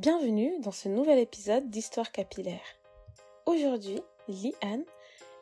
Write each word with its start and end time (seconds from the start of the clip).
Bienvenue 0.00 0.52
dans 0.62 0.70
ce 0.70 0.88
nouvel 0.88 1.18
épisode 1.18 1.68
d'Histoire 1.68 2.10
capillaire. 2.10 2.64
Aujourd'hui, 3.44 4.00
Liane, 4.28 4.84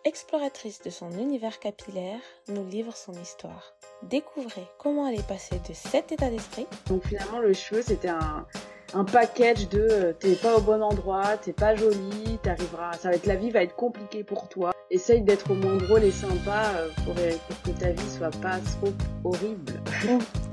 exploratrice 0.05 0.83
de 0.83 0.91
son 0.91 1.13
univers 1.13 1.61
capillaire, 1.61 2.19
nous 2.49 2.67
livre 2.67 2.97
son 2.97 3.13
histoire. 3.13 3.77
Découvrez 4.03 4.67
comment 4.77 5.07
elle 5.07 5.21
est 5.21 5.29
passée 5.29 5.61
de 5.69 5.73
cet 5.75 6.11
état 6.11 6.29
d'esprit. 6.29 6.67
Donc 6.89 7.07
finalement, 7.07 7.39
le 7.39 7.53
cheveu, 7.53 7.83
c'était 7.83 8.09
un, 8.09 8.49
un 8.95 9.05
package 9.05 9.69
de 9.69 9.79
euh, 9.79 10.13
t'es 10.13 10.35
pas 10.35 10.57
au 10.57 10.61
bon 10.61 10.83
endroit, 10.83 11.37
t'es 11.37 11.53
pas 11.53 11.77
jolie, 11.77 12.41
t'arriveras, 12.43 12.95
ça 12.95 13.11
va 13.11 13.15
être 13.15 13.27
la 13.27 13.37
vie 13.37 13.51
va 13.53 13.63
être 13.63 13.77
compliquée 13.77 14.25
pour 14.25 14.49
toi. 14.49 14.73
Essaye 14.91 15.23
d'être 15.23 15.53
au 15.53 15.55
moins 15.55 15.77
drôle 15.77 16.03
et 16.03 16.11
sympa 16.11 16.73
euh, 16.79 16.89
pour, 17.05 17.15
pour 17.15 17.63
que 17.63 17.79
ta 17.79 17.93
vie 17.93 18.11
soit 18.11 18.37
pas 18.43 18.59
trop 18.59 18.93
horrible. 19.23 19.81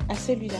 à 0.09 0.13
celui-là. 0.13 0.59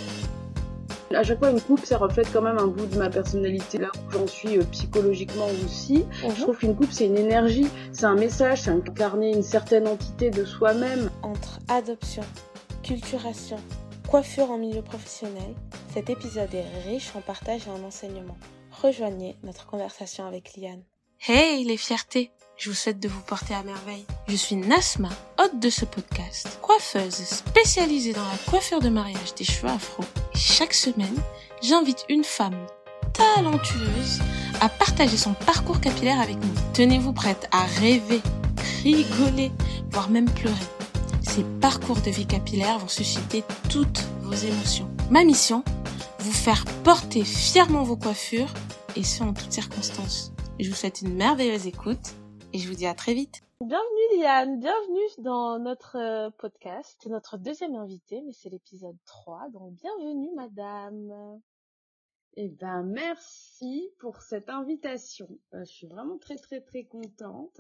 À 1.14 1.24
chaque 1.24 1.40
fois, 1.40 1.52
une 1.52 1.62
coupe, 1.62 1.86
ça 1.86 1.98
reflète 1.98 2.28
quand 2.34 2.42
même 2.42 2.58
un 2.58 2.68
bout 2.68 2.86
de 2.88 2.98
ma 2.98 3.10
personnalité, 3.10 3.78
là 3.78 3.90
où 3.96 4.12
j'en 4.12 4.28
suis 4.28 4.58
euh, 4.58 4.64
psychologiquement 4.72 5.46
aussi. 5.66 6.04
Je 6.22 6.28
Mhm. 6.28 6.34
trouve 6.36 6.58
qu'une 6.58 6.76
coupe, 6.76 6.92
c'est 6.92 7.06
une 7.06 7.18
énergie, 7.18 7.68
c'est 7.92 8.06
un 8.06 8.16
message, 8.16 8.64
c'est 8.64 8.72
incarner 8.72 9.32
une 9.34 9.44
certaine 9.44 9.88
entité 9.88 10.30
de 10.32 10.44
soi-même. 10.46 11.10
Entre 11.22 11.60
adoption, 11.70 12.24
culturation, 12.84 13.58
coiffure 14.10 14.52
en 14.52 14.58
milieu 14.58 14.82
professionnel, 14.82 15.54
cet 15.94 16.10
épisode 16.10 16.54
est 16.54 16.66
riche 16.90 17.12
en 17.16 17.22
partage 17.22 17.62
et 17.68 17.70
en 17.72 17.84
enseignement. 17.86 18.38
Rejoignez 18.82 19.38
notre 19.44 19.66
conversation 19.68 20.26
avec 20.26 20.56
Liane. 20.58 20.84
Hey 21.28 21.64
les 21.64 21.78
fiertés 21.78 22.32
Je 22.58 22.70
vous 22.70 22.76
souhaite 22.76 23.02
de 23.02 23.10
vous 23.10 23.20
porter 23.22 23.54
à 23.54 23.64
merveille. 23.64 24.06
Je 24.30 24.36
suis 24.36 24.56
Nasma, 24.56 25.10
hôte 25.40 25.60
de 25.60 25.70
ce 25.70 25.84
podcast, 25.84 26.58
coiffeuse 26.62 27.16
spécialisée 27.16 28.14
dans 28.14 28.24
la 28.24 28.38
coiffure 28.50 28.80
de 28.80 28.88
mariage 28.88 29.36
des 29.36 29.44
cheveux 29.44 29.68
afro. 29.68 30.04
Chaque 30.34 30.74
semaine, 30.74 31.18
j'invite 31.62 32.06
une 32.08 32.24
femme 32.24 32.56
talentueuse 33.12 34.22
à 34.62 34.70
partager 34.70 35.18
son 35.18 35.34
parcours 35.34 35.82
capillaire 35.82 36.22
avec 36.22 36.38
nous. 36.38 36.54
Tenez-vous 36.74 37.12
prête 37.12 37.46
à 37.52 37.66
rêver, 37.66 38.22
rigoler, 38.84 39.52
voire 39.92 40.10
même 40.10 40.30
pleurer. 40.30 40.56
Ces 41.24 41.44
parcours 41.60 42.00
de 42.00 42.10
vie 42.10 42.26
capillaire 42.26 42.80
vont 42.80 42.88
susciter 42.88 43.44
toutes 43.70 44.06
vos 44.22 44.34
émotions. 44.34 44.90
Ma 45.12 45.26
mission 45.26 45.62
Vous 46.20 46.32
faire 46.32 46.64
porter 46.86 47.26
fièrement 47.26 47.84
vos 47.84 47.98
coiffures 47.98 48.54
et 48.96 49.04
ce 49.04 49.24
en 49.24 49.34
toutes 49.34 49.52
circonstances. 49.52 50.32
Je 50.58 50.70
vous 50.70 50.76
souhaite 50.76 51.02
une 51.02 51.16
merveilleuse 51.16 51.68
écoute 51.68 52.16
et 52.56 52.58
je 52.58 52.70
vous 52.70 52.76
dis 52.76 52.88
à 52.88 52.94
très 52.94 53.14
vite. 53.14 53.42
Bienvenue 53.60 54.22
Liane, 54.22 54.62
bienvenue 54.62 55.10
dans 55.18 55.60
notre 55.60 55.98
euh, 55.98 56.30
podcast. 56.38 56.98
C'est 57.04 57.10
notre 57.10 57.38
deuxième 57.38 57.76
invité, 57.76 58.22
mais 58.22 58.32
c'est 58.32 58.50
l'épisode 58.50 58.96
3, 59.06 59.50
donc 59.50 59.74
bienvenue 59.74 60.34
madame. 60.34 61.42
Eh 62.38 62.48
ben, 62.48 62.84
merci 62.84 63.90
pour 64.00 64.22
cette 64.22 64.50
invitation. 64.50 65.28
Euh, 65.54 65.66
je 65.66 65.72
suis 65.74 65.88
vraiment 65.88 66.18
très 66.18 66.38
très 66.38 66.62
très 66.62 66.86
contente 66.86 67.60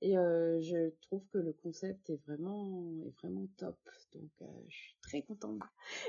et 0.00 0.16
euh, 0.16 0.60
je 0.60 0.90
trouve 1.02 1.24
que 1.32 1.38
le 1.38 1.52
concept 1.52 2.08
est 2.10 2.20
vraiment 2.26 2.82
est 3.04 3.14
vraiment 3.20 3.46
top. 3.56 3.76
Donc, 4.14 4.30
euh, 4.42 4.46
je 4.68 4.76
suis 4.76 4.96
très 5.02 5.22
contente. 5.22 5.60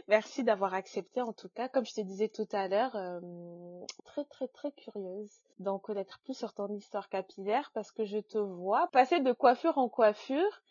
Merci 0.08 0.44
d'avoir 0.44 0.74
accepté 0.74 1.22
en 1.22 1.34
tout 1.34 1.50
cas. 1.50 1.70
Comme 1.70 1.86
je 1.86 1.94
te 1.94 2.02
disais 2.02 2.30
tout 2.30 2.48
à 2.52 2.68
l'heure, 2.68 2.96
euh, 2.96 3.20
très 4.06 4.26
très 4.26 4.48
très 4.48 4.72
curieuse 4.72 5.32
d'en 5.60 5.80
connaître 5.80 6.20
plus 6.24 6.36
sur 6.36 6.54
ton 6.54 6.72
histoire 6.74 7.10
capillaire 7.10 7.72
parce 7.74 7.92
que 7.92 8.06
je 8.06 8.20
te 8.20 8.38
vois 8.38 8.88
passer 8.92 9.20
de 9.22 9.32
coiffure 9.32 9.78
en 9.78 9.90
coiffure 9.90 10.62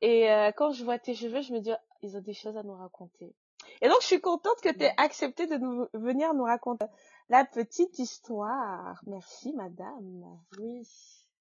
et 0.00 0.30
euh, 0.30 0.52
quand 0.52 0.72
je 0.72 0.84
vois 0.84 0.98
tes 0.98 1.14
cheveux, 1.14 1.40
je 1.40 1.52
me 1.52 1.60
dis 1.60 1.72
oh, 1.72 1.96
ils 2.02 2.16
ont 2.16 2.20
des 2.20 2.34
choses 2.34 2.56
à 2.56 2.62
nous 2.62 2.76
raconter. 2.76 3.34
Et 3.80 3.88
donc 3.88 3.98
je 4.00 4.06
suis 4.06 4.20
contente 4.20 4.60
que 4.62 4.72
tu 4.72 4.84
aies 4.84 4.94
accepté 4.96 5.46
de 5.46 5.56
nous 5.56 5.86
venir 5.94 6.34
nous 6.34 6.44
raconter 6.44 6.86
la 7.28 7.44
petite 7.44 7.98
histoire. 7.98 9.02
Merci 9.06 9.52
madame. 9.54 10.38
Oui, 10.58 10.86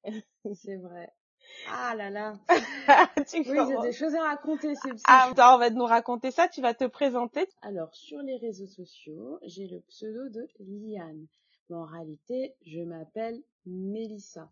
c'est 0.56 0.78
vrai. 0.78 1.14
Ah 1.70 1.96
là 1.96 2.10
là. 2.10 2.34
tu 3.28 3.38
Oui, 3.50 3.58
j'ai 3.68 3.82
des 3.82 3.94
choses 3.94 4.16
à 4.16 4.24
raconter. 4.24 4.76
C'est 4.76 4.92
Ah, 5.08 5.32
on 5.32 5.58
va 5.58 5.70
nous 5.70 5.86
raconter 5.86 6.32
ça, 6.32 6.48
tu 6.48 6.62
vas 6.62 6.74
te 6.74 6.86
présenter. 6.86 7.48
Alors, 7.62 7.94
sur 7.96 8.22
les 8.22 8.38
réseaux 8.38 8.68
sociaux, 8.68 9.40
j'ai 9.44 9.68
le 9.68 9.80
pseudo 9.82 10.30
de 10.30 10.48
Liane. 10.60 11.28
Mais 11.70 11.76
en 11.76 11.86
réalité, 11.86 12.56
je 12.66 12.82
m'appelle 12.82 13.42
Mélissa. 13.66 14.52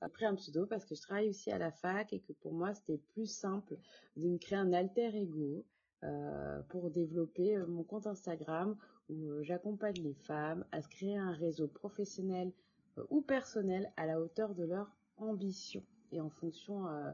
Après 0.00 0.26
un 0.26 0.34
pseudo 0.34 0.66
parce 0.66 0.84
que 0.84 0.94
je 0.94 1.00
travaille 1.00 1.30
aussi 1.30 1.50
à 1.50 1.58
la 1.58 1.70
fac 1.70 2.12
et 2.12 2.20
que 2.20 2.32
pour 2.34 2.52
moi, 2.52 2.74
c'était 2.74 3.00
plus 3.14 3.26
simple 3.26 3.76
de 4.16 4.28
me 4.28 4.38
créer 4.38 4.58
un 4.58 4.72
alter 4.72 5.14
ego 5.14 5.64
euh, 6.02 6.60
pour 6.68 6.90
développer 6.90 7.56
euh, 7.56 7.66
mon 7.66 7.84
compte 7.84 8.06
Instagram 8.06 8.76
où 9.08 9.30
euh, 9.30 9.42
j'accompagne 9.42 9.96
les 10.02 10.14
femmes 10.14 10.64
à 10.72 10.82
se 10.82 10.88
créer 10.88 11.16
un 11.16 11.32
réseau 11.32 11.68
professionnel 11.68 12.52
euh, 12.98 13.04
ou 13.10 13.22
personnel 13.22 13.90
à 13.96 14.06
la 14.06 14.20
hauteur 14.20 14.54
de 14.54 14.64
leur 14.64 14.94
ambition 15.16 15.82
et 16.12 16.20
en 16.20 16.30
fonction 16.30 16.86
euh, 16.86 17.10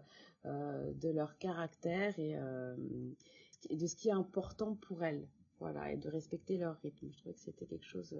euh, 0.47 0.93
de 0.94 1.09
leur 1.09 1.37
caractère 1.38 2.19
et, 2.19 2.37
euh, 2.37 2.77
de 3.71 3.87
ce 3.87 3.97
qui 3.97 4.09
est 4.09 4.12
important 4.12 4.75
pour 4.75 5.03
elles. 5.03 5.27
Voilà, 5.59 5.93
et 5.93 5.99
de 5.99 6.09
respecter 6.09 6.56
leur 6.56 6.77
rythme. 6.77 7.09
Je 7.12 7.19
trouvais 7.19 7.34
que 7.34 7.41
c'était 7.41 7.66
quelque 7.66 7.84
chose 7.84 8.16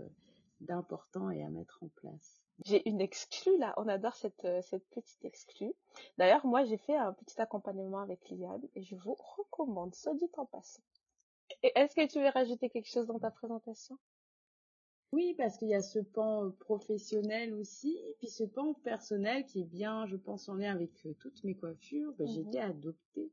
d'important 0.61 1.31
et 1.31 1.43
à 1.43 1.49
mettre 1.49 1.83
en 1.83 1.89
place. 1.89 2.43
J'ai 2.67 2.87
une 2.87 3.01
exclue 3.01 3.57
là, 3.59 3.73
on 3.79 3.89
adore 3.89 4.15
cette, 4.15 4.47
cette 4.63 4.87
petite 4.91 5.25
exclue. 5.25 5.73
D'ailleurs, 6.19 6.45
moi 6.45 6.65
j'ai 6.65 6.77
fait 6.77 6.97
un 6.97 7.15
petit 7.15 7.41
accompagnement 7.41 8.01
avec 8.01 8.29
Liane 8.29 8.61
et 8.75 8.83
je 8.83 8.95
vous 8.97 9.17
recommande, 9.39 9.95
soit 9.95 10.12
dit 10.15 10.29
en 10.37 10.45
passant. 10.45 10.83
Est-ce 11.62 11.95
que 11.95 12.07
tu 12.07 12.21
veux 12.21 12.29
rajouter 12.29 12.69
quelque 12.69 12.91
chose 12.91 13.07
dans 13.07 13.19
ta 13.19 13.31
présentation? 13.31 13.99
Oui, 15.12 15.34
parce 15.37 15.56
qu'il 15.59 15.69
y 15.69 15.75
a 15.75 15.82
ce 15.82 15.98
pan 15.98 16.44
euh, 16.47 16.50
professionnel 16.50 17.53
aussi, 17.54 17.97
et 18.09 18.15
puis 18.19 18.28
ce 18.28 18.44
pan 18.44 18.75
personnel 18.75 19.44
qui 19.44 19.60
est 19.62 19.65
bien, 19.65 20.06
je 20.06 20.16
pense, 20.16 20.48
en 20.48 20.54
lien 20.54 20.72
avec 20.72 20.91
euh, 21.06 21.15
toutes 21.19 21.43
mes 21.43 21.54
coiffures. 21.54 22.12
Ben, 22.16 22.26
J'ai 22.28 22.41
été 22.43 22.60
adoptée. 22.60 23.31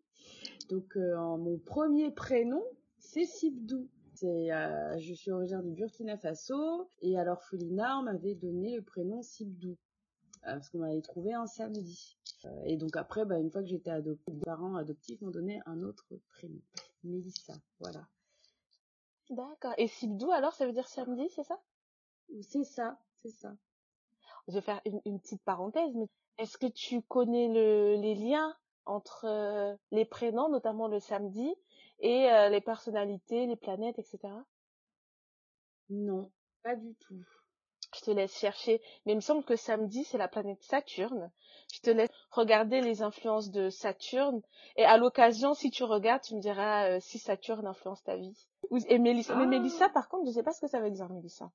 Donc, 0.69 0.97
euh, 0.97 1.15
en- 1.15 1.37
mon 1.37 1.57
premier 1.59 2.09
prénom, 2.11 2.63
c'est 2.97 3.25
Sibdou. 3.25 3.87
C'est, 4.15 4.51
euh, 4.51 4.97
je 4.97 5.13
suis 5.13 5.29
originaire 5.29 5.61
du 5.61 5.69
Burkina 5.71 6.17
Faso, 6.17 6.89
et 7.01 7.17
à 7.19 7.23
l'orphelinat, 7.23 7.99
on 7.99 8.03
m'avait 8.03 8.33
donné 8.33 8.75
le 8.75 8.81
prénom 8.81 9.21
Sibdou. 9.21 9.77
parce 10.43 10.69
qu'on 10.69 10.77
m'avait 10.79 11.01
trouvé 11.01 11.33
un 11.33 11.45
samedi. 11.45 12.17
Et 12.65 12.77
donc 12.77 12.95
après, 12.95 13.25
bah, 13.25 13.37
une 13.37 13.51
fois 13.51 13.61
que 13.61 13.67
j'étais 13.67 13.89
adoptée, 13.89 14.31
mes 14.31 14.39
parents 14.39 14.75
adoptifs 14.75 15.19
m'ont 15.21 15.29
donné 15.31 15.59
un 15.65 15.81
autre 15.83 16.07
prénom, 16.29 16.61
Mélissa. 17.03 17.53
Voilà. 17.81 18.07
D'accord. 19.29 19.73
Et 19.77 19.87
Sibdou 19.87 20.31
alors, 20.31 20.53
ça 20.53 20.65
veut 20.65 20.73
dire 20.73 20.87
samedi, 20.87 21.29
c'est 21.29 21.43
ça? 21.43 21.61
C'est 22.41 22.63
ça, 22.63 22.99
c'est 23.15 23.29
ça. 23.29 23.53
Je 24.47 24.53
vais 24.53 24.61
faire 24.61 24.81
une, 24.85 25.01
une 25.05 25.19
petite 25.19 25.43
parenthèse, 25.43 25.93
mais 25.95 26.07
est-ce 26.37 26.57
que 26.57 26.67
tu 26.67 27.01
connais 27.01 27.47
le, 27.47 27.95
les 27.95 28.15
liens 28.15 28.55
entre 28.85 29.25
euh, 29.25 29.75
les 29.91 30.05
prénoms, 30.05 30.49
notamment 30.49 30.87
le 30.87 30.99
samedi, 30.99 31.53
et 31.99 32.31
euh, 32.31 32.49
les 32.49 32.61
personnalités, 32.61 33.45
les 33.47 33.55
planètes, 33.55 33.99
etc. 33.99 34.45
Non, 35.89 36.31
pas 36.63 36.75
du 36.75 36.95
tout. 36.95 37.25
Je 37.95 38.01
te 38.01 38.11
laisse 38.11 38.37
chercher. 38.37 38.81
Mais 39.05 39.13
il 39.13 39.15
me 39.15 39.21
semble 39.21 39.43
que 39.43 39.55
samedi, 39.55 40.03
c'est 40.03 40.17
la 40.17 40.27
planète 40.27 40.61
Saturne. 40.61 41.31
Je 41.73 41.79
te 41.81 41.89
laisse 41.89 42.09
regarder 42.31 42.81
les 42.81 43.01
influences 43.01 43.49
de 43.51 43.69
Saturne. 43.69 44.41
Et 44.75 44.85
à 44.85 44.97
l'occasion, 44.97 45.53
si 45.53 45.71
tu 45.71 45.83
regardes, 45.83 46.21
tu 46.21 46.35
me 46.35 46.41
diras 46.41 46.89
euh, 46.89 46.99
si 46.99 47.17
Saturne 47.19 47.65
influence 47.65 48.03
ta 48.03 48.15
vie. 48.15 48.47
Et 48.87 48.99
Mélissa, 48.99 49.35
mais 49.35 49.43
Ah. 49.43 49.47
Mélissa, 49.47 49.89
par 49.89 50.09
contre, 50.09 50.27
je 50.27 50.31
sais 50.31 50.43
pas 50.43 50.51
ce 50.51 50.61
que 50.61 50.67
ça 50.67 50.81
veut 50.81 50.91
dire, 50.91 51.09
Mélissa. 51.09 51.51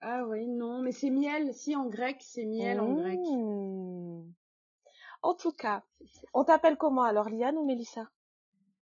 Ah 0.00 0.24
oui, 0.26 0.46
non, 0.48 0.80
mais 0.80 0.92
c'est 0.92 1.10
miel. 1.10 1.54
Si 1.54 1.74
en 1.76 1.86
grec, 1.86 2.18
c'est 2.20 2.44
miel 2.44 2.80
en 2.80 2.92
grec. 2.94 3.18
Mmh. 3.18 4.32
En 5.22 5.34
tout 5.34 5.52
cas, 5.52 5.82
on 6.34 6.44
t'appelle 6.44 6.76
comment 6.76 7.02
alors, 7.04 7.30
Liane 7.30 7.56
ou 7.56 7.64
Mélissa? 7.64 8.10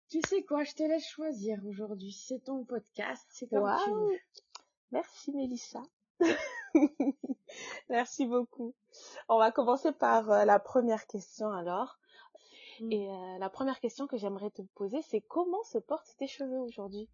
Tu 0.08 0.20
sais 0.26 0.42
quoi, 0.42 0.64
je 0.64 0.72
te 0.74 0.82
laisse 0.82 1.06
choisir 1.06 1.58
aujourd'hui. 1.66 2.12
C'est 2.12 2.40
ton 2.40 2.64
podcast, 2.64 3.24
c'est 3.30 3.46
comme 3.48 3.72
tu 3.84 3.90
veux. 3.90 4.18
Merci 4.90 5.32
Mélissa. 5.32 5.82
Merci 7.90 8.26
beaucoup. 8.26 8.74
On 9.28 9.38
va 9.38 9.50
commencer 9.50 9.92
par 9.92 10.30
euh, 10.30 10.44
la 10.44 10.58
première 10.58 11.06
question 11.06 11.50
alors. 11.50 11.98
Mm. 12.80 12.92
Et 12.92 13.10
euh, 13.10 13.38
la 13.38 13.50
première 13.50 13.80
question 13.80 14.06
que 14.06 14.16
j'aimerais 14.16 14.50
te 14.50 14.62
poser, 14.74 15.02
c'est 15.02 15.20
comment 15.20 15.62
se 15.64 15.78
portent 15.78 16.14
tes 16.18 16.26
cheveux 16.26 16.58
aujourd'hui? 16.58 17.08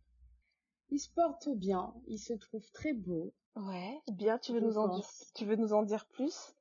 Il 0.90 0.98
se 0.98 1.10
porte 1.10 1.48
bien, 1.50 1.92
il 2.06 2.18
se 2.18 2.32
trouve 2.32 2.70
très 2.72 2.92
beau. 2.92 3.32
Ouais, 3.56 4.00
bien, 4.12 4.38
tu 4.38 4.52
veux 4.52 4.60
je 4.60 4.64
nous 4.64 4.78
en 4.78 4.88
dire, 4.88 5.06
tu 5.34 5.44
veux 5.44 5.56
nous 5.56 5.72
en 5.72 5.82
dire 5.82 6.06
plus? 6.06 6.54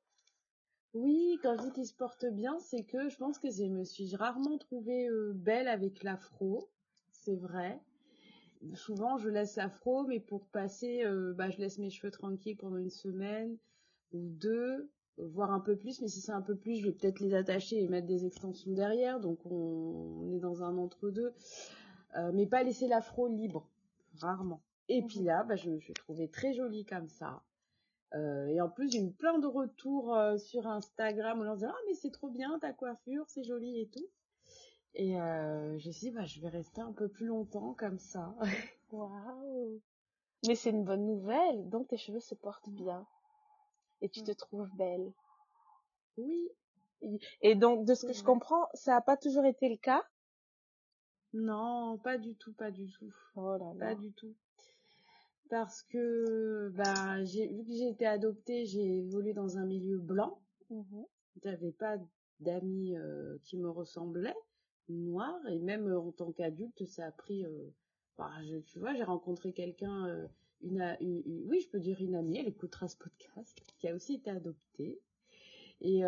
Oui, 0.94 1.38
quand 1.42 1.56
je 1.56 1.62
dis 1.64 1.72
qu'il 1.72 1.86
se 1.86 1.94
porte 1.94 2.26
bien, 2.26 2.58
c'est 2.58 2.82
que 2.82 3.08
je 3.08 3.16
pense 3.16 3.38
que 3.38 3.50
je 3.50 3.64
me 3.64 3.84
suis 3.84 4.14
rarement 4.16 4.58
trouvée 4.58 5.08
euh, 5.08 5.32
belle 5.34 5.68
avec 5.68 6.02
l'afro. 6.02 6.68
C'est 7.12 7.36
vrai. 7.36 7.80
Souvent, 8.74 9.18
je 9.18 9.28
laisse 9.28 9.56
l'afro, 9.56 10.04
mais 10.04 10.20
pour 10.20 10.46
passer, 10.46 11.04
euh, 11.04 11.32
bah, 11.34 11.50
je 11.50 11.58
laisse 11.58 11.78
mes 11.78 11.90
cheveux 11.90 12.10
tranquilles 12.10 12.56
pendant 12.56 12.78
une 12.78 12.90
semaine 12.90 13.56
ou 14.12 14.20
deux, 14.20 14.90
voire 15.18 15.52
un 15.52 15.60
peu 15.60 15.76
plus. 15.76 16.00
Mais 16.00 16.08
si 16.08 16.20
c'est 16.20 16.32
un 16.32 16.42
peu 16.42 16.56
plus, 16.56 16.76
je 16.76 16.86
vais 16.86 16.92
peut-être 16.92 17.20
les 17.20 17.34
attacher 17.34 17.82
et 17.82 17.88
mettre 17.88 18.06
des 18.06 18.26
extensions 18.26 18.72
derrière. 18.72 19.20
Donc, 19.20 19.38
on, 19.46 20.32
est 20.32 20.40
dans 20.40 20.62
un 20.62 20.76
entre-deux. 20.76 21.32
Euh, 22.16 22.32
mais 22.32 22.46
pas 22.46 22.62
laisser 22.62 22.88
l'afro 22.88 23.28
libre, 23.28 23.68
rarement. 24.16 24.62
Et 24.88 25.02
puis 25.02 25.20
là, 25.20 25.44
bah, 25.44 25.56
je 25.56 25.70
me 25.70 25.78
trouvais 25.94 26.28
très 26.28 26.52
jolie 26.52 26.84
comme 26.84 27.08
ça. 27.08 27.42
Euh, 28.14 28.46
et 28.46 28.60
en 28.60 28.70
plus, 28.70 28.90
j'ai 28.90 29.02
eu 29.02 29.10
plein 29.12 29.38
de 29.38 29.46
retours 29.46 30.16
sur 30.38 30.66
Instagram 30.66 31.40
où 31.40 31.44
on 31.44 31.54
disait 31.54 31.66
ah 31.68 31.76
mais 31.86 31.94
c'est 31.94 32.10
trop 32.10 32.30
bien 32.30 32.58
ta 32.58 32.72
coiffure, 32.72 33.24
c'est 33.28 33.44
joli 33.44 33.80
et 33.80 33.86
tout. 33.86 34.08
Et 34.94 35.20
euh, 35.20 35.78
je 35.78 35.88
me 35.88 35.92
suis 35.92 36.08
dit 36.08 36.10
bah 36.10 36.24
je 36.24 36.40
vais 36.40 36.48
rester 36.48 36.80
un 36.80 36.92
peu 36.92 37.08
plus 37.08 37.26
longtemps 37.26 37.74
comme 37.74 37.98
ça. 37.98 38.34
Waouh 38.90 39.80
Mais 40.46 40.54
c'est 40.54 40.70
une 40.70 40.84
bonne 40.84 41.06
nouvelle. 41.06 41.68
Donc 41.68 41.88
tes 41.88 41.98
cheveux 41.98 42.20
se 42.20 42.34
portent 42.34 42.70
bien 42.70 43.06
et 44.00 44.08
tu 44.08 44.22
te 44.22 44.32
trouves 44.32 44.70
belle. 44.76 45.12
Oui. 46.16 46.48
Et 47.42 47.54
donc 47.54 47.84
de 47.84 47.94
ce 47.94 48.06
que 48.06 48.12
je 48.12 48.24
comprends, 48.24 48.66
ça 48.74 48.92
n'a 48.92 49.00
pas 49.00 49.16
toujours 49.16 49.44
été 49.44 49.68
le 49.68 49.76
cas? 49.76 50.04
Non, 51.32 51.98
pas 51.98 52.18
du 52.18 52.34
tout, 52.36 52.52
pas 52.54 52.70
du 52.70 52.90
tout. 52.90 53.14
Oh 53.36 53.56
là 53.56 53.72
là. 53.74 53.86
Pas 53.88 53.94
du 53.94 54.12
tout 54.12 54.34
parce 55.48 55.82
que 55.84 56.70
bah 56.74 57.24
j'ai 57.24 57.46
vu 57.46 57.64
que 57.64 57.72
j'ai 57.72 57.88
été 57.88 58.06
adoptée, 58.06 58.66
j'ai 58.66 58.98
évolué 58.98 59.32
dans 59.32 59.58
un 59.58 59.64
milieu 59.64 59.98
blanc. 59.98 60.40
Mmh 60.70 61.02
J'avais 61.42 61.72
pas 61.72 61.96
d'amis 62.40 62.96
euh, 62.96 63.38
qui 63.44 63.56
me 63.56 63.70
ressemblaient, 63.70 64.36
noirs, 64.88 65.40
et 65.48 65.58
même 65.58 65.88
euh, 65.88 66.00
en 66.00 66.12
tant 66.12 66.32
qu'adulte, 66.32 66.86
ça 66.86 67.06
a 67.06 67.10
pris. 67.12 67.44
Euh, 67.44 67.70
bah, 68.16 68.30
tu 68.66 68.78
vois, 68.78 68.94
j'ai 68.94 69.04
rencontré 69.04 69.52
quelqu'un, 69.52 70.28
une, 70.62 70.96
oui, 71.46 71.60
je 71.60 71.68
peux 71.68 71.78
dire 71.78 72.00
une 72.00 72.16
amie, 72.16 72.38
elle 72.38 72.48
écoutera 72.48 72.88
ce 72.88 72.96
podcast, 72.96 73.62
qui 73.78 73.86
a 73.86 73.94
aussi 73.94 74.14
été 74.14 74.30
adoptée. 74.30 74.98
Et, 75.80 76.02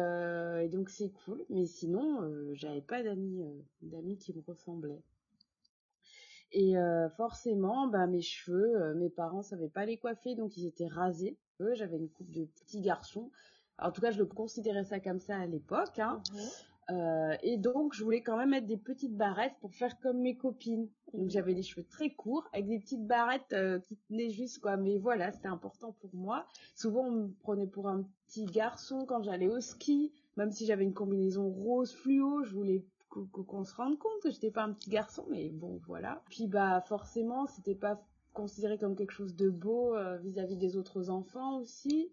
donc 0.72 0.90
c'est 0.90 1.10
cool, 1.24 1.44
mais 1.50 1.66
sinon, 1.66 2.52
j'avais 2.54 2.80
pas 2.80 3.04
d'amis, 3.04 3.44
d'amis 3.80 4.18
qui 4.18 4.34
me 4.34 4.40
ressemblaient. 4.40 5.04
Et 6.52 6.76
euh, 6.76 7.08
forcément, 7.10 7.86
bah, 7.86 8.06
mes 8.06 8.22
cheveux, 8.22 8.82
euh, 8.82 8.94
mes 8.94 9.08
parents 9.08 9.42
savaient 9.42 9.68
pas 9.68 9.84
les 9.86 9.98
coiffer, 9.98 10.34
donc 10.34 10.56
ils 10.56 10.66
étaient 10.66 10.88
rasés. 10.88 11.38
J'avais 11.74 11.98
une 11.98 12.08
coupe 12.08 12.30
de 12.30 12.46
petit 12.46 12.80
garçon. 12.80 13.30
en 13.78 13.92
tout 13.92 14.00
cas, 14.00 14.10
je 14.10 14.18
le 14.18 14.24
considérais 14.24 14.84
ça 14.84 14.98
comme 14.98 15.20
ça 15.20 15.36
à 15.36 15.46
l'époque. 15.46 15.98
Hein. 15.98 16.22
Euh, 16.90 17.36
et 17.42 17.56
donc, 17.56 17.94
je 17.94 18.02
voulais 18.02 18.22
quand 18.22 18.36
même 18.36 18.50
mettre 18.50 18.66
des 18.66 18.76
petites 18.76 19.16
barrettes 19.16 19.54
pour 19.60 19.74
faire 19.74 19.98
comme 20.00 20.20
mes 20.20 20.36
copines. 20.36 20.88
Donc, 21.12 21.26
mmh 21.26 21.30
j'avais 21.30 21.54
les 21.54 21.62
cheveux 21.62 21.86
très 21.86 22.10
courts 22.10 22.48
avec 22.52 22.66
des 22.68 22.78
petites 22.78 23.06
barrettes 23.06 23.54
qui 23.84 23.96
tenaient 24.08 24.30
juste, 24.30 24.60
quoi. 24.60 24.76
Mais 24.76 24.98
voilà, 24.98 25.32
c'était 25.32 25.48
important 25.48 25.92
pour 26.00 26.14
moi. 26.14 26.46
Souvent, 26.74 27.06
on 27.06 27.10
me 27.10 27.28
prenait 27.40 27.66
pour 27.66 27.88
un 27.88 28.04
petit 28.26 28.44
garçon 28.44 29.06
quand 29.06 29.22
j'allais 29.22 29.48
au 29.48 29.60
ski. 29.60 30.12
Même 30.36 30.52
si 30.52 30.66
j'avais 30.66 30.84
une 30.84 30.94
combinaison 30.94 31.50
rose 31.50 31.92
fluo, 31.92 32.44
je 32.44 32.54
voulais 32.54 32.84
qu'on 33.10 33.64
se 33.64 33.74
rende 33.74 33.98
compte 33.98 34.22
que 34.22 34.30
j'étais 34.30 34.50
pas 34.50 34.62
un 34.62 34.72
petit 34.72 34.90
garçon, 34.90 35.26
mais 35.28 35.50
bon, 35.50 35.80
voilà. 35.86 36.22
Puis 36.30 36.46
bah 36.46 36.80
forcément, 36.82 37.46
c'était 37.46 37.74
pas 37.74 38.00
considéré 38.32 38.78
comme 38.78 38.94
quelque 38.94 39.12
chose 39.12 39.34
de 39.34 39.50
beau 39.50 39.94
euh, 39.94 40.16
vis-à-vis 40.18 40.56
des 40.56 40.76
autres 40.76 41.10
enfants 41.10 41.58
aussi. 41.58 42.10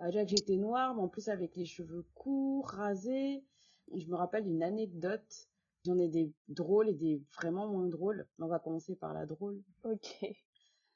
Euh, 0.00 0.06
déjà 0.06 0.24
que 0.24 0.30
j'étais 0.30 0.56
noire, 0.56 0.94
mais 0.94 1.02
en 1.02 1.08
plus 1.08 1.28
avec 1.28 1.56
les 1.56 1.64
cheveux 1.64 2.04
courts, 2.14 2.68
rasés. 2.68 3.42
Je 3.94 4.06
me 4.06 4.16
rappelle 4.16 4.44
d'une 4.44 4.62
anecdote. 4.62 5.48
J'en 5.84 5.98
ai 5.98 6.08
des 6.08 6.32
drôles 6.48 6.88
et 6.88 6.94
des 6.94 7.22
vraiment 7.34 7.68
moins 7.68 7.86
drôles. 7.86 8.26
On 8.38 8.46
va 8.46 8.58
commencer 8.58 8.96
par 8.96 9.14
la 9.14 9.26
drôle. 9.26 9.62
Ok. 9.84 10.26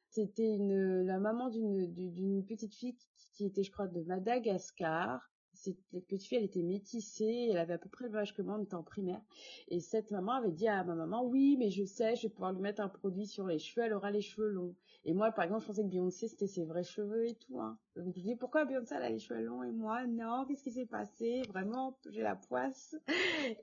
C'était 0.08 0.54
une 0.54 1.06
la 1.06 1.18
maman 1.18 1.48
d'une 1.48 1.86
d'une 1.92 2.44
petite 2.44 2.74
fille 2.74 2.96
qui 3.32 3.46
était, 3.46 3.62
je 3.62 3.70
crois, 3.70 3.86
de 3.86 4.02
Madagascar 4.02 5.31
cette 5.54 5.81
petite 5.90 6.25
fille, 6.25 6.38
elle 6.38 6.44
était 6.44 6.62
métissée, 6.62 7.49
elle 7.50 7.58
avait 7.58 7.75
à 7.75 7.78
peu 7.78 7.88
près 7.88 8.08
le 8.08 8.16
âge 8.16 8.34
que 8.34 8.43
moi, 8.43 8.56
on 8.58 8.62
était 8.62 8.75
en 8.75 8.82
primaire. 8.82 9.20
Et 9.69 9.81
cette 9.81 10.10
maman 10.10 10.32
avait 10.32 10.50
dit 10.50 10.69
à 10.69 10.82
ma 10.84 10.94
maman, 10.94 11.25
oui, 11.25 11.56
mais 11.58 11.70
je 11.70 11.84
sais, 11.84 12.16
je 12.16 12.22
vais 12.22 12.28
pouvoir 12.28 12.52
lui 12.52 12.60
mettre 12.60 12.81
un 12.81 12.88
produit 12.88 13.26
sur 13.26 13.46
les 13.46 13.58
cheveux, 13.58 13.87
elle 13.87 13.93
aura 13.93 14.10
les 14.10 14.20
cheveux 14.22 14.49
longs. 14.49 14.75
Et 15.04 15.14
moi, 15.14 15.32
par 15.32 15.44
exemple, 15.44 15.62
je 15.62 15.66
pensais 15.66 15.82
que 15.82 15.88
Beyoncé, 15.88 16.28
c'était 16.28 16.46
ses 16.46 16.64
vrais 16.64 16.84
cheveux 16.84 17.26
et 17.26 17.34
tout. 17.34 17.60
Hein. 17.60 17.76
Donc 17.96 18.14
je 18.16 18.22
dis, 18.22 18.37
pourquoi 18.37 18.64
Beyoncé, 18.64 18.94
elle 18.94 19.02
a 19.02 19.10
les 19.10 19.19
cheveux 19.19 19.43
longs 19.43 19.62
et 19.62 19.72
moi, 19.72 20.06
non, 20.06 20.44
qu'est-ce 20.46 20.62
qui 20.62 20.70
s'est 20.70 20.87
passé? 20.87 21.43
Vraiment, 21.49 21.96
j'ai 22.10 22.22
la 22.22 22.37
poisse. 22.37 22.96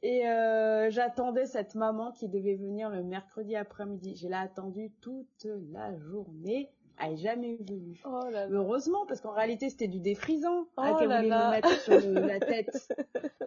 Et 0.03 0.27
euh, 0.27 0.89
j'attendais 0.89 1.45
cette 1.45 1.75
maman 1.75 2.11
qui 2.11 2.27
devait 2.27 2.55
venir 2.55 2.89
le 2.89 3.03
mercredi 3.03 3.55
après-midi. 3.55 4.15
Je 4.15 4.27
l'ai 4.27 4.35
attendue 4.35 4.91
toute 5.01 5.47
la 5.71 5.97
journée 5.97 6.69
elle 7.01 7.17
jamais 7.17 7.57
venu. 7.67 8.01
Oh 8.05 8.19
heureusement, 8.51 9.05
parce 9.07 9.21
qu'en 9.21 9.31
réalité, 9.31 9.69
c'était 9.69 9.87
du 9.87 9.99
défrisant 9.99 10.67
oh 10.77 10.81
qu'elle 10.97 11.07
voulait 11.07 11.21
me 11.23 11.51
mettre 11.51 11.81
sur 11.81 11.99
la 11.99 12.39
tête. 12.39 12.93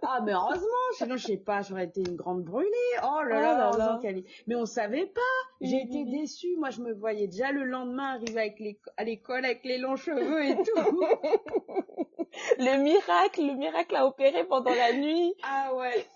ah, 0.03 0.21
mais 0.25 0.33
heureusement, 0.33 0.67
sinon, 0.95 1.17
je 1.17 1.27
sais 1.27 1.37
pas, 1.37 1.63
j'aurais 1.63 1.85
été 1.85 2.01
une 2.01 2.17
grande 2.17 2.43
brûlée. 2.43 2.69
Oh 3.03 3.23
là 3.23 3.41
là, 3.41 3.71
oh 3.73 3.77
là. 3.77 4.01
Mais 4.47 4.55
on 4.55 4.65
savait 4.65 5.07
pas. 5.07 5.21
J'ai 5.61 5.83
été 5.83 6.05
déçue. 6.05 6.57
Moi, 6.59 6.71
je 6.71 6.81
me 6.81 6.93
voyais 6.93 7.27
déjà 7.27 7.53
le 7.53 7.65
lendemain 7.65 8.15
arriver 8.15 8.41
avec 8.41 8.61
les... 8.61 8.81
à 8.97 9.05
l'école 9.05 9.45
avec 9.45 9.65
les 9.65 9.79
longs 9.79 9.97
cheveux 9.97 10.45
et 10.45 10.57
tout. 10.57 11.05
le 12.59 12.83
miracle, 12.83 13.47
le 13.47 13.55
miracle 13.55 13.97
a 13.97 14.07
opéré 14.07 14.45
pendant 14.45 14.75
la 14.75 14.93
nuit. 14.93 15.35
Ah 15.43 15.75
ouais. 15.75 16.07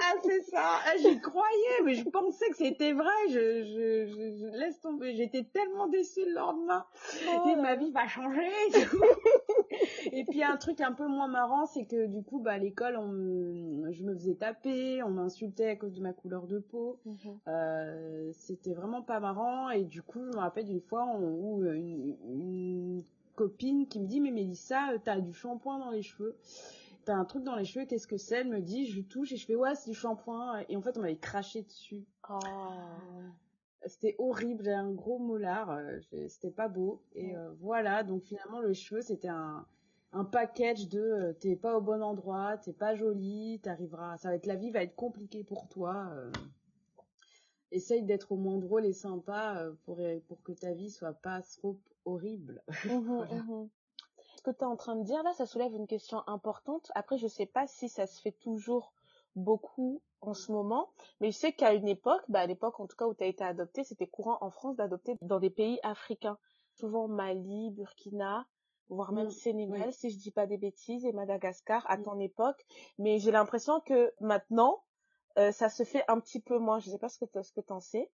Ah, 0.00 0.14
c'est 0.22 0.42
ça. 0.42 0.80
Ah, 0.86 0.96
j'y 0.98 1.20
croyais, 1.20 1.82
mais 1.84 1.94
je 1.94 2.08
pensais 2.08 2.48
que 2.50 2.56
c'était 2.56 2.92
vrai. 2.92 3.10
Je, 3.30 3.64
je, 3.64 4.06
je, 4.06 4.58
laisse 4.58 4.80
tomber. 4.80 5.14
J'étais 5.14 5.44
tellement 5.44 5.88
déçue 5.88 6.24
le 6.26 6.34
lendemain. 6.34 6.84
Oh. 7.28 7.56
ma 7.56 7.76
vie 7.76 7.90
va 7.90 8.06
changer. 8.06 8.48
Et, 10.12 10.24
puis, 10.24 10.42
un 10.42 10.56
truc 10.56 10.80
un 10.80 10.92
peu 10.92 11.06
moins 11.06 11.28
marrant, 11.28 11.66
c'est 11.66 11.84
que 11.84 12.06
du 12.06 12.22
coup, 12.22 12.40
bah, 12.40 12.52
à 12.52 12.58
l'école, 12.58 12.96
on, 12.96 13.90
je 13.90 14.04
me 14.04 14.14
faisais 14.14 14.34
taper, 14.34 15.02
on 15.02 15.10
m'insultait 15.10 15.70
à 15.70 15.76
cause 15.76 15.94
de 15.94 16.00
ma 16.00 16.12
couleur 16.12 16.46
de 16.46 16.58
peau. 16.58 16.98
Mhm. 17.04 17.38
euh, 17.48 18.30
c'était 18.32 18.74
vraiment 18.74 19.02
pas 19.02 19.20
marrant. 19.20 19.70
Et 19.70 19.84
du 19.84 20.02
coup, 20.02 20.20
je 20.20 20.36
me 20.36 20.38
rappelle 20.38 20.66
d'une 20.66 20.80
fois 20.80 21.06
où 21.18 21.62
une, 21.64 22.16
une 22.28 23.02
copine 23.34 23.86
qui 23.86 24.00
me 24.00 24.06
dit, 24.06 24.20
mais 24.20 24.30
Mélissa, 24.30 24.78
t'as 25.04 25.20
du 25.20 25.32
shampoing 25.32 25.78
dans 25.78 25.90
les 25.90 26.02
cheveux 26.02 26.36
t'as 27.08 27.14
un 27.14 27.24
truc 27.24 27.42
dans 27.42 27.56
les 27.56 27.64
cheveux, 27.64 27.86
qu'est-ce 27.86 28.06
que 28.06 28.18
c'est? 28.18 28.40
Elle 28.40 28.48
me 28.48 28.60
dit, 28.60 28.86
je 28.86 29.00
touche 29.00 29.32
et 29.32 29.38
je 29.38 29.46
fais 29.46 29.54
ouais, 29.54 29.74
c'est 29.74 29.90
du 29.90 29.96
shampoing. 29.96 30.62
Et 30.68 30.76
en 30.76 30.82
fait, 30.82 30.98
on 30.98 31.00
m'avait 31.00 31.16
craché 31.16 31.62
dessus. 31.62 32.04
Oh. 32.28 32.38
C'était 33.86 34.14
horrible, 34.18 34.62
j'avais 34.62 34.76
un 34.76 34.92
gros 34.92 35.18
molar, 35.18 35.70
euh, 35.70 35.98
c'était 36.28 36.50
pas 36.50 36.68
beau. 36.68 37.02
Et 37.14 37.34
euh, 37.34 37.50
voilà, 37.60 38.02
donc 38.02 38.24
finalement, 38.24 38.60
le 38.60 38.74
cheveu, 38.74 39.00
c'était 39.00 39.28
un, 39.28 39.64
un 40.12 40.24
package 40.24 40.90
de 40.90 41.00
euh, 41.00 41.32
t'es 41.32 41.56
pas 41.56 41.78
au 41.78 41.80
bon 41.80 42.02
endroit, 42.02 42.58
t'es 42.58 42.74
pas 42.74 42.94
jolie, 42.94 43.58
t'arriveras, 43.62 44.18
ça 44.18 44.28
va 44.28 44.34
être 44.34 44.44
la 44.44 44.56
vie 44.56 44.70
va 44.70 44.82
être 44.82 44.94
compliquée 44.94 45.44
pour 45.44 45.66
toi. 45.68 46.12
essaye 47.70 48.02
d'être 48.02 48.32
au 48.32 48.36
moins 48.36 48.58
drôle 48.58 48.84
et 48.84 48.92
sympa 48.92 49.66
pour, 49.86 50.02
pour 50.26 50.42
que 50.42 50.52
ta 50.52 50.74
vie 50.74 50.90
soit 50.90 51.14
pas 51.14 51.40
trop 51.40 51.80
horrible. 52.04 52.62
Mmh 52.84 53.24
mmh 53.32 53.68
que 54.52 54.58
tu 54.58 54.64
es 54.64 54.66
en 54.66 54.76
train 54.76 54.96
de 54.96 55.04
dire 55.04 55.22
là, 55.22 55.32
ça 55.34 55.46
soulève 55.46 55.74
une 55.74 55.86
question 55.86 56.22
importante. 56.26 56.90
Après, 56.94 57.18
je 57.18 57.26
sais 57.26 57.46
pas 57.46 57.66
si 57.66 57.88
ça 57.88 58.06
se 58.06 58.20
fait 58.20 58.32
toujours 58.32 58.92
beaucoup 59.36 60.02
en 60.20 60.34
ce 60.34 60.50
moment, 60.50 60.90
mais 61.20 61.30
je 61.30 61.36
sais 61.36 61.52
qu'à 61.52 61.74
une 61.74 61.86
époque, 61.86 62.22
bah 62.28 62.40
à 62.40 62.46
l'époque 62.46 62.80
en 62.80 62.86
tout 62.86 62.96
cas 62.96 63.06
où 63.06 63.14
tu 63.14 63.22
as 63.22 63.28
été 63.28 63.44
adopté, 63.44 63.84
c'était 63.84 64.08
courant 64.08 64.38
en 64.40 64.50
France 64.50 64.76
d'adopter 64.76 65.16
dans 65.22 65.38
des 65.38 65.50
pays 65.50 65.78
africains, 65.84 66.38
souvent 66.74 67.06
Mali, 67.06 67.70
Burkina, 67.70 68.46
voire 68.88 69.12
même 69.12 69.30
Sénégal, 69.30 69.92
si 69.92 70.10
je 70.10 70.18
dis 70.18 70.32
pas 70.32 70.46
des 70.46 70.56
bêtises, 70.56 71.04
et 71.04 71.12
Madagascar 71.12 71.88
à 71.88 71.98
ton 71.98 72.18
époque. 72.18 72.66
Mais 72.98 73.18
j'ai 73.18 73.30
l'impression 73.30 73.80
que 73.80 74.12
maintenant, 74.20 74.82
euh, 75.38 75.52
ça 75.52 75.68
se 75.68 75.84
fait 75.84 76.02
un 76.08 76.18
petit 76.18 76.40
peu 76.40 76.58
moins. 76.58 76.80
Je 76.80 76.90
sais 76.90 76.98
pas 76.98 77.08
ce 77.08 77.18
que 77.18 77.42
ce 77.42 77.52
que 77.52 77.60
t'en 77.60 77.80
sais. 77.80 78.10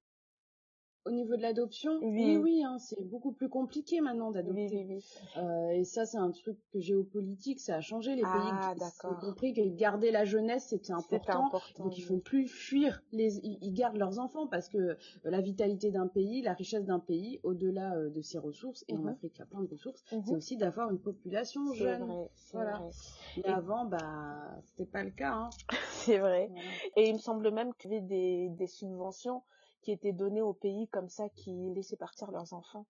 Au 1.04 1.10
niveau 1.12 1.36
de 1.36 1.42
l'adoption, 1.42 1.98
oui, 2.04 2.38
oui, 2.38 2.64
hein, 2.64 2.78
c'est 2.78 3.02
beaucoup 3.10 3.32
plus 3.32 3.50
compliqué 3.50 4.02
maintenant 4.02 4.30
d'adopter. 4.30 4.68
Oui, 4.72 4.86
oui, 4.88 5.06
euh, 5.38 5.70
et 5.72 5.84
ça, 5.84 6.06
c'est 6.06 6.20
un 6.20 6.30
truc 6.30 6.60
que 6.72 6.80
géopolitique, 6.80 7.60
ça 7.60 7.78
a 7.78 7.82
changé. 7.82 8.16
Les 8.16 8.22
ah, 8.24 8.76
pays 8.78 9.10
ont 9.10 9.16
compris 9.16 9.54
que 9.54 9.62
garder 9.76 10.12
la 10.12 10.26
jeunesse, 10.26 10.68
c'était 10.70 10.94
important, 10.94 11.48
important, 11.48 11.86
Donc, 11.86 11.98
ils 11.98 12.04
font 12.04 12.20
plus 12.20 12.48
fuir 12.48 13.02
les, 13.12 13.40
ils, 13.40 13.74
gardent 13.74 13.98
leurs 13.98 14.20
enfants 14.20 14.46
parce 14.46 14.70
que 14.70 14.78
euh, 14.78 14.96
la 15.24 15.42
vitalité 15.42 15.90
d'un 15.90 16.08
pays, 16.08 16.44
la 16.44 16.54
richesse 16.54 16.86
d'un 16.86 17.00
pays, 17.00 17.40
au-delà 17.42 17.96
euh, 17.96 18.10
de 18.12 18.22
ses 18.22 18.38
ressources, 18.38 18.86
et 18.88 18.96
en 18.96 19.02
mhm. 19.02 19.10
Afrique, 19.10 19.34
il 19.38 19.40
y 19.40 19.42
a 19.42 19.48
plein 19.48 19.62
de 19.62 19.70
ressources, 19.70 20.04
mhm. 20.12 20.22
c'est 20.24 20.36
aussi 20.36 20.58
d'avoir 20.58 20.92
une 20.92 21.00
population 21.00 21.74
jeune. 21.74 22.04
Vrai, 22.04 22.30
voilà. 22.54 22.78
Vrai. 22.78 22.92
Mais 23.38 23.50
avant, 23.50 23.86
bah, 23.86 24.56
c'était 24.66 24.86
pas 24.86 25.04
le 25.04 25.12
cas. 25.12 25.34
Hein. 25.34 25.50
c'est 25.94 26.20
vrai. 26.20 26.52
Et 26.96 27.10
il 27.10 27.14
me 27.14 27.20
semble 27.20 27.50
même 27.50 27.74
qu'il 27.74 27.92
y 27.92 27.96
avait 27.96 28.06
des, 28.06 28.50
des 28.50 28.68
subventions 28.68 29.42
qui 29.82 29.92
étaient 29.92 30.14
donnés 30.14 30.42
aux 30.42 30.54
pays 30.54 30.88
comme 30.90 31.10
ça 31.10 31.30
qui 31.30 31.74
laissaient 31.76 31.98
partir 31.98 32.32
leurs 32.32 32.54
enfants. 32.54 32.86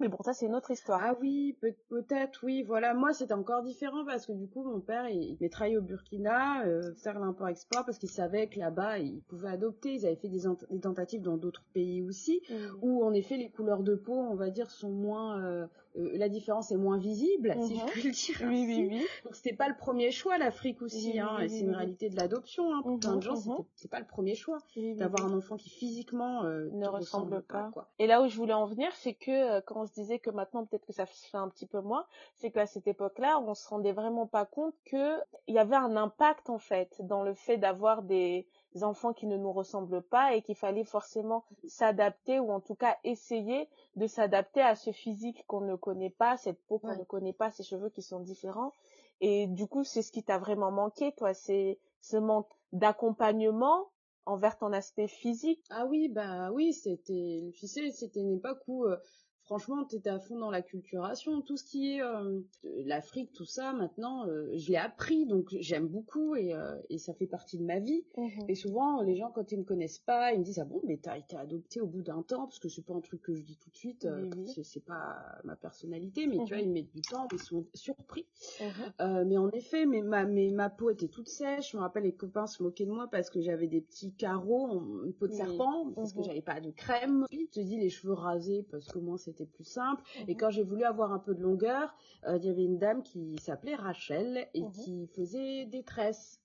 Mais 0.00 0.08
bon, 0.08 0.16
ça 0.24 0.32
c'est 0.32 0.46
une 0.46 0.56
autre 0.56 0.72
histoire. 0.72 1.00
Ah 1.04 1.16
oui, 1.20 1.56
peut-être, 1.88 2.40
oui. 2.42 2.64
Voilà, 2.64 2.94
moi 2.94 3.12
c'était 3.12 3.34
encore 3.34 3.62
différent 3.62 4.04
parce 4.04 4.26
que 4.26 4.32
du 4.32 4.48
coup 4.48 4.64
mon 4.64 4.80
père 4.80 5.08
il, 5.08 5.36
il 5.40 5.50
travaillé 5.50 5.78
au 5.78 5.82
Burkina, 5.82 6.66
euh, 6.66 6.94
faire 6.96 7.18
l'import-export 7.20 7.84
parce 7.84 7.98
qu'il 7.98 8.10
savait 8.10 8.48
que 8.48 8.58
là-bas 8.58 8.98
ils 8.98 9.22
pouvaient 9.28 9.50
adopter. 9.50 9.94
Ils 9.94 10.06
avaient 10.06 10.16
fait 10.16 10.28
des, 10.28 10.42
tentatives 10.80 11.22
dans 11.22 11.36
d'autres 11.36 11.64
pays 11.74 12.02
aussi, 12.02 12.42
mmh. 12.50 12.54
où 12.82 13.04
en 13.04 13.12
effet 13.12 13.36
les 13.36 13.50
couleurs 13.50 13.84
de 13.84 13.94
peau, 13.94 14.18
on 14.18 14.34
va 14.34 14.50
dire, 14.50 14.70
sont 14.70 14.90
moins 14.90 15.40
euh, 15.44 15.66
euh, 15.96 16.10
la 16.14 16.28
différence 16.28 16.70
est 16.72 16.76
moins 16.76 16.98
visible, 16.98 17.56
si 17.62 17.76
je 17.76 17.80
Mhm. 17.84 17.90
puis 17.90 18.02
le 18.02 18.10
dire. 18.10 18.36
Oui, 18.48 18.64
oui, 18.66 18.88
oui. 18.90 19.06
Donc 19.24 19.34
c'était 19.36 19.54
pas 19.56 19.68
le 19.68 19.76
premier 19.76 20.10
choix 20.10 20.38
l'Afrique 20.38 20.82
aussi, 20.82 21.12
Oui, 21.12 21.18
hein, 21.20 21.36
oui, 21.40 21.48
c'est 21.50 21.60
une 21.60 21.74
réalité 21.74 22.08
de 22.08 22.16
l'adoption. 22.16 22.74
Hein, 22.74 22.82
pour 22.82 22.98
plein 22.98 23.12
Mhm, 23.12 23.16
de 23.18 23.22
gens, 23.22 23.34
mhm. 23.34 23.40
c'était- 23.56 23.68
c'est 23.76 23.90
pas 23.90 24.00
le 24.00 24.06
premier 24.06 24.34
choix 24.34 24.58
d'avoir 24.96 25.24
un 25.26 25.36
enfant 25.36 25.56
qui 25.56 25.70
physiquement 25.70 26.44
euh, 26.44 26.68
ne 26.72 26.86
ressemble 26.88 27.42
pas. 27.42 27.70
quoi. 27.72 27.88
Et 27.98 28.06
là 28.06 28.22
où 28.22 28.28
je 28.28 28.36
voulais 28.36 28.52
en 28.54 28.66
venir, 28.66 28.90
c'est 28.96 29.14
que 29.14 29.30
euh, 29.30 29.60
quand 29.60 29.82
on 29.82 29.86
se 29.86 29.92
disait 29.92 30.18
que 30.18 30.30
maintenant 30.30 30.64
peut-être 30.66 30.86
que 30.86 30.92
ça 30.92 31.06
se 31.06 31.26
fait 31.28 31.36
un 31.36 31.48
petit 31.48 31.66
peu 31.66 31.80
moins, 31.80 32.06
c'est 32.36 32.50
qu'à 32.50 32.66
cette 32.66 32.86
époque-là, 32.88 33.38
on 33.40 33.54
se 33.54 33.68
rendait 33.68 33.92
vraiment 33.92 34.26
pas 34.26 34.44
compte 34.46 34.74
que 34.84 35.16
il 35.46 35.54
y 35.54 35.58
avait 35.58 35.76
un 35.76 35.96
impact 35.96 36.50
en 36.50 36.58
fait 36.58 36.96
dans 37.00 37.22
le 37.22 37.34
fait 37.34 37.56
d'avoir 37.56 38.02
des 38.02 38.46
enfants 38.82 39.12
qui 39.12 39.26
ne 39.26 39.36
nous 39.36 39.52
ressemblent 39.52 40.02
pas 40.02 40.34
et 40.34 40.42
qu'il 40.42 40.56
fallait 40.56 40.84
forcément 40.84 41.44
s'adapter 41.68 42.40
ou 42.40 42.50
en 42.50 42.60
tout 42.60 42.74
cas 42.74 42.96
essayer 43.04 43.68
de 43.96 44.06
s'adapter 44.06 44.60
à 44.62 44.74
ce 44.74 44.90
physique 44.90 45.44
qu'on 45.46 45.60
ne 45.60 45.76
connaît 45.76 46.10
pas, 46.10 46.36
cette 46.36 46.60
peau 46.66 46.78
qu'on 46.80 46.92
Ouais. 46.92 46.96
ne 46.96 47.04
connaît 47.04 47.32
pas, 47.32 47.50
ces 47.50 47.62
cheveux 47.62 47.90
qui 47.90 48.02
sont 48.02 48.20
différents. 48.20 48.72
Et 49.20 49.46
du 49.46 49.66
coup, 49.68 49.84
c'est 49.84 50.02
ce 50.02 50.10
qui 50.12 50.24
t'a 50.24 50.38
vraiment 50.38 50.72
manqué, 50.72 51.12
toi, 51.12 51.34
c'est 51.34 51.78
ce 52.00 52.16
manque 52.16 52.50
d'accompagnement 52.72 53.90
envers 54.26 54.58
ton 54.58 54.72
aspect 54.72 55.08
physique? 55.08 55.64
Ah 55.70 55.84
oui, 55.86 56.08
bah 56.08 56.50
oui, 56.52 56.72
c'était, 56.72 57.50
tu 57.54 57.66
sais, 57.66 57.90
c'était 57.90 58.20
une 58.20 58.32
époque 58.32 58.60
où, 58.66 58.84
euh, 58.86 58.96
franchement, 59.44 59.84
t'étais 59.84 60.10
à 60.10 60.18
fond 60.18 60.38
dans 60.38 60.50
la 60.50 60.62
culturation, 60.62 61.40
tout 61.42 61.56
ce 61.56 61.64
qui 61.64 61.94
est 61.96 62.02
euh, 62.02 62.40
l'Afrique, 62.84 63.32
tout 63.32 63.44
ça. 63.44 63.72
Maintenant, 63.72 64.26
euh, 64.26 64.48
je 64.54 64.70
l'ai 64.70 64.76
appris, 64.76 65.26
donc 65.26 65.48
j'aime 65.60 65.86
beaucoup 65.86 66.34
et, 66.36 66.54
euh, 66.54 66.76
et 66.90 66.98
ça 66.98 67.12
fait 67.14 67.26
partie 67.26 67.58
de 67.58 67.64
ma 67.64 67.78
vie. 67.78 68.04
Mhm. 68.16 68.46
Et 68.48 68.54
souvent, 68.54 69.02
les 69.02 69.16
gens, 69.16 69.30
quand 69.30 69.52
ils 69.52 69.58
me 69.58 69.64
connaissent 69.64 69.98
pas, 69.98 70.32
ils 70.32 70.38
me 70.40 70.44
disent 70.44 70.58
ah 70.58 70.64
bon, 70.64 70.80
mais 70.84 70.96
t'as 70.96 71.18
été 71.18 71.36
adopté 71.36 71.80
au 71.80 71.86
bout 71.86 72.02
d'un 72.02 72.22
temps, 72.22 72.44
parce 72.46 72.58
que 72.58 72.68
c'est 72.68 72.84
pas 72.84 72.94
un 72.94 73.00
truc 73.00 73.22
que 73.22 73.34
je 73.34 73.42
dis 73.42 73.56
tout 73.56 73.70
de 73.70 73.76
suite, 73.76 74.08
oui. 74.10 74.46
c'est- 74.46 74.64
c'est 74.64 74.84
pas 74.84 75.16
ma 75.44 75.56
personnalité, 75.56 76.26
mais 76.26 76.38
tu 76.44 76.54
vois, 76.54 76.62
Mhm. 76.62 76.68
ils 76.68 76.72
mettent 76.72 76.94
du 76.94 77.02
temps, 77.02 77.26
ils 77.32 77.38
sont 77.38 77.66
surpris. 77.74 78.26
Mhm. 78.60 79.24
Mais 79.26 79.36
en 79.38 79.50
effet, 79.50 79.86
mais 79.86 80.02
ma, 80.02 80.24
mais 80.24 80.50
ma 80.50 80.70
peau 80.70 80.90
était 80.90 81.08
toute 81.08 81.28
sèche. 81.28 81.72
Je 81.72 81.76
me 81.76 81.82
rappelle, 81.82 82.04
les 82.04 82.14
copains 82.14 82.46
se 82.46 82.62
moquaient 82.62 82.86
de 82.86 82.90
moi 82.92 83.08
parce 83.10 83.30
que 83.30 83.40
j'avais 83.40 83.66
des 83.66 83.80
petits 83.80 84.12
carreaux, 84.12 84.80
une 85.04 85.12
peau 85.12 85.26
de 85.28 85.32
serpent, 85.32 85.90
parce 85.94 86.12
que 86.12 86.22
j'avais 86.22 86.40
pas 86.42 86.60
de 86.60 86.70
crème. 86.70 87.26
Puis, 87.30 87.48
te 87.48 87.60
dis 87.60 87.76
les 87.78 87.90
cheveux 87.90 88.14
rasés 88.14 88.64
parce 88.70 88.86
qu'au 88.86 89.00
moins 89.00 89.16
c'était 89.34 89.50
plus 89.50 89.64
simple. 89.64 90.02
Et 90.28 90.32
Mhm. 90.32 90.36
quand 90.36 90.50
j'ai 90.50 90.62
voulu 90.62 90.84
avoir 90.84 91.12
un 91.12 91.18
peu 91.18 91.34
de 91.34 91.42
longueur, 91.42 91.94
euh, 92.26 92.36
il 92.38 92.44
y 92.44 92.50
avait 92.50 92.64
une 92.64 92.78
dame 92.78 93.02
qui 93.02 93.36
s'appelait 93.38 93.74
Rachel 93.74 94.48
et 94.54 94.62
Mhm. 94.62 94.70
qui 94.72 95.06
faisait 95.08 95.66
des 95.66 95.82
tresses. 95.82 96.40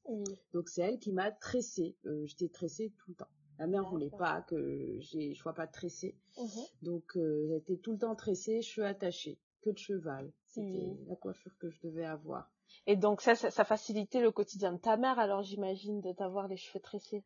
Donc 0.53 0.69
c'est 0.69 0.81
elle 0.81 0.99
qui 0.99 1.11
m'a 1.11 1.31
tressée. 1.31 1.95
Euh, 2.05 2.25
J'étais 2.25 2.49
tressée 2.49 2.91
tout 2.97 3.11
le 3.11 3.15
temps. 3.15 3.27
Ma 3.59 3.67
mère 3.67 3.85
voulait 3.89 4.09
D'accord. 4.09 4.19
pas 4.19 4.41
que 4.41 4.97
je 4.99 5.33
sois 5.33 5.53
pas 5.53 5.67
tressée. 5.67 6.15
Mhm. 6.37 6.63
Donc 6.81 7.17
euh, 7.17 7.47
j'étais 7.49 7.77
tout 7.77 7.91
le 7.91 7.97
temps 7.99 8.15
tressée, 8.15 8.61
cheveux 8.61 8.87
attachés, 8.87 9.37
que 9.61 9.69
de 9.69 9.77
cheval. 9.77 10.31
C'était 10.47 10.63
Oui. 10.63 11.05
la 11.07 11.15
coiffure 11.15 11.55
que 11.59 11.69
je 11.69 11.79
devais 11.81 12.05
avoir. 12.05 12.49
Et 12.87 12.95
donc 12.95 13.21
ça, 13.21 13.35
ça, 13.35 13.51
ça 13.51 13.65
facilitait 13.65 14.21
le 14.21 14.31
quotidien 14.31 14.73
de 14.73 14.77
ta 14.79 14.95
mère, 14.95 15.19
alors 15.19 15.43
j'imagine, 15.43 16.01
de 16.01 16.11
t'avoir 16.13 16.47
les 16.47 16.57
cheveux 16.57 16.79
tressés? 16.79 17.23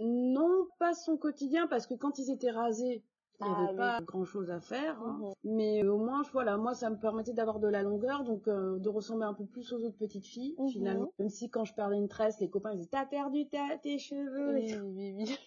Non, 0.00 0.66
pas 0.78 0.94
son 0.94 1.16
quotidien, 1.16 1.68
parce 1.68 1.86
que 1.86 1.94
quand 1.94 2.18
ils 2.18 2.30
étaient 2.30 2.50
rasés, 2.50 3.04
il 3.40 3.46
n'y 3.46 3.52
Ah 3.52 3.58
avait 3.58 3.68
oui. 3.72 3.76
pas 3.76 4.00
grand 4.02 4.24
chose 4.24 4.50
à 4.50 4.60
faire. 4.60 5.00
hein. 5.02 5.32
Mais 5.44 5.82
euh, 5.84 5.92
au 5.92 5.98
moins, 5.98 6.22
voilà, 6.32 6.56
moi, 6.56 6.74
ça 6.74 6.88
me 6.90 6.96
permettait 6.96 7.32
d'avoir 7.32 7.58
de 7.60 7.68
la 7.68 7.82
longueur, 7.82 8.24
donc 8.24 8.48
euh, 8.48 8.78
de 8.78 8.88
ressembler 8.88 9.26
un 9.26 9.34
peu 9.34 9.44
plus 9.44 9.72
aux 9.72 9.84
autres 9.84 9.96
petites 9.96 10.26
filles, 10.26 10.54
Mhm. 10.58 10.68
finalement. 10.70 11.12
Même 11.18 11.28
si 11.28 11.50
quand 11.50 11.64
je 11.64 11.74
perdais 11.74 11.96
une 11.96 12.08
tresse, 12.08 12.40
les 12.40 12.48
copains 12.48 12.72
ils 12.72 12.76
disaient 12.78 12.88
T'as 12.90 13.06
perdu 13.06 13.48
ta- 13.48 13.76
tes 13.78 13.98
cheveux 13.98 14.56
et 14.58 14.62
Oui, 14.62 14.72
tout. 14.78 14.84
oui, 14.84 15.14
oui. 15.16 15.38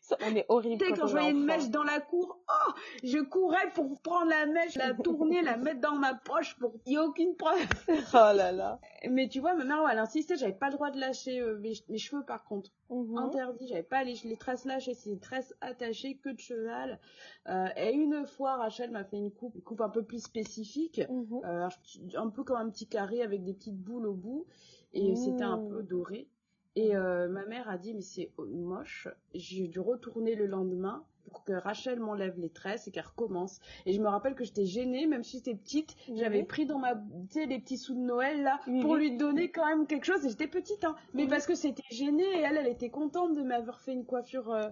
Ça, 0.00 0.16
on 0.24 0.34
est 0.36 0.46
horrible 0.48 0.84
quand, 0.96 1.06
je 1.06 1.12
voyais 1.12 1.30
une 1.32 1.44
mèche 1.44 1.68
dans 1.70 1.82
la 1.82 2.00
cour, 2.00 2.38
oh, 2.48 2.72
je 3.02 3.18
courais 3.18 3.72
pour 3.74 4.00
prendre 4.00 4.30
la 4.30 4.46
mèche, 4.46 4.76
la 4.76 4.94
tourner, 4.94 5.42
la 5.42 5.56
mettre 5.56 5.80
dans 5.80 5.96
ma 5.96 6.14
poche 6.14 6.56
pour 6.58 6.72
qu'il 6.82 6.92
n'y 6.92 6.94
ait 6.94 6.98
aucune 7.06 7.34
preuve. 7.36 7.58
Oh 8.14 8.36
là 8.36 8.52
là. 8.52 8.80
Mais 9.10 9.28
tu 9.28 9.40
vois, 9.40 9.54
ma 9.54 9.64
mère, 9.64 9.88
elle 9.90 9.98
insistait, 9.98 10.36
j'avais 10.36 10.52
pas 10.52 10.68
le 10.68 10.74
droit 10.74 10.90
de 10.90 11.00
lâcher 11.00 11.40
euh, 11.40 11.58
mes, 11.58 11.72
mes 11.88 11.98
cheveux 11.98 12.24
par 12.24 12.44
contre. 12.44 12.70
Mhm. 12.90 13.16
interdit, 13.18 13.66
j'avais 13.66 13.82
pas 13.82 14.04
les, 14.04 14.14
les 14.24 14.36
tresses 14.36 14.64
lâchées, 14.66 14.94
c'est 14.94 15.10
des 15.10 15.18
tresses 15.18 15.54
attachées, 15.60 16.16
que 16.18 16.28
de 16.28 16.38
cheval. 16.38 17.00
Euh, 17.48 17.66
et 17.76 17.92
une 17.92 18.26
fois, 18.26 18.56
Rachel 18.56 18.90
m'a 18.90 19.04
fait 19.04 19.16
une 19.16 19.32
coupe, 19.32 19.54
une 19.56 19.62
coupe 19.62 19.80
un 19.80 19.88
peu 19.88 20.02
plus 20.04 20.22
spécifique, 20.22 21.00
Mhm. 21.08 21.40
euh, 21.44 21.68
un 22.14 22.28
peu 22.30 22.44
comme 22.44 22.58
un 22.58 22.70
petit 22.70 22.86
carré 22.86 23.22
avec 23.22 23.42
des 23.42 23.54
petites 23.54 23.78
boules 23.78 24.06
au 24.06 24.14
bout, 24.14 24.46
et 24.92 25.12
Mmh. 25.12 25.16
c'était 25.16 25.44
un 25.44 25.58
peu 25.58 25.82
doré. 25.82 26.28
Et 26.76 26.96
euh, 26.96 27.28
ma 27.28 27.44
mère 27.46 27.68
a 27.68 27.78
dit, 27.78 27.94
mais 27.94 28.00
c'est 28.02 28.30
moche. 28.38 29.08
J'ai 29.34 29.68
dû 29.68 29.78
retourner 29.80 30.34
le 30.34 30.46
lendemain 30.46 31.04
pour 31.30 31.44
que 31.44 31.52
Rachel 31.52 32.00
m'enlève 32.00 32.38
les 32.38 32.50
tresses 32.50 32.86
et 32.86 32.90
qu'elle 32.90 33.06
recommence. 33.06 33.60
Et 33.86 33.92
je 33.92 34.00
me 34.00 34.08
rappelle 34.08 34.34
que 34.34 34.44
j'étais 34.44 34.66
gênée, 34.66 35.06
même 35.06 35.22
si 35.24 35.38
j'étais 35.38 35.54
petite, 35.54 35.96
j'avais 36.14 36.40
Mhm. 36.42 36.46
pris 36.46 36.66
dans 36.66 36.78
ma, 36.78 36.94
tu 36.96 37.00
sais, 37.30 37.46
les 37.46 37.58
petits 37.60 37.78
sous 37.78 37.94
de 37.94 38.00
Noël 38.00 38.42
là, 38.42 38.60
Oui, 38.66 38.80
pour 38.80 38.96
lui 38.96 39.16
donner 39.16 39.50
quand 39.50 39.66
même 39.66 39.86
quelque 39.86 40.04
chose. 40.04 40.24
Et 40.26 40.28
j'étais 40.28 40.48
petite, 40.48 40.84
hein. 40.84 40.96
Mais 41.14 41.24
Mhm. 41.24 41.30
parce 41.30 41.46
que 41.46 41.54
c'était 41.54 41.82
gêné 41.90 42.24
et 42.24 42.40
elle, 42.40 42.56
elle 42.58 42.66
était 42.68 42.90
contente 42.90 43.34
de 43.34 43.42
m'avoir 43.42 43.80
fait 43.80 43.92
une 43.92 44.04
coiffure 44.04 44.52
euh, 44.52 44.68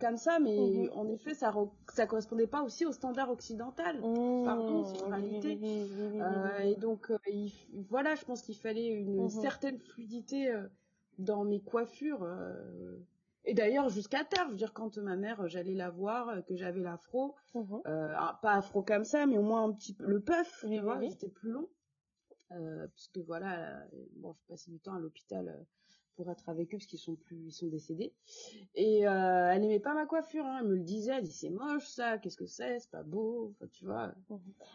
comme 0.00 0.16
ça. 0.18 0.38
Mais 0.38 0.56
Mhm. 0.56 0.90
en 0.94 1.08
effet, 1.08 1.34
ça, 1.34 1.52
ça 1.92 2.06
correspondait 2.06 2.46
pas 2.46 2.62
aussi 2.62 2.84
au 2.86 2.92
standard 2.92 3.30
occidental. 3.30 4.00
Pardon, 4.44 4.84
c'est 4.84 4.98
une 4.98 5.12
réalité. 5.12 5.58
Euh, 6.20 6.58
et 6.60 6.76
donc, 6.76 7.10
euh, 7.10 7.18
il- 7.26 7.52
voilà, 7.88 8.14
je 8.14 8.24
pense 8.24 8.42
qu'il 8.42 8.56
fallait 8.56 8.88
une 8.88 9.24
Mhm. 9.24 9.28
certaine 9.30 9.78
fluidité 9.78 10.50
euh, 10.52 10.62
dans 11.18 11.44
mes 11.44 11.60
coiffures. 11.60 12.22
euh. 12.22 12.96
Et 13.44 13.54
d'ailleurs, 13.54 13.88
jusqu'à 13.88 14.24
tard, 14.24 14.44
je 14.46 14.50
veux 14.50 14.56
dire, 14.56 14.72
quand 14.74 14.98
ma 14.98 15.16
mère, 15.16 15.40
euh, 15.40 15.48
j'allais 15.48 15.74
la 15.74 15.90
voir, 15.90 16.28
euh, 16.28 16.40
que 16.42 16.54
j'avais 16.56 16.80
l'afro, 16.80 17.34
Mhm. 17.54 17.80
euh, 17.86 18.12
ah, 18.16 18.38
pas 18.42 18.52
afro 18.54 18.82
comme 18.82 19.04
ça, 19.04 19.26
mais 19.26 19.38
au 19.38 19.42
moins 19.42 19.64
un 19.64 19.72
petit 19.72 19.94
peu 19.94 20.04
le 20.06 20.20
puff, 20.20 20.64
Oui, 20.64 20.76
tu 20.76 20.82
vois, 20.82 20.98
oui. 20.98 21.10
c'était 21.10 21.28
plus 21.28 21.50
long. 21.50 21.68
Euh, 22.52 22.86
parce 22.88 23.08
que 23.08 23.20
voilà, 23.20 23.84
bon, 24.16 24.34
je 24.34 24.42
passais 24.48 24.70
du 24.70 24.80
temps 24.80 24.94
à 24.94 24.98
l'hôpital 24.98 25.64
pour 26.16 26.30
être 26.30 26.48
avec 26.48 26.74
eux 26.74 26.78
parce 26.78 26.86
qu'ils 26.86 26.98
sont 26.98 27.14
plus, 27.14 27.36
ils 27.46 27.52
sont 27.52 27.68
décédés. 27.68 28.12
Et 28.74 29.06
euh, 29.06 29.50
elle 29.52 29.60
n'aimait 29.62 29.80
pas 29.80 29.94
ma 29.94 30.04
coiffure, 30.06 30.44
hein, 30.44 30.58
elle 30.60 30.66
me 30.68 30.74
le 30.74 30.82
disait, 30.82 31.12
elle 31.12 31.22
dit 31.24 31.32
c'est 31.32 31.50
moche 31.50 31.86
ça, 31.86 32.18
qu'est-ce 32.18 32.36
que 32.36 32.46
c'est, 32.46 32.80
c'est 32.80 32.90
pas 32.90 33.02
beau, 33.04 33.54
enfin, 33.54 33.68
tu 33.72 33.84
vois. 33.84 34.12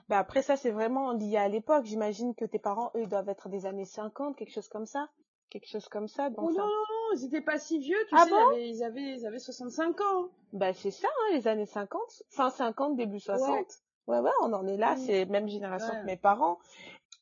Bah 0.07 0.19
après 0.19 0.41
ça, 0.41 0.55
c'est 0.55 0.71
vraiment 0.71 1.13
lié 1.13 1.37
à 1.37 1.49
l'époque. 1.49 1.85
J'imagine 1.85 2.33
que 2.33 2.45
tes 2.45 2.59
parents, 2.59 2.91
eux, 2.95 3.05
doivent 3.07 3.29
être 3.29 3.49
des 3.49 3.65
années 3.65 3.85
50, 3.85 4.35
quelque 4.37 4.51
chose 4.53 4.69
comme 4.69 4.85
ça. 4.85 5.09
Quelque 5.53 5.67
chose 5.69 5.87
comme 5.87 6.07
ça. 6.07 6.29
Oh 6.37 6.41
non, 6.41 6.51
ça... 6.51 6.61
non, 6.61 6.67
non, 6.67 7.15
ils 7.15 7.25
étaient 7.25 7.41
pas 7.41 7.59
si 7.59 7.77
vieux, 7.77 7.97
tu 8.09 8.15
Ah 8.17 8.25
sais, 8.25 8.29
bon 8.31 8.37
ils, 8.37 8.43
avaient, 8.55 8.69
ils, 8.69 8.83
avaient, 8.83 9.15
ils 9.19 9.25
avaient 9.27 9.39
65 9.39 10.01
ans. 10.01 10.29
Bah 10.51 10.73
c'est 10.73 10.89
ça, 10.91 11.07
hein, 11.07 11.33
les 11.35 11.47
années 11.47 11.67
50. 11.67 12.01
Fin 12.29 12.49
50, 12.49 12.95
début 12.95 13.19
60. 13.19 13.49
Ouais. 13.49 13.65
Ouais, 14.07 14.19
ouais, 14.19 14.31
on 14.41 14.51
en 14.51 14.65
est 14.67 14.77
là. 14.77 14.95
Mm. 14.95 14.97
C'est 14.97 15.25
même 15.25 15.47
génération 15.47 15.93
Ouais. 15.93 16.01
que 16.01 16.05
mes 16.07 16.17
parents. 16.17 16.57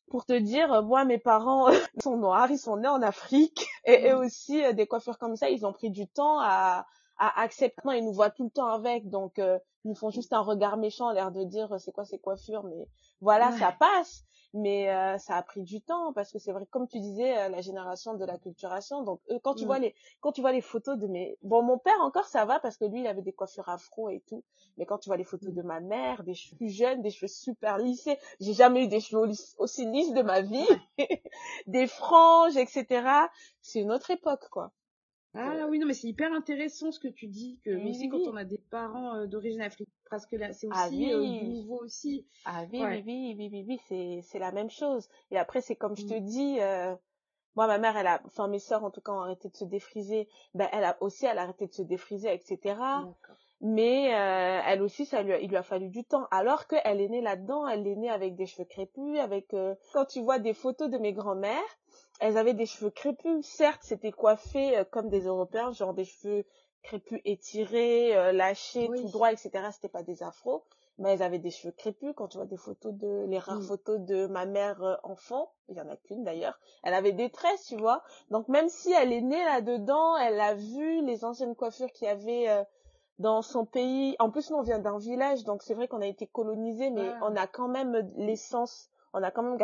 Pour 0.09 0.25
te 0.25 0.33
dire, 0.33 0.71
euh, 0.73 0.81
moi, 0.81 1.03
mes 1.03 1.17
parents 1.17 1.67
sont 2.03 2.15
noirs, 2.17 2.49
ils 2.49 2.57
sont 2.57 2.77
nés 2.77 2.87
en 2.87 3.01
Afrique. 3.01 3.67
Et 3.85 4.09
eux 4.09 4.15
Mm. 4.15 4.25
aussi, 4.25 4.63
euh, 4.63 4.71
des 4.73 4.87
coiffures 4.87 5.17
comme 5.17 5.35
ça, 5.35 5.49
ils 5.49 5.65
ont 5.65 5.73
pris 5.73 5.89
du 5.89 6.07
temps 6.07 6.39
à, 6.39 6.85
à 7.17 7.41
accepter. 7.41 7.81
Ils 7.97 8.05
nous 8.05 8.13
voient 8.13 8.29
tout 8.31 8.45
le 8.45 8.49
temps 8.49 8.67
avec. 8.67 9.09
Donc, 9.09 9.39
euh, 9.39 9.59
ils 9.83 9.89
nous 9.89 9.95
font 9.95 10.09
juste 10.09 10.31
un 10.31 10.39
regard 10.41 10.77
méchant, 10.77 11.11
l'air 11.11 11.31
de 11.31 11.43
dire, 11.43 11.67
c'est 11.79 11.91
quoi 11.91 12.05
ces 12.05 12.17
coiffures 12.17 12.63
Mais 12.63 12.87
voilà, 13.19 13.49
Ouais. 13.49 13.57
ça 13.59 13.73
passe. 13.77 14.23
Mais 14.53 14.89
euh, 14.89 15.17
ça 15.17 15.35
a 15.37 15.43
pris 15.43 15.61
du 15.63 15.81
temps 15.81 16.11
parce 16.13 16.31
que 16.31 16.39
c'est 16.39 16.51
vrai, 16.51 16.65
comme 16.69 16.87
tu 16.87 16.99
disais, 16.99 17.37
euh, 17.37 17.49
la 17.49 17.61
génération 17.61 18.15
de 18.15 18.25
la 18.25 18.37
culturation. 18.37 19.01
Donc, 19.03 19.21
eux, 19.31 19.39
quand 19.39 19.55
tu 19.55 19.63
Mm. 19.63 19.67
vois 19.67 19.79
les, 19.79 19.95
quand 20.19 20.31
tu 20.33 20.41
vois 20.41 20.51
les 20.51 20.61
photos 20.61 20.97
de 20.97 21.07
mes, 21.07 21.37
bon, 21.41 21.61
mon 21.63 21.77
père 21.77 21.99
encore 22.01 22.25
ça 22.25 22.43
va 22.45 22.59
parce 22.59 22.75
que 22.77 22.85
lui, 22.85 22.99
il 23.01 23.07
avait 23.07 23.21
des 23.21 23.31
coiffures 23.33 23.69
afro 23.69 24.09
et 24.09 24.21
tout. 24.27 24.43
Mais 24.77 24.85
quand 24.85 24.97
tu 24.97 25.09
vois 25.09 25.17
les 25.17 25.23
photos 25.23 25.51
Mm. 25.51 25.55
de 25.55 25.61
ma 25.61 25.79
mère, 25.79 26.23
des 26.23 26.33
cheveux 26.33 26.67
jeunes, 26.67 27.01
des 27.01 27.11
cheveux 27.11 27.27
super 27.29 27.77
lissés, 27.77 28.17
j'ai 28.41 28.53
jamais 28.53 28.83
eu 28.83 28.87
des 28.87 28.99
cheveux 28.99 29.29
aussi 29.57 29.85
lisses 29.85 30.13
de 30.13 30.21
ma 30.21 30.41
vie, 30.41 30.67
des 31.67 31.87
franges, 31.87 32.57
etc. 32.57 33.29
C'est 33.61 33.79
une 33.79 33.91
autre 33.91 34.11
époque, 34.11 34.49
quoi. 34.49 34.71
Ah 35.33 35.65
oui, 35.69 35.79
non, 35.79 35.87
mais 35.87 35.93
c'est 35.93 36.07
hyper 36.07 36.33
intéressant 36.33 36.91
ce 36.91 36.99
que 36.99 37.07
tu 37.07 37.27
dis, 37.27 37.59
que 37.63 37.69
Oui, 37.71 37.91
aussi 37.91 38.01
oui, 38.01 38.09
quand 38.09 38.31
on 38.31 38.35
a 38.35 38.43
des 38.43 38.57
parents 38.57 39.15
euh, 39.15 39.27
d'origine 39.27 39.61
africaine, 39.61 39.93
parce 40.09 40.25
que 40.25 40.35
là, 40.35 40.51
c'est 40.51 40.67
aussi 40.67 40.77
Ah 40.77 40.89
euh, 41.13 41.21
oui. 41.21 41.39
du 41.39 41.45
nouveau 41.61 41.79
aussi. 41.83 42.25
Ah 42.45 42.65
oui, 42.71 42.79
Ouais. 42.81 43.03
oui, 43.05 43.05
oui, 43.05 43.35
oui, 43.37 43.49
oui, 43.51 43.65
oui, 43.67 43.79
c'est, 43.87 44.19
c'est 44.23 44.39
la 44.39 44.51
même 44.51 44.69
chose. 44.69 45.07
Et 45.31 45.37
après, 45.37 45.61
c'est 45.61 45.75
comme 45.75 45.95
je 45.95 46.05
te 46.05 46.13
Mm. 46.13 46.19
dis, 46.25 46.57
euh, 46.59 46.95
moi, 47.55 47.67
ma 47.67 47.77
mère, 47.77 47.95
elle 47.95 48.07
a, 48.07 48.21
enfin, 48.25 48.47
mes 48.49 48.59
sœurs, 48.59 48.83
en 48.83 48.91
tout 48.91 49.01
cas, 49.01 49.13
ont 49.13 49.21
arrêté 49.21 49.49
de 49.49 49.55
se 49.55 49.65
défriser. 49.65 50.27
Ben, 50.53 50.67
elle 50.73 50.83
a 50.83 50.97
aussi, 51.01 51.25
elle 51.25 51.37
a 51.37 51.43
arrêté 51.43 51.67
de 51.67 51.73
se 51.73 51.81
défriser, 51.81 52.33
etc. 52.33 52.75
Mais 53.63 54.13
euh, 54.15 54.61
elle 54.65 54.81
aussi, 54.81 55.05
ça 55.05 55.21
lui 55.21 55.33
a, 55.33 55.39
il 55.39 55.49
lui 55.49 55.55
a 55.57 55.63
fallu 55.63 55.89
du 55.89 56.03
temps. 56.03 56.27
Alors 56.31 56.65
qu'elle 56.67 56.99
est 56.99 57.09
née 57.09 57.21
là-dedans, 57.21 57.67
elle 57.67 57.85
est 57.87 57.95
née 57.95 58.09
avec 58.09 58.35
des 58.35 58.47
cheveux 58.47 58.65
crépus, 58.65 59.19
avec... 59.19 59.53
euh, 59.53 59.75
Quand 59.93 60.05
tu 60.05 60.19
vois 60.21 60.39
des 60.39 60.53
photos 60.53 60.89
de 60.89 60.97
mes 60.97 61.13
grands-mères, 61.13 61.61
elles 62.21 62.37
avaient 62.37 62.53
des 62.53 62.65
cheveux 62.65 62.89
crépus. 62.91 63.45
Certes, 63.45 63.81
c'était 63.83 64.11
coiffé 64.11 64.77
euh, 64.77 64.83
comme 64.85 65.09
des 65.09 65.21
Européens, 65.25 65.71
genre 65.73 65.93
des 65.93 66.05
cheveux 66.05 66.45
crépus 66.83 67.19
étirés, 67.25 68.15
euh, 68.15 68.31
lâchés, 68.31 68.87
Oui. 68.89 69.01
tout 69.01 69.09
droit, 69.09 69.31
etc. 69.31 69.51
C'était 69.73 69.89
pas 69.89 70.03
des 70.03 70.23
afros, 70.23 70.63
mais 70.97 71.11
elles 71.13 71.23
avaient 71.23 71.39
des 71.39 71.51
cheveux 71.51 71.73
crépus. 71.73 72.13
Quand 72.15 72.27
tu 72.29 72.37
vois 72.37 72.45
des 72.47 72.57
photos 72.57 72.93
de... 72.93 73.25
Les 73.27 73.37
rares 73.39 73.59
Mm. 73.59 73.63
photos 73.63 73.99
de 73.99 74.27
ma 74.27 74.45
mère 74.45 74.81
euh, 74.83 74.95
enfant, 75.03 75.51
il 75.67 75.75
y 75.75 75.81
en 75.81 75.89
a 75.89 75.97
qu'une 75.97 76.23
d'ailleurs, 76.23 76.59
elle 76.83 76.93
avait 76.93 77.11
des 77.11 77.29
tresses, 77.29 77.65
tu 77.65 77.75
vois. 77.77 78.03
Donc 78.29 78.47
même 78.47 78.69
si 78.69 78.91
elle 78.93 79.11
est 79.13 79.21
née 79.21 79.43
là-dedans, 79.43 80.15
elle 80.17 80.39
a 80.39 80.53
vu 80.55 81.03
les 81.05 81.25
anciennes 81.25 81.55
coiffures 81.55 81.91
qu'il 81.91 82.07
y 82.07 82.11
avait... 82.11 82.49
euh, 82.49 82.63
dans 83.19 83.43
son 83.43 83.65
pays. 83.67 84.15
En 84.17 84.31
plus, 84.31 84.49
nous, 84.49 84.57
on 84.57 84.63
vient 84.63 84.79
d'un 84.79 84.97
village, 84.97 85.43
donc 85.43 85.61
c'est 85.61 85.75
vrai 85.75 85.87
qu'on 85.87 86.01
a 86.01 86.07
été 86.07 86.25
colonisé, 86.25 86.89
mais 86.89 87.07
on 87.21 87.35
a 87.35 87.45
quand 87.45 87.67
même 87.67 88.09
l'essence, 88.15 88.89
on 89.13 89.21
a 89.21 89.29
quand 89.29 89.43
même 89.43 89.57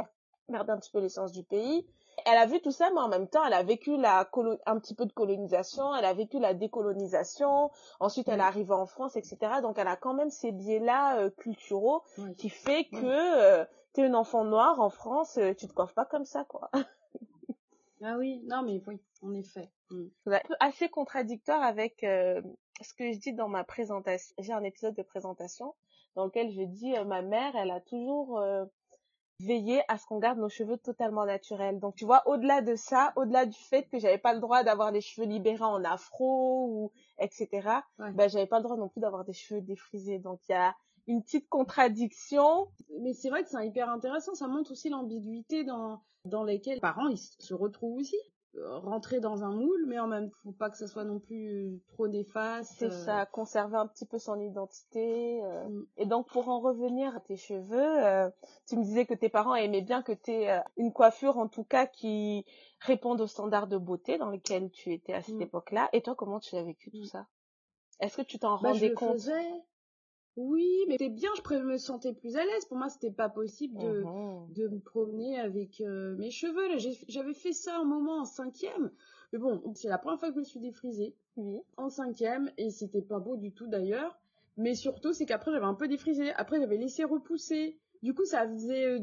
gardé 0.48 0.72
un 0.72 0.78
petit 0.78 0.92
peu 0.92 1.00
l'essence 1.00 1.32
du 1.32 1.42
pays. 1.44 1.88
Elle 2.26 2.38
a 2.38 2.46
vu 2.46 2.60
tout 2.62 2.72
ça, 2.72 2.90
mais 2.94 3.00
en 3.00 3.08
même 3.08 3.28
temps, 3.28 3.46
elle 3.46 3.54
a 3.54 3.64
vécu 3.64 3.98
la 3.98 4.30
un 4.66 4.80
petit 4.80 4.96
peu 4.96 5.06
de 5.06 5.14
colonisation, 5.14 5.96
elle 5.96 6.06
a 6.06 6.14
vécu 6.14 6.40
la 6.40 6.54
décolonisation. 6.54 7.72
Ensuite, 8.00 8.28
elle 8.28 8.40
est 8.40 8.44
arrivée 8.44 8.74
en 8.74 8.86
France, 8.86 9.16
etc. 9.16 9.38
Donc, 9.62 9.78
elle 9.78 9.88
a 9.88 9.96
quand 9.96 10.14
même 10.14 10.30
ces 10.30 10.52
biais-là 10.52 11.20
euh, 11.20 11.30
culturaux 11.30 12.04
qui 12.38 12.50
fait 12.50 12.86
que 12.86 12.98
euh, 13.06 13.66
tu 13.94 14.02
es 14.02 14.08
une 14.08 14.16
enfant 14.16 14.46
noire 14.46 14.80
en 14.80 14.90
France, 14.90 15.38
euh, 15.38 15.54
tu 15.54 15.68
te 15.68 15.74
coiffes 15.74 15.94
pas 15.94 16.06
comme 16.06 16.26
ça, 16.26 16.44
quoi. 16.46 16.70
ah 18.04 18.16
oui, 18.18 18.42
non, 18.48 18.64
mais 18.64 18.82
oui, 18.88 19.00
en 19.22 19.34
effet. 19.34 19.70
Mm. 19.92 20.08
Assez 20.60 20.90
contradictoire 20.90 21.62
avec 21.62 22.00
ce 22.02 22.94
que 22.98 23.12
je 23.12 23.20
dis 23.20 23.34
dans 23.34 23.48
ma 23.48 23.64
présentation. 23.64 24.36
J'ai 24.40 24.54
un 24.54 24.64
épisode 24.64 24.96
de 24.96 25.04
présentation 25.04 25.76
dans 26.16 26.26
lequel 26.26 26.52
je 26.52 26.64
dis 26.64 26.94
ma 27.06 27.22
mère, 27.22 27.56
elle 27.56 27.72
a 27.72 27.80
toujours 27.80 28.42
veiller 29.39 29.82
à 29.88 29.98
ce 29.98 30.06
qu'on 30.06 30.20
garde 30.20 30.39
nos 30.39 30.50
cheveux 30.50 30.77
totalement 30.77 31.25
naturels. 31.25 31.79
Donc 31.79 31.96
tu 31.96 32.06
vois, 32.06 32.27
au-delà 32.27 32.62
de 32.62 32.75
ça, 32.75 33.13
au-delà 33.15 33.46
du 33.46 33.58
fait 33.58 33.84
que 33.84 34.00
j'avais 34.00 34.17
pas 34.17 34.34
le 34.34 34.39
droit 34.39 34.63
d'avoir 34.63 34.91
les 34.91 35.01
cheveux 35.01 35.27
libérés 35.27 35.63
en 35.63 35.84
afro 35.84 36.67
ou 36.70 36.91
etc. 37.20 37.70
Ben 37.98 38.27
j'avais 38.29 38.48
pas 38.48 38.58
le 38.58 38.63
droit 38.63 38.77
non 38.77 38.89
plus 38.89 39.01
d'avoir 39.01 39.24
des 39.25 39.34
cheveux 39.34 39.62
défrisés. 39.62 40.20
Donc 40.20 40.39
il 40.50 40.53
y 40.53 40.56
a 40.56 40.75
une 41.08 41.22
petite 41.22 41.48
contradiction. 41.50 42.67
Mais 43.01 43.13
c'est 43.13 43.29
vrai 43.29 43.44
que 43.44 43.50
c'est 43.50 43.65
hyper 43.65 43.89
intéressant. 43.89 44.34
Ça 44.36 44.48
montre 44.48 44.72
aussi 44.72 44.89
l'ambiguïté 44.89 45.63
dans 45.63 46.01
dans 46.25 46.44
lesquelles 46.44 46.75
les 46.75 46.82
parents 46.82 47.08
ils 47.08 47.17
se 47.17 47.53
retrouvent 47.53 48.00
aussi. 48.00 48.17
Euh, 48.60 48.80
rentrer 48.80 49.20
dans 49.20 49.44
un 49.44 49.52
moule, 49.52 49.86
mais 49.88 50.00
en 50.00 50.08
même 50.08 50.32
faut 50.44 50.52
pas 50.52 50.70
que 50.70 50.78
ça 50.78 50.88
soit 50.88 51.04
non 51.04 51.20
plus 51.20 51.48
euh, 51.50 51.80
trop 51.90 52.08
néfaste. 52.08 52.74
C'est 52.78 52.86
euh. 52.88 53.06
ça, 53.06 53.26
conserver 53.28 53.78
un 53.78 53.86
petit 53.86 54.06
peu 54.06 54.18
son 54.18 54.40
identité. 54.40 55.42
Mm. 55.42 55.84
Et 55.98 56.06
donc 56.06 56.28
pour 56.28 56.50
en 56.50 56.60
revenir 56.60 57.16
à 57.16 57.20
tes 57.20 57.38
cheveux, 57.38 58.32
tu 58.68 58.78
me 58.78 58.84
disais 58.84 59.06
que 59.06 59.14
tes 59.14 59.30
parents 59.30 59.54
aimaient 59.54 59.82
bien 59.82 60.02
que 60.02 60.12
tu 60.12 60.32
aies 60.32 60.62
une 60.76 60.92
coiffure 60.92 61.38
en 61.38 61.48
tout 61.48 61.64
cas 61.64 61.86
qui 61.86 62.46
réponde 62.80 63.22
aux 63.22 63.28
standards 63.28 63.68
de 63.68 63.78
beauté 63.78 64.18
dans 64.18 64.30
lesquels 64.30 64.72
tu 64.72 64.92
étais 64.92 65.14
à 65.14 65.22
cette 65.22 65.36
mm. 65.36 65.44
époque-là. 65.44 65.90
Et 65.94 66.02
toi, 66.02 66.16
comment 66.16 66.40
tu 66.40 66.56
as 66.56 66.64
vécu 66.64 66.90
tout 66.90 67.04
mm. 67.04 67.06
ça? 67.06 67.28
Est-ce 68.00 68.18
que 68.18 68.24
tu 68.24 68.40
t'en 68.40 68.60
bah, 68.60 68.70
rendais 68.72 68.94
compte? 68.94 69.20
Oui, 70.38 70.86
mais 70.88 70.94
c'était 70.94 71.10
bien, 71.10 71.32
je 71.36 71.56
me 71.56 71.77
sentais 71.77 72.13
plus 72.13 72.36
à 72.36 72.46
l'aise. 72.46 72.65
Pour 72.65 72.77
moi, 72.77 72.89
c'était 72.89 73.12
pas 73.12 73.27
possible 73.27 73.77
de, 73.79 74.03
mmh 74.03 74.53
de 74.53 74.67
me 74.67 74.79
promener 74.79 75.39
avec 75.39 75.82
euh, 75.82 76.15
mes 76.17 76.29
cheveux. 76.29 76.77
J'avais 77.08 77.34
fait 77.34 77.53
ça 77.53 77.77
un 77.77 77.84
moment 77.84 78.20
en 78.20 78.25
cinquième. 78.25 78.91
Mais 79.34 79.39
bon, 79.39 79.62
c'est 79.74 79.89
la 79.89 79.98
première 79.98 80.20
fois 80.20 80.29
que 80.29 80.36
je 80.36 80.39
me 80.39 80.46
suis 80.46 80.60
défrisée. 80.60 81.15
Oui. 81.36 81.60
En 81.75 81.89
cinquième, 81.89 82.51
et 82.58 82.70
c'était 82.70 83.01
pas 83.01 83.20
beau 83.20 83.36
du 83.36 83.51
tout 83.51 83.67
d'ailleurs. 83.67 84.17
Mais 84.58 84.74
surtout, 84.74 85.13
c'est 85.13 85.25
qu'après, 85.25 85.51
j'avais 85.51 85.65
un 85.65 85.74
peu 85.74 85.88
défrisé. 85.88 86.32
Après, 86.34 86.60
j'avais 86.60 86.77
laissé 86.77 87.03
repousser. 87.03 87.77
Du 88.03 88.13
coup, 88.13 88.25
ça 88.25 88.48
faisait 88.48 88.86
euh, 88.86 89.00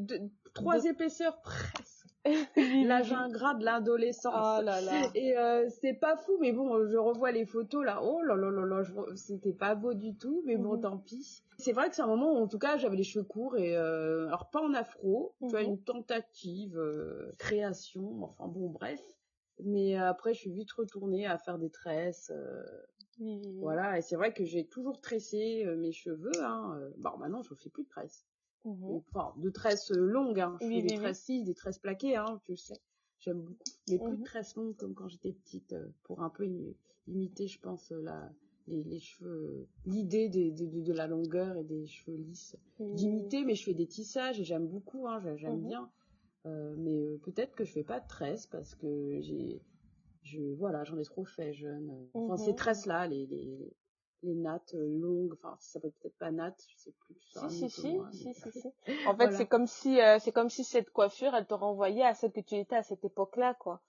trois 0.53 0.85
épaisseurs 0.85 1.41
presque 1.43 1.94
l'âge 2.87 3.13
ingrat 3.13 3.55
de 3.55 3.65
l'adolescence. 3.65 4.63
Oh 4.63 5.11
Et 5.15 5.37
euh, 5.37 5.69
c'est 5.69 5.93
pas 5.93 6.17
fou, 6.17 6.39
mais 6.41 6.53
bon, 6.53 6.87
je 6.87 6.97
revois 6.97 7.33
les 7.33 7.45
photos 7.45 7.85
là. 7.85 8.01
Oh 8.03 8.23
là 8.23 8.35
là 8.37 8.51
là 8.51 8.65
là, 8.65 8.83
c'était 9.15 9.53
pas 9.53 9.75
beau 9.75 9.95
du 9.95 10.17
tout, 10.17 10.43
mais 10.47 10.57
bon, 10.57 10.77
mhm. 10.77 10.81
tant 10.81 10.99
pis. 10.99 11.43
C'est 11.59 11.73
vrai 11.73 11.89
que 11.89 11.95
c'est 11.95 12.03
un 12.03 12.07
moment 12.07 12.33
où, 12.33 12.43
en 12.43 12.49
tout 12.49 12.59
cas, 12.59 12.79
j'avais 12.79 12.97
les 12.97 13.05
cheveux 13.05 13.25
courts 13.25 13.57
et 13.57 13.77
euh, 13.77 14.27
alors 14.29 14.51
pas 14.51 14.61
en 14.61 14.73
afro, 14.75 15.35
tu 15.43 15.49
vois, 15.49 15.63
mhm. 15.63 15.69
une 15.69 15.83
tentative, 15.83 16.79
euh, 16.79 17.33
création, 17.39 18.25
enfin 18.25 18.49
bon, 18.49 18.71
bref. 18.71 19.03
Mais 19.63 19.97
après, 19.97 20.35
je 20.35 20.41
suis 20.41 20.51
vite 20.51 20.73
retournée 20.73 21.27
à 21.27 21.39
faire 21.39 21.59
des 21.59 21.71
tresses. 21.71 22.33
Voilà, 23.61 23.99
et 23.99 24.01
c'est 24.01 24.17
vrai 24.17 24.33
que 24.33 24.45
j'ai 24.45 24.67
toujours 24.67 25.01
tressé 25.01 25.65
mes 25.77 25.93
cheveux. 25.93 26.33
Hein. 26.43 26.81
Bon, 26.97 27.17
maintenant, 27.19 27.43
je 27.43 27.55
fais 27.55 27.71
plus 27.71 27.85
de 27.85 27.89
tresses. 27.89 28.27
Mmh 28.65 28.97
enfin, 28.97 29.35
de 29.37 29.51
tresses 29.51 29.91
euh, 29.93 30.07
longues, 30.07 30.41
hein. 30.41 30.57
Je 30.61 30.67
fais 30.67 30.83
des 30.83 30.97
tresses 30.97 31.27
des 31.27 31.55
tresses 31.55 31.79
plaquées, 31.79 32.17
hein, 32.17 32.41
tu 32.45 32.57
sais. 32.57 32.81
J'aime 33.21 33.41
beaucoup. 33.41 33.59
Mais 33.89 33.99
plus 33.99 34.17
de 34.17 34.23
mmh 34.23 34.25
tresses 34.25 34.57
longues 34.57 34.77
comme 34.77 34.95
quand 34.95 35.09
j'étais 35.09 35.33
petite, 35.33 35.73
euh, 35.75 35.89
pour 36.03 36.23
un 36.23 36.31
peu 36.31 36.47
imiter, 37.07 37.47
je 37.47 37.61
pense, 37.61 37.93
euh, 37.93 38.01
la, 38.03 38.33
les, 38.67 38.99
cheveux, 38.99 39.67
l'idée 39.87 40.29
de, 40.29 40.51
de, 40.51 40.81
de, 40.81 40.93
la 40.93 41.07
longueur 41.07 41.57
et 41.57 41.65
des 41.65 41.87
cheveux 41.87 42.17
lisses. 42.17 42.57
D'imiter, 42.81 43.45
mais 43.45 43.55
je 43.55 43.65
fais 43.65 43.75
des 43.75 43.87
tissages 43.87 44.41
et 44.41 44.45
j'aime 44.45 44.67
beaucoup, 44.67 45.07
hein, 45.07 45.21
j'aime 45.37 45.61
mmh 45.61 45.67
bien. 45.67 45.91
Euh, 46.47 46.75
mais 46.77 47.19
peut-être 47.23 47.55
que 47.55 47.65
je 47.65 47.73
fais 47.73 47.85
pas 47.85 48.01
de 48.01 48.07
tresses 48.07 48.47
parce 48.47 48.75
que 48.75 49.19
j'ai, 49.21 49.63
je, 50.23 50.41
voilà, 50.55 50.85
j'en 50.85 50.99
ai 50.99 51.05
trop 51.05 51.25
fait 51.25 51.53
jeune. 51.55 51.91
Enfin, 52.13 52.37
ces 52.37 52.55
tresses-là, 52.55 53.07
les, 53.07 53.27
les, 53.27 53.73
les 54.23 54.35
nattes 54.35 54.75
euh, 54.75 54.99
longues, 54.99 55.33
enfin 55.35 55.57
ça 55.61 55.73
s'appelle 55.73 55.93
peut-être 56.01 56.19
pas 56.19 56.31
nattes, 56.31 56.65
je 56.69 56.77
sais 56.79 56.95
plus. 57.01 57.17
Si 57.21 57.51
si 57.51 57.71
si, 57.71 57.99
si, 58.13 58.35
si, 58.35 58.53
si, 58.53 58.69
En 59.07 59.17
fait, 59.17 59.33
c'est 59.33 59.47
comme 59.47 59.67
si 59.67 60.01
euh, 60.01 60.19
c'est 60.19 60.33
comme 60.33 60.51
si 60.51 60.65
cette 60.65 60.91
coiffure, 60.91 61.35
elle 61.35 61.47
te 61.47 61.55
renvoyait 61.55 62.05
à 62.05 62.15
celle 62.15 62.33
que 62.33 62.41
tu 62.41 62.57
étais 62.57 62.77
à 62.77 62.83
cette 62.83 63.05
époque-là, 63.05 63.55
quoi. 63.55 63.83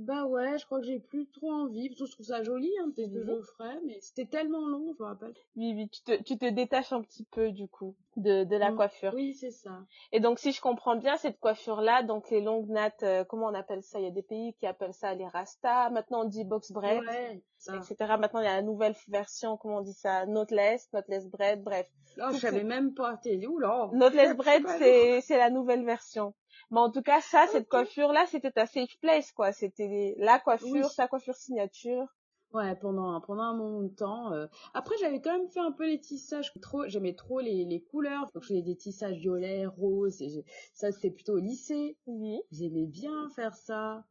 Bah 0.00 0.26
ouais, 0.26 0.58
je 0.58 0.64
crois 0.66 0.80
que 0.80 0.86
j'ai 0.86 0.98
plus 0.98 1.26
trop 1.30 1.50
envie, 1.50 1.88
parce 1.88 2.00
que 2.00 2.06
je 2.06 2.12
trouve 2.12 2.26
ça 2.26 2.42
joli, 2.42 2.70
hein, 2.80 2.90
peut-être 2.94 3.12
que 3.12 3.20
je 3.20 3.24
le 3.24 3.42
ferais, 3.42 3.78
mais 3.84 3.98
c'était 4.00 4.26
tellement 4.26 4.66
long, 4.66 4.94
je 4.96 5.02
me 5.02 5.08
rappelle. 5.08 5.34
Oui, 5.56 5.74
oui, 5.74 5.88
tu 5.88 6.02
te, 6.02 6.22
tu 6.22 6.38
te 6.38 6.48
détaches 6.48 6.92
un 6.92 7.02
petit 7.02 7.24
peu, 7.24 7.50
du 7.50 7.68
coup, 7.68 7.94
de, 8.16 8.44
de 8.44 8.56
la 8.56 8.72
coiffure. 8.72 9.12
Oui, 9.14 9.34
c'est 9.34 9.50
ça. 9.50 9.80
Et 10.12 10.20
donc, 10.20 10.38
si 10.38 10.52
je 10.52 10.60
comprends 10.60 10.96
bien, 10.96 11.16
cette 11.16 11.38
coiffure-là, 11.40 12.02
donc 12.02 12.30
les 12.30 12.40
longues 12.40 12.68
nattes, 12.68 13.02
euh, 13.02 13.24
comment 13.24 13.46
on 13.46 13.54
appelle 13.54 13.82
ça? 13.82 13.98
Il 13.98 14.04
y 14.04 14.08
a 14.08 14.12
des 14.12 14.22
pays 14.22 14.54
qui 14.54 14.66
appellent 14.66 14.94
ça 14.94 15.14
les 15.14 15.26
rastas, 15.26 15.90
maintenant 15.90 16.22
on 16.22 16.24
dit 16.24 16.44
box 16.44 16.70
ouais, 16.70 17.42
etc. 17.74 18.16
Maintenant, 18.18 18.40
il 18.40 18.44
y 18.44 18.48
a 18.48 18.56
la 18.56 18.62
nouvelle 18.62 18.94
version, 19.08 19.56
comment 19.56 19.78
on 19.78 19.82
dit 19.82 19.92
ça? 19.92 20.26
Knotless, 20.26 20.88
knotless 20.92 21.26
braid, 21.28 21.62
bref. 21.62 21.86
Oh, 22.20 22.30
je 22.32 22.38
savais 22.38 22.64
même 22.64 22.94
pas, 22.94 23.16
t'es 23.16 23.46
où 23.46 23.58
là? 23.58 23.90
Knotless 23.92 24.36
c'est, 24.78 25.20
c'est 25.20 25.36
la 25.36 25.50
nouvelle 25.50 25.84
version. 25.84 26.34
Mais 26.70 26.80
en 26.80 26.90
tout 26.90 27.02
cas, 27.02 27.20
ça, 27.20 27.46
cette 27.50 27.68
coiffure-là, 27.68 28.26
c'était 28.26 28.50
ta 28.50 28.66
safe 28.66 28.98
place, 29.00 29.32
quoi. 29.32 29.52
C'était 29.52 30.14
la 30.18 30.38
coiffure, 30.38 30.90
sa 30.90 31.08
coiffure 31.08 31.36
signature. 31.36 32.06
Ouais, 32.54 32.74
pendant 32.76 33.20
pendant 33.20 33.42
un 33.42 33.56
moment 33.56 33.82
de 33.82 33.88
temps. 33.88 34.32
Euh. 34.32 34.46
Après, 34.72 34.94
j'avais 35.00 35.20
quand 35.20 35.36
même 35.36 35.48
fait 35.48 35.60
un 35.60 35.72
peu 35.72 35.86
les 35.86 36.00
tissages. 36.00 36.52
Trop, 36.62 36.88
j'aimais 36.88 37.14
trop 37.14 37.40
les, 37.40 37.64
les 37.64 37.80
couleurs. 37.80 38.30
Donc, 38.32 38.42
je 38.42 38.48
faisais 38.48 38.62
des 38.62 38.76
tissages 38.76 39.18
violets, 39.18 39.66
roses. 39.66 40.22
Et 40.22 40.44
ça, 40.72 40.90
c'était 40.90 41.10
plutôt 41.10 41.34
au 41.34 41.40
lycée. 41.40 41.96
Oui. 42.06 42.40
J'aimais 42.50 42.86
bien 42.86 43.28
faire 43.30 43.54
ça. 43.54 44.04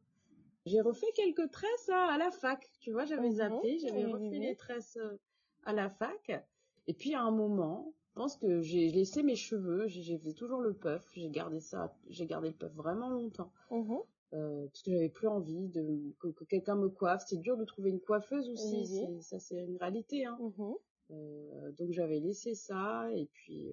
J'ai 0.66 0.80
refait 0.80 1.10
quelques 1.14 1.50
tresses 1.50 1.88
à, 1.88 2.16
la 2.18 2.30
fac. 2.30 2.64
Tu 2.80 2.92
vois, 2.92 3.06
j'avais 3.06 3.30
zappé, 3.30 3.78
j'avais 3.78 4.04
refait 4.04 4.38
les 4.38 4.54
tresses 4.54 4.98
euh, 4.98 5.18
à 5.64 5.72
la 5.72 5.88
fac. 5.88 6.30
Et 6.86 6.94
puis 6.94 7.14
à 7.14 7.22
un 7.22 7.30
moment, 7.30 7.92
pense 8.18 8.36
que 8.36 8.60
j'ai 8.62 8.90
laissé 8.90 9.22
mes 9.22 9.36
cheveux, 9.36 9.86
j'ai 9.86 10.18
fait 10.18 10.32
toujours 10.32 10.60
le 10.60 10.74
puff, 10.74 11.08
j'ai 11.14 11.30
gardé 11.30 11.60
ça, 11.60 11.94
j'ai 12.08 12.26
gardé 12.26 12.48
le 12.48 12.54
puff 12.54 12.72
vraiment 12.72 13.08
longtemps. 13.08 13.52
Mmh 13.70 13.94
euh, 14.34 14.66
parce 14.66 14.82
que 14.82 14.90
j'avais 14.90 15.08
plus 15.08 15.26
envie 15.26 15.68
de 15.68 16.12
que, 16.20 16.44
quelqu'un 16.44 16.74
me 16.74 16.90
coiffe. 16.90 17.22
C'est 17.26 17.40
dur 17.40 17.56
de 17.56 17.64
trouver 17.64 17.88
une 17.88 18.00
coiffeuse 18.00 18.50
aussi, 18.50 18.86
ça 19.22 19.38
c'est 19.38 19.64
une 19.64 19.78
réalité. 19.78 20.26
Hein. 20.26 20.36
Mmh 20.38 20.72
euh, 21.12 21.72
donc 21.78 21.92
j'avais 21.92 22.20
laissé 22.20 22.54
ça 22.54 23.08
et 23.14 23.24
puis 23.32 23.72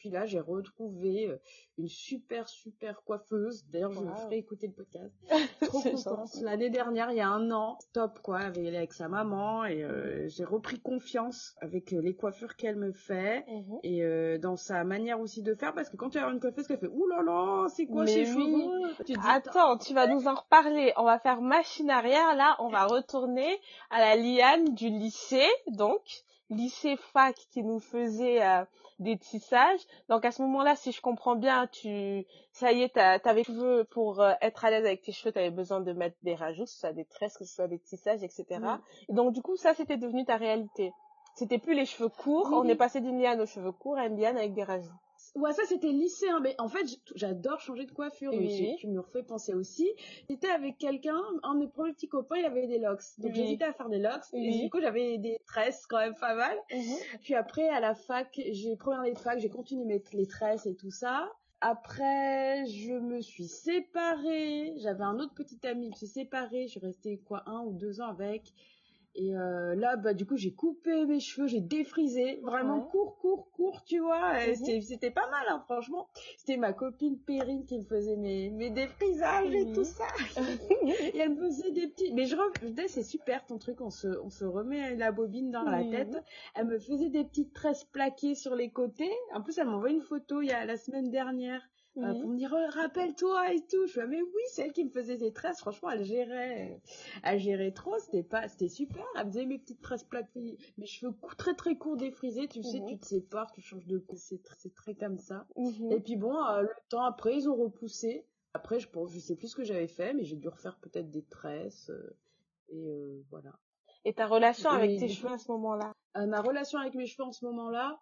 euh, 0.00 0.10
puis 0.10 0.10
là, 0.10 0.26
j'ai 0.26 0.40
retrouvé 0.40 1.28
euh, 1.28 1.36
une 1.78 1.88
super, 1.88 2.48
super 2.48 3.02
coiffeuse. 3.02 3.64
D'ailleurs, 3.68 3.92
je 3.92 4.00
me 4.00 4.14
ferai 4.14 4.38
écouter 4.38 4.66
le 4.66 4.72
podcast. 4.72 5.14
Trop 5.60 5.82
contente. 5.82 6.34
L'année 6.42 6.70
dernière, 6.70 7.10
il 7.10 7.18
y 7.18 7.20
a 7.20 7.28
un 7.28 7.50
an, 7.50 7.78
top, 7.92 8.20
quoi, 8.22 8.38
avec, 8.38 8.66
avec 8.66 8.92
sa 8.92 9.08
maman. 9.08 9.64
Et 9.66 9.84
euh, 9.84 10.26
j'ai 10.28 10.44
repris 10.44 10.80
confiance 10.80 11.54
avec 11.60 11.92
euh, 11.92 12.00
les 12.00 12.14
coiffures 12.14 12.56
qu'elle 12.56 12.76
me 12.76 12.92
fait. 12.92 13.44
Mhm. 13.46 13.78
Et 13.82 14.38
dans 14.38 14.56
sa 14.56 14.84
manière 14.84 15.20
aussi 15.20 15.42
de 15.42 15.54
faire. 15.54 15.74
Parce 15.74 15.90
que 15.90 15.96
quand 15.96 16.10
tu 16.10 16.18
as 16.18 16.26
une 16.28 16.40
coiffeuse 16.40 16.66
qui 16.66 16.76
fait, 16.76 16.88
ouh 16.88 17.06
là 17.08 17.22
là, 17.22 17.68
c'est 17.68 17.86
quoi 17.86 18.06
ces 18.06 18.24
cheveux? 18.24 18.94
Tu 19.04 19.14
Attends, 19.26 19.76
tu 19.76 19.94
vas 19.94 20.06
nous 20.06 20.26
en 20.26 20.34
reparler. 20.34 20.92
On 20.96 21.04
va 21.04 21.18
faire 21.18 21.40
machine 21.40 21.90
arrière. 21.90 22.34
Là, 22.36 22.56
on 22.60 22.68
va 22.68 22.86
retourner 22.86 23.60
à 23.90 24.00
la 24.00 24.16
liane 24.16 24.74
du 24.74 24.88
lycée. 24.88 25.48
Donc, 25.68 26.00
lycée 26.50 26.96
fac 26.96 27.34
qui 27.50 27.62
nous 27.62 27.80
faisait 27.80 28.40
des 29.00 29.16
tissages. 29.16 29.80
Donc 30.08 30.24
à 30.24 30.30
ce 30.30 30.42
moment-là, 30.42 30.76
si 30.76 30.92
je 30.92 31.00
comprends 31.00 31.34
bien, 31.34 31.66
tu, 31.66 32.26
ça 32.52 32.72
y 32.72 32.82
est, 32.82 32.90
t'avais 32.90 33.44
cheveux 33.44 33.84
pour 33.84 34.20
euh, 34.20 34.32
être 34.42 34.64
à 34.64 34.70
l'aise 34.70 34.84
avec 34.84 35.02
tes 35.02 35.12
cheveux, 35.12 35.32
t'avais 35.32 35.50
besoin 35.50 35.80
de 35.80 35.92
mettre 35.92 36.16
des 36.22 36.34
rajouts, 36.34 36.64
que 36.64 36.70
ce 36.70 36.78
soit 36.78 36.92
des 36.92 37.06
tresses, 37.06 37.36
que 37.38 37.44
ce 37.44 37.54
soit 37.54 37.68
des 37.68 37.78
tissages, 37.78 38.22
etc. 38.22 38.60
Et 39.08 39.12
donc 39.14 39.32
du 39.32 39.42
coup, 39.42 39.56
ça 39.56 39.74
c'était 39.74 39.96
devenu 39.96 40.24
ta 40.24 40.36
réalité. 40.36 40.92
C'était 41.34 41.58
plus 41.58 41.74
les 41.74 41.86
cheveux 41.86 42.10
courts, 42.10 42.50
on 42.52 42.68
est 42.68 42.76
passé 42.76 43.00
d'une 43.00 43.20
liane 43.20 43.40
aux 43.40 43.46
cheveux 43.46 43.72
courts 43.72 43.96
à 43.96 44.06
une 44.06 44.20
liane 44.20 44.36
avec 44.36 44.52
des 44.52 44.64
rajouts. 44.64 44.90
Ouais, 45.34 45.52
ça 45.52 45.62
c'était 45.66 45.92
lycéen, 45.92 46.40
mais 46.40 46.54
en 46.58 46.68
fait 46.68 46.86
j'adore 47.14 47.60
changer 47.60 47.84
de 47.84 47.92
coiffure. 47.92 48.32
Oui. 48.32 48.76
Tu 48.78 48.88
me 48.88 49.00
refais 49.00 49.22
penser 49.22 49.54
aussi. 49.54 49.88
J'étais 50.28 50.50
avec 50.50 50.78
quelqu'un, 50.78 51.20
un 51.42 51.54
de 51.54 51.60
mes 51.60 51.68
premiers 51.68 51.92
petits 51.92 52.08
copains, 52.08 52.36
il 52.36 52.44
avait 52.44 52.66
des 52.66 52.78
locks. 52.78 53.02
Donc 53.18 53.34
j'hésitais 53.34 53.64
à 53.64 53.72
faire 53.72 53.88
des 53.88 53.98
locks. 53.98 54.24
Et 54.32 54.62
du 54.62 54.70
coup 54.70 54.80
j'avais 54.80 55.18
des 55.18 55.38
tresses 55.46 55.86
quand 55.86 55.98
même 55.98 56.16
pas 56.16 56.34
mal. 56.34 56.56
Mhm. 56.72 56.96
Puis 57.22 57.34
après 57.34 57.68
à 57.68 57.80
la 57.80 57.94
fac, 57.94 58.40
j'ai 58.50 58.76
première 58.76 59.00
année 59.00 59.12
de 59.12 59.18
fac, 59.18 59.38
j'ai 59.38 59.50
continué 59.50 59.84
mettre 59.84 60.16
les 60.16 60.26
tresses 60.26 60.66
et 60.66 60.74
tout 60.74 60.90
ça. 60.90 61.30
Après, 61.62 62.64
je 62.66 62.94
me 62.94 63.20
suis 63.20 63.46
séparée. 63.46 64.72
J'avais 64.78 65.04
un 65.04 65.18
autre 65.18 65.34
petit 65.34 65.58
ami, 65.66 65.86
je 65.86 65.90
me 65.90 65.94
suis 65.94 66.06
séparée. 66.06 66.62
Je 66.66 66.70
suis 66.70 66.80
restée 66.80 67.18
quoi 67.18 67.42
un 67.46 67.60
ou 67.60 67.74
deux 67.74 68.00
ans 68.00 68.08
avec. 68.08 68.54
Et 69.16 69.36
euh, 69.36 69.74
là, 69.74 69.96
bah 69.96 70.14
du 70.14 70.24
coup, 70.24 70.36
j'ai 70.36 70.52
coupé 70.52 71.04
mes 71.04 71.18
cheveux, 71.18 71.48
j'ai 71.48 71.60
défrisé, 71.60 72.40
vraiment 72.42 72.80
court, 72.80 73.18
court, 73.18 73.50
court, 73.50 73.82
tu 73.84 73.98
vois. 73.98 74.34
Mhm. 74.46 74.82
C'était 74.82 75.10
pas 75.10 75.28
mal, 75.30 75.44
hein, 75.48 75.62
franchement. 75.64 76.08
C'était 76.38 76.56
ma 76.56 76.72
copine 76.72 77.18
Perrine 77.18 77.66
qui 77.66 77.78
me 77.78 77.84
faisait 77.84 78.16
mes, 78.16 78.50
mes 78.50 78.70
défrisages 78.70 79.52
et 79.52 79.72
tout 79.72 79.84
ça. 79.84 80.06
et 80.86 81.18
elle 81.18 81.34
me 81.34 81.48
faisait 81.48 81.72
des 81.72 81.88
petits. 81.88 82.12
Mais 82.12 82.26
je 82.26 82.36
disais, 82.64 82.88
c'est 82.88 83.02
super 83.02 83.44
ton 83.46 83.58
truc, 83.58 83.80
on 83.80 83.90
se, 83.90 84.08
on 84.22 84.30
se 84.30 84.44
remet 84.44 84.94
la 84.94 85.10
bobine 85.10 85.50
dans 85.50 85.62
la 85.62 85.82
tête. 85.84 86.16
Elle 86.54 86.66
me 86.66 86.78
faisait 86.78 87.10
des 87.10 87.24
petites 87.24 87.52
tresses 87.52 87.84
plaquées 87.84 88.36
sur 88.36 88.54
les 88.54 88.70
côtés. 88.70 89.10
En 89.34 89.42
plus, 89.42 89.58
elle 89.58 89.66
m'a 89.66 89.72
envoyé 89.72 89.96
une 89.96 90.02
photo 90.02 90.40
il 90.40 90.48
y 90.48 90.52
a 90.52 90.64
la 90.64 90.76
semaine 90.76 91.10
dernière. 91.10 91.62
Euh, 92.02 92.12
pour 92.14 92.28
me 92.28 92.36
dire 92.36 92.54
«Oh, 92.54 92.70
rappelle-toi 92.70 93.52
et 93.54 93.60
tout. 93.66 93.86
Je 93.86 93.92
fais 93.92 94.06
mais 94.06 94.20
oui, 94.20 94.42
c'est 94.48 94.62
elle 94.62 94.72
qui 94.72 94.84
me 94.84 94.90
faisait 94.90 95.16
des 95.16 95.32
tresses. 95.32 95.60
Franchement, 95.60 95.90
elle 95.90 96.04
gérait, 96.04 96.80
elle 97.22 97.38
gérait 97.38 97.72
trop. 97.72 97.98
C'était 97.98 98.22
pas, 98.22 98.48
c'était 98.48 98.68
super. 98.68 99.04
Elle 99.16 99.26
faisait 99.26 99.46
mes 99.46 99.58
petites 99.58 99.80
tresses 99.80 100.04
plaquées, 100.04 100.58
mes 100.78 100.86
cheveux 100.86 101.14
très 101.36 101.54
très 101.54 101.76
courts 101.76 101.96
défrisés. 101.96 102.48
Tu 102.48 102.62
sais, 102.62 102.82
tu 102.86 102.98
te 102.98 103.06
sépares, 103.06 103.50
tu 103.52 103.60
changes 103.60 103.86
de 103.86 103.98
cou. 103.98 104.16
C'est 104.16 104.42
très 104.74 104.94
comme 104.94 105.18
ça. 105.18 105.46
Mmh 105.56 105.92
et 105.92 106.00
puis 106.00 106.16
bon, 106.16 106.36
euh, 106.36 106.62
le 106.62 106.68
temps 106.88 107.04
après, 107.04 107.36
ils 107.36 107.48
ont 107.48 107.56
repoussé. 107.56 108.24
Après, 108.54 108.80
je 108.80 108.88
pense, 108.88 109.12
je 109.12 109.20
sais 109.20 109.36
plus 109.36 109.48
ce 109.48 109.56
que 109.56 109.64
j'avais 109.64 109.86
fait, 109.86 110.12
mais 110.12 110.24
j'ai 110.24 110.36
dû 110.36 110.48
refaire 110.48 110.78
peut-être 110.80 111.10
des 111.10 111.24
tresses. 111.24 111.90
Euh, 111.90 112.16
et 112.70 113.24
voilà. 113.30 113.52
Et 114.04 114.14
ta 114.14 114.26
relation 114.26 114.70
avec 114.70 114.98
tes 114.98 115.08
cheveux 115.08 115.32
à 115.32 115.38
ce 115.38 115.50
moment-là? 115.52 115.92
Ma 116.16 116.40
relation 116.40 116.78
avec 116.78 116.94
mes 116.94 117.06
cheveux 117.06 117.24
en 117.24 117.32
ce 117.32 117.44
moment-là, 117.44 117.98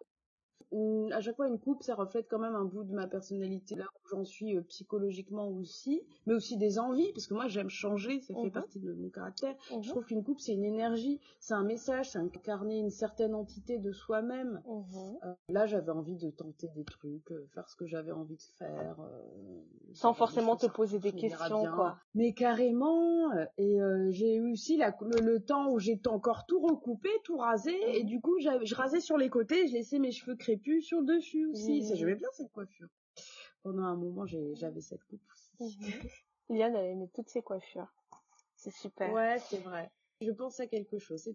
à 1.11 1.21
chaque 1.21 1.35
fois 1.35 1.47
une 1.47 1.59
coupe 1.59 1.83
ça 1.83 1.95
reflète 1.95 2.27
quand 2.29 2.39
même 2.39 2.55
un 2.55 2.65
bout 2.65 2.83
de 2.83 2.93
ma 2.93 3.07
personnalité. 3.07 3.75
Là 3.75 3.85
j'en 4.09 4.25
suis 4.25 4.55
euh, 4.55 4.61
psychologiquement 4.61 5.47
aussi 5.49 6.01
mais 6.25 6.33
aussi 6.33 6.57
des 6.57 6.79
envies 6.79 7.11
parce 7.13 7.27
que 7.27 7.33
moi 7.33 7.47
j'aime 7.47 7.69
changer 7.69 8.21
ça 8.21 8.33
fait 8.33 8.41
mhm. 8.41 8.51
partie 8.51 8.79
de 8.79 8.93
mon 8.93 9.09
caractère 9.09 9.55
mhm. 9.71 9.83
je 9.83 9.89
trouve 9.89 10.05
qu'une 10.05 10.23
coupe 10.23 10.39
c'est 10.39 10.53
une 10.53 10.65
énergie 10.65 11.19
c'est 11.39 11.53
un 11.53 11.63
message 11.63 12.11
c'est 12.11 12.19
incarner 12.19 12.79
une 12.79 12.89
certaine 12.89 13.35
entité 13.35 13.77
de 13.77 13.91
soi-même 13.91 14.61
mhm. 14.67 15.17
euh, 15.23 15.33
là 15.49 15.65
j'avais 15.65 15.91
envie 15.91 16.17
de 16.17 16.29
tenter 16.29 16.69
des 16.75 16.83
trucs 16.83 17.31
euh, 17.31 17.47
faire 17.53 17.67
ce 17.69 17.75
que 17.75 17.85
j'avais 17.85 18.11
envie 18.11 18.37
de 18.37 18.57
faire 18.57 18.97
sans 19.93 20.13
forcément 20.13 20.55
te 20.55 20.67
poser 20.67 20.99
des 20.99 21.11
questions 21.11 21.65
quoi 21.75 21.97
mais 22.15 22.33
carrément 22.33 23.31
et 23.57 23.79
j'ai 24.09 24.35
eu 24.35 24.51
aussi 24.51 24.77
la, 24.77 24.95
le, 25.21 25.39
temps 25.39 25.71
où 25.71 25.79
j'étais 25.79 26.07
encore 26.07 26.45
tout 26.45 26.59
recoupé 26.59 27.09
tout 27.23 27.37
rasé 27.37 27.73
et 27.97 28.03
du 28.03 28.21
coup 28.21 28.39
je 28.39 28.75
rasais 28.75 28.99
sur 28.99 29.17
les 29.17 29.29
côtés 29.29 29.67
je 29.67 29.73
laissais 29.73 29.99
mes 29.99 30.11
cheveux 30.11 30.35
crépus 30.35 30.85
sur 30.85 31.01
le 31.01 31.15
dessus 31.15 31.45
aussi. 31.47 31.83
Ça, 31.83 31.95
j'aimais 31.95 32.15
bien 32.15 32.29
cette 32.33 32.51
coiffure. 32.51 32.87
Pendant 33.63 33.83
un 33.83 33.95
moment, 33.95 34.25
j'avais 34.25 34.81
cette 34.81 35.03
coupe 35.05 35.21
aussi. 35.59 35.93
Liane, 36.49 36.75
elle 36.75 36.91
aimait 36.91 37.09
toutes 37.13 37.29
ses 37.29 37.41
coiffures. 37.41 37.93
C'est 38.55 38.73
super. 38.73 39.13
Ouais, 39.13 39.37
c'est 39.39 39.59
vrai. 39.59 39.91
Je 40.21 40.31
pense 40.31 40.59
à 40.59 40.67
quelque 40.67 40.97
chose. 40.99 41.29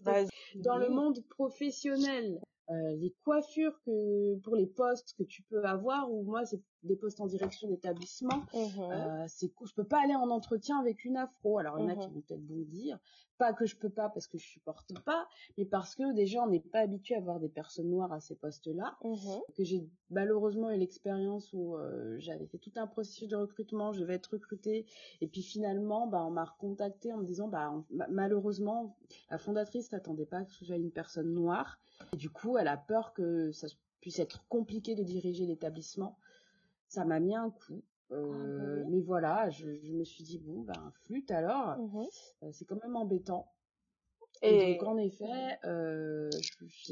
Dans 0.57 0.77
le 0.77 0.89
monde 0.89 1.23
professionnel, 1.29 2.41
les 2.69 3.15
coiffures 3.25 3.79
que 3.85 4.37
pour 4.41 4.57
les 4.57 4.67
postes 4.67 5.15
que 5.19 5.23
tu 5.23 5.43
peux 5.43 5.65
avoir 5.65 6.11
ou 6.11 6.23
moi 6.23 6.45
c'est 6.45 6.63
des 6.85 6.97
postes 6.97 7.21
en 7.21 7.27
direction 7.27 7.69
d'établissement 7.69 8.45
mmh 8.53 8.59
euh, 8.79 9.25
c'est 9.29 9.51
je 9.65 9.75
peux 9.75 9.85
pas 9.85 10.03
aller 10.03 10.15
en 10.15 10.31
entretien 10.31 10.79
avec 10.79 11.05
une 11.05 11.17
afro. 11.17 11.59
Alors 11.59 11.79
il 11.79 11.85
y 11.85 11.87
en 11.87 11.89
a 11.89 11.95
qui 11.95 12.09
mmh 12.09 12.15
vont 12.15 12.21
peut-être 12.21 12.69
dire 12.69 12.99
pas 13.37 13.53
que 13.53 13.67
je 13.67 13.77
peux 13.77 13.91
pas 13.91 14.09
parce 14.09 14.29
que 14.29 14.39
je 14.39 14.47
supporte 14.47 14.93
pas 15.05 15.27
mais 15.59 15.65
parce 15.65 15.95
que 15.95 16.15
déjà 16.15 16.43
on 16.43 16.49
n'est 16.49 16.61
pas 16.61 16.81
habitué 16.81 17.17
à 17.17 17.21
voir 17.21 17.41
des 17.41 17.49
personnes 17.49 17.91
noires 17.91 18.13
à 18.13 18.21
ces 18.21 18.37
postes 18.37 18.69
là 18.69 18.97
mmh 19.03 19.17
que 19.57 19.65
j'ai 19.65 19.89
malheureusement 20.11 20.71
eu 20.71 20.79
l'expérience 20.79 21.53
où 21.53 21.77
euh, 21.77 22.17
j'avais 22.19 22.47
fait 22.47 22.59
tout 22.59 22.73
un 22.77 22.87
processus 22.87 23.29
de 23.29 23.37
recrutement 23.37 23.93
je 23.93 24.05
vais 24.05 24.15
être 24.15 24.33
recrutée 24.33 24.87
et 25.21 25.27
puis 25.27 25.43
finalement 25.43 26.07
bah 26.07 26.25
on 26.25 26.31
m'a 26.31 26.45
recontacté 26.45 27.13
en 27.13 27.19
me 27.19 27.25
disant 27.25 27.49
bah 27.49 27.73
malheureusement 28.09 28.97
la 29.31 29.39
fondatrice 29.39 29.91
n'attendait 29.93 30.27
pas 30.27 30.45
que 30.45 30.53
je 30.53 30.65
sois 30.65 30.77
une 30.77 30.93
personne 30.93 31.33
noire. 31.33 31.79
Et 32.13 32.17
du 32.17 32.29
coup, 32.29 32.54
elle 32.59 32.69
a 32.69 32.77
peur 32.77 33.13
que 33.13 33.53
ça 33.53 33.67
puisse 34.01 34.19
être 34.19 34.47
compliqué 34.49 34.95
de 34.95 35.03
diriger 35.03 35.47
l'établissement. 35.47 36.19
Ça 36.89 37.05
m'a 37.05 37.21
mis 37.21 37.35
un 37.35 37.51
coup. 37.51 37.83
Euh, 38.11 38.81
ah, 38.81 38.83
bah 38.85 38.89
mais 38.91 39.01
voilà, 39.01 39.51
je, 39.51 39.67
me 39.67 40.05
suis 40.05 40.23
dit, 40.25 40.39
bon, 40.39 40.61
ben, 40.61 40.93
flûte 41.05 41.31
alors, 41.31 41.79
mmh 41.79 42.05
euh, 42.43 42.53
c'est 42.53 42.65
quand 42.65 42.81
même 42.83 42.97
embêtant. 42.97 43.51
Et, 44.43 44.75
donc, 44.75 44.89
en 44.89 44.99
effet, 44.99 45.59
euh, 45.65 46.29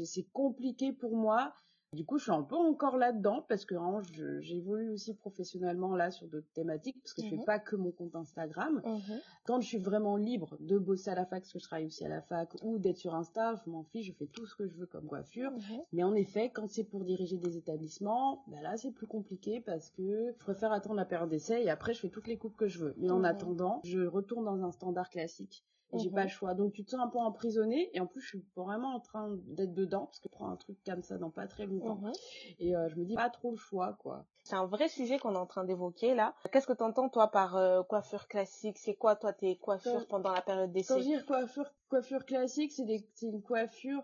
c'est 0.03 0.27
compliqué 0.31 0.91
pour 0.91 1.15
moi 1.15 1.53
du 1.93 2.05
coup, 2.05 2.17
je 2.17 2.23
suis 2.23 2.31
un 2.31 2.43
peu 2.43 2.55
encore 2.55 2.97
là-dedans 2.97 3.45
parce 3.47 3.65
que 3.65 3.75
hein, 3.75 4.01
j'évolue 4.39 4.89
aussi 4.89 5.13
professionnellement 5.13 5.95
là 5.95 6.11
sur 6.11 6.27
d'autres 6.27 6.51
thématiques 6.53 7.01
parce 7.01 7.13
que 7.13 7.21
je 7.21 7.29
fais 7.29 7.35
mmh 7.35 7.45
pas 7.45 7.59
que 7.59 7.75
mon 7.75 7.91
compte 7.91 8.15
Instagram. 8.15 8.81
Mmh 8.85 9.13
quand 9.45 9.59
je 9.59 9.67
suis 9.67 9.77
vraiment 9.77 10.15
libre 10.15 10.55
de 10.61 10.77
bosser 10.77 11.09
à 11.09 11.15
la 11.15 11.25
fac, 11.25 11.41
parce 11.41 11.51
que 11.51 11.59
je 11.59 11.65
travaille 11.65 11.85
aussi 11.85 12.05
à 12.05 12.07
la 12.07 12.21
fac, 12.21 12.55
ou 12.63 12.79
d'être 12.79 12.97
sur 12.97 13.13
Insta, 13.13 13.55
je 13.55 13.69
m'en 13.69 13.83
fiche, 13.83 14.07
je 14.07 14.13
fais 14.13 14.27
tout 14.27 14.45
ce 14.45 14.55
que 14.55 14.65
je 14.67 14.73
veux 14.77 14.85
comme 14.85 15.05
coiffure. 15.05 15.51
Mmh 15.51 15.77
Mais 15.91 16.03
en 16.03 16.15
effet, 16.15 16.49
quand 16.49 16.69
c'est 16.69 16.85
pour 16.85 17.03
diriger 17.03 17.37
des 17.37 17.57
établissements, 17.57 18.43
bah 18.47 18.61
là 18.61 18.77
c'est 18.77 18.91
plus 18.91 19.07
compliqué 19.07 19.59
parce 19.59 19.89
que 19.89 20.31
je 20.31 20.39
préfère 20.39 20.71
attendre 20.71 20.95
la 20.95 21.05
période 21.05 21.29
d'essai 21.29 21.61
et 21.61 21.69
après 21.69 21.93
je 21.93 21.99
fais 21.99 22.09
toutes 22.09 22.27
les 22.27 22.37
coupes 22.37 22.55
que 22.55 22.67
je 22.67 22.79
veux. 22.79 22.93
Mais 22.97 23.11
en 23.11 23.23
attendant, 23.23 23.81
je 23.83 23.99
retourne 23.99 24.45
dans 24.45 24.63
un 24.63 24.71
standard 24.71 25.09
classique 25.09 25.65
j'ai 25.99 26.09
pas 26.09 26.23
le 26.23 26.29
choix. 26.29 26.53
Donc 26.53 26.73
tu 26.73 26.83
te 26.83 26.91
sens 26.91 27.01
un 27.01 27.07
peu 27.07 27.19
emprisonné 27.19 27.89
et 27.93 27.99
en 27.99 28.07
plus 28.07 28.21
je 28.21 28.27
suis 28.27 28.45
vraiment 28.55 28.95
en 28.95 28.99
train 28.99 29.37
d'être 29.47 29.73
dedans 29.73 30.05
parce 30.05 30.19
que 30.19 30.29
je 30.31 30.35
prends 30.35 30.49
un 30.49 30.55
truc 30.55 30.77
comme 30.85 31.03
ça 31.03 31.17
dans 31.17 31.29
pas 31.29 31.47
très 31.47 31.65
longtemps. 31.65 32.01
Et 32.59 32.75
euh, 32.75 32.89
je 32.89 32.95
me 32.95 33.05
dis 33.05 33.15
pas 33.15 33.29
trop 33.29 33.51
le 33.51 33.57
choix 33.57 33.93
quoi. 33.99 34.25
C'est 34.43 34.55
un 34.55 34.65
vrai 34.65 34.89
sujet 34.89 35.19
qu'on 35.19 35.35
est 35.35 35.37
en 35.37 35.45
train 35.45 35.63
d'évoquer 35.63 36.15
là. 36.15 36.35
Qu'est-ce 36.51 36.67
que 36.67 36.73
tu 36.73 36.83
entends 36.83 37.09
toi 37.09 37.29
par 37.29 37.55
euh, 37.55 37.81
coiffure 37.83 38.27
classique? 38.27 38.77
C'est 38.77 38.95
quoi 38.95 39.15
toi 39.15 39.31
tes 39.33 39.57
coiffures 39.57 40.05
pendant 40.07 40.33
la 40.33 40.41
période 40.41 40.71
d'essai? 40.71 40.93
Quand 40.93 40.99
je 40.99 41.17
dis 41.17 41.25
coiffure 41.25 41.71
coiffure 41.89 42.25
classique, 42.25 42.71
c'est 42.71 43.25
une 43.25 43.41
coiffure 43.41 44.03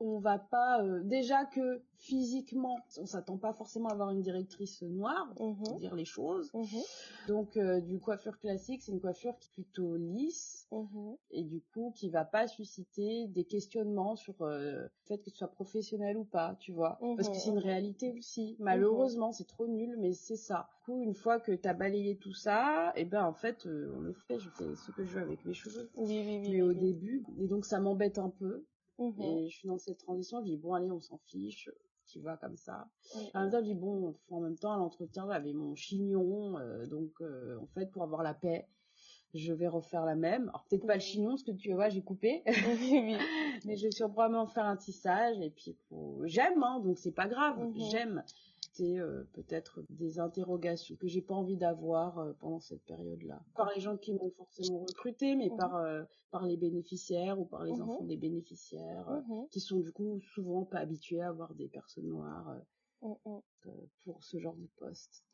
on 0.00 0.18
va 0.18 0.38
pas 0.38 0.82
euh, 0.82 1.00
déjà 1.04 1.44
que 1.44 1.82
physiquement 1.96 2.78
on 2.98 3.06
s'attend 3.06 3.38
pas 3.38 3.52
forcément 3.52 3.88
à 3.88 3.92
avoir 3.92 4.10
une 4.10 4.22
directrice 4.22 4.82
noire 4.82 5.32
pour 5.36 5.54
mhm. 5.54 5.78
dire 5.78 5.94
les 5.94 6.04
choses. 6.04 6.50
Mhm. 6.52 6.82
donc 7.28 7.56
euh, 7.56 7.80
du 7.80 8.00
coiffure 8.00 8.38
classique 8.38 8.82
c'est 8.82 8.92
une 8.92 9.00
coiffure 9.00 9.38
qui 9.38 9.48
est 9.48 9.52
plutôt 9.52 9.96
lisse 9.96 10.66
mhm. 10.72 11.16
et 11.30 11.44
du 11.44 11.60
coup 11.72 11.92
qui 11.94 12.10
va 12.10 12.24
pas 12.24 12.48
susciter 12.48 13.28
des 13.28 13.44
questionnements 13.44 14.16
sur 14.16 14.34
euh, 14.42 14.82
le 14.82 14.90
fait 15.04 15.18
que 15.18 15.30
ce 15.30 15.36
soit 15.36 15.48
professionnel 15.48 16.16
ou 16.16 16.24
pas 16.24 16.56
tu 16.58 16.72
vois. 16.72 16.98
Parce 17.16 17.28
que 17.28 17.36
c'est 17.36 17.50
une 17.50 17.58
réalité 17.58 18.12
aussi. 18.18 18.56
Malheureusement 18.58 19.32
c'est 19.32 19.46
trop 19.46 19.66
nul 19.66 19.96
mais 19.98 20.12
c'est 20.12 20.36
ça. 20.36 20.68
Du 20.78 20.92
coup 20.92 21.02
une 21.02 21.14
fois 21.14 21.38
que 21.38 21.52
tu 21.52 21.68
as 21.68 21.74
balayé 21.74 22.16
tout 22.16 22.34
ça 22.34 22.92
et 22.96 23.02
eh 23.02 23.04
ben 23.04 23.24
en 23.24 23.32
fait 23.32 23.66
en 23.66 24.06
effet 24.08 24.38
je 24.38 24.50
fais 24.50 24.74
ce 24.74 24.90
que 24.90 25.04
je 25.04 25.14
veux 25.14 25.22
avec 25.22 25.44
mes 25.44 25.54
cheveux. 25.54 25.90
Oui, 25.96 26.22
oui, 26.26 26.40
oui, 26.42 26.50
mais 26.50 26.62
au 26.62 26.72
début 26.72 27.24
et 27.38 27.46
donc 27.46 27.64
ça 27.64 27.80
m'embête 27.80 28.18
un 28.18 28.30
peu 28.30 28.64
Mmh 28.98 29.20
et 29.20 29.48
je 29.48 29.56
suis 29.56 29.68
dans 29.68 29.78
cette 29.78 29.98
transition, 29.98 30.40
je 30.40 30.46
dis 30.46 30.56
bon 30.56 30.74
allez, 30.74 30.90
on 30.90 31.00
s'en 31.00 31.18
fiche, 31.26 31.68
tu 32.06 32.20
vois 32.20 32.36
comme 32.36 32.56
ça. 32.56 32.88
Mmh. 33.14 33.18
En 33.34 33.40
même 33.40 33.50
temps, 33.50 33.58
je 33.58 33.64
dis 33.64 33.74
bon, 33.74 34.14
en 34.30 34.40
même 34.40 34.56
temps 34.56 34.72
à 34.72 34.76
l'entretien, 34.76 35.26
j'avais 35.28 35.52
mon 35.52 35.74
chignon, 35.74 36.58
euh, 36.58 36.86
donc 36.86 37.10
euh, 37.20 37.58
en 37.60 37.66
fait 37.66 37.90
pour 37.90 38.02
avoir 38.02 38.22
la 38.22 38.34
paix, 38.34 38.68
je 39.34 39.52
vais 39.52 39.66
refaire 39.66 40.04
la 40.04 40.14
même. 40.14 40.48
Alors 40.50 40.64
peut-être 40.68 40.86
pas 40.86 40.94
le 40.94 41.00
chignon, 41.00 41.30
parce 41.30 41.42
que 41.42 41.50
tu 41.50 41.72
vois, 41.72 41.88
j'ai 41.88 42.02
coupé, 42.02 42.42
mais 43.64 43.76
je 43.76 43.84
vais 43.84 43.90
sûrement 43.90 44.46
faire 44.46 44.66
un 44.66 44.76
tissage 44.76 45.40
et 45.40 45.50
puis 45.50 45.76
j'aime, 46.24 46.62
hein, 46.62 46.80
donc 46.80 46.98
c'est 46.98 47.12
pas 47.12 47.26
grave, 47.26 47.58
mmh 47.58 47.90
j'aime 47.90 48.24
euh, 48.80 49.24
peut-être 49.32 49.82
des 49.90 50.18
interrogations 50.18 50.96
que 50.96 51.06
j'ai 51.06 51.22
pas 51.22 51.34
envie 51.34 51.56
d'avoir 51.56 52.18
euh, 52.18 52.32
pendant 52.40 52.60
cette 52.60 52.84
période-là. 52.84 53.42
Par 53.54 53.70
les 53.74 53.80
gens 53.80 53.96
qui 53.96 54.12
m'ont 54.12 54.30
forcément 54.36 54.80
recruté, 54.80 55.36
mais 55.36 55.48
mmh 55.48 55.56
par 55.56 55.76
euh, 55.76 56.02
par 56.30 56.46
les 56.46 56.56
bénéficiaires 56.56 57.38
ou 57.38 57.44
par 57.44 57.64
les 57.64 57.72
mmh 57.72 57.82
enfants 57.82 58.04
des 58.04 58.16
bénéficiaires, 58.16 59.08
mmh 59.28 59.46
qui 59.50 59.60
sont 59.60 59.78
du 59.78 59.92
coup 59.92 60.20
souvent 60.34 60.64
pas 60.64 60.78
habitués 60.78 61.20
à 61.20 61.28
avoir 61.28 61.54
des 61.54 61.68
personnes 61.68 62.08
noires 62.08 62.56
pour 63.00 64.24
ce 64.24 64.38
genre 64.38 64.56
de 64.56 64.68
poste. 64.76 65.24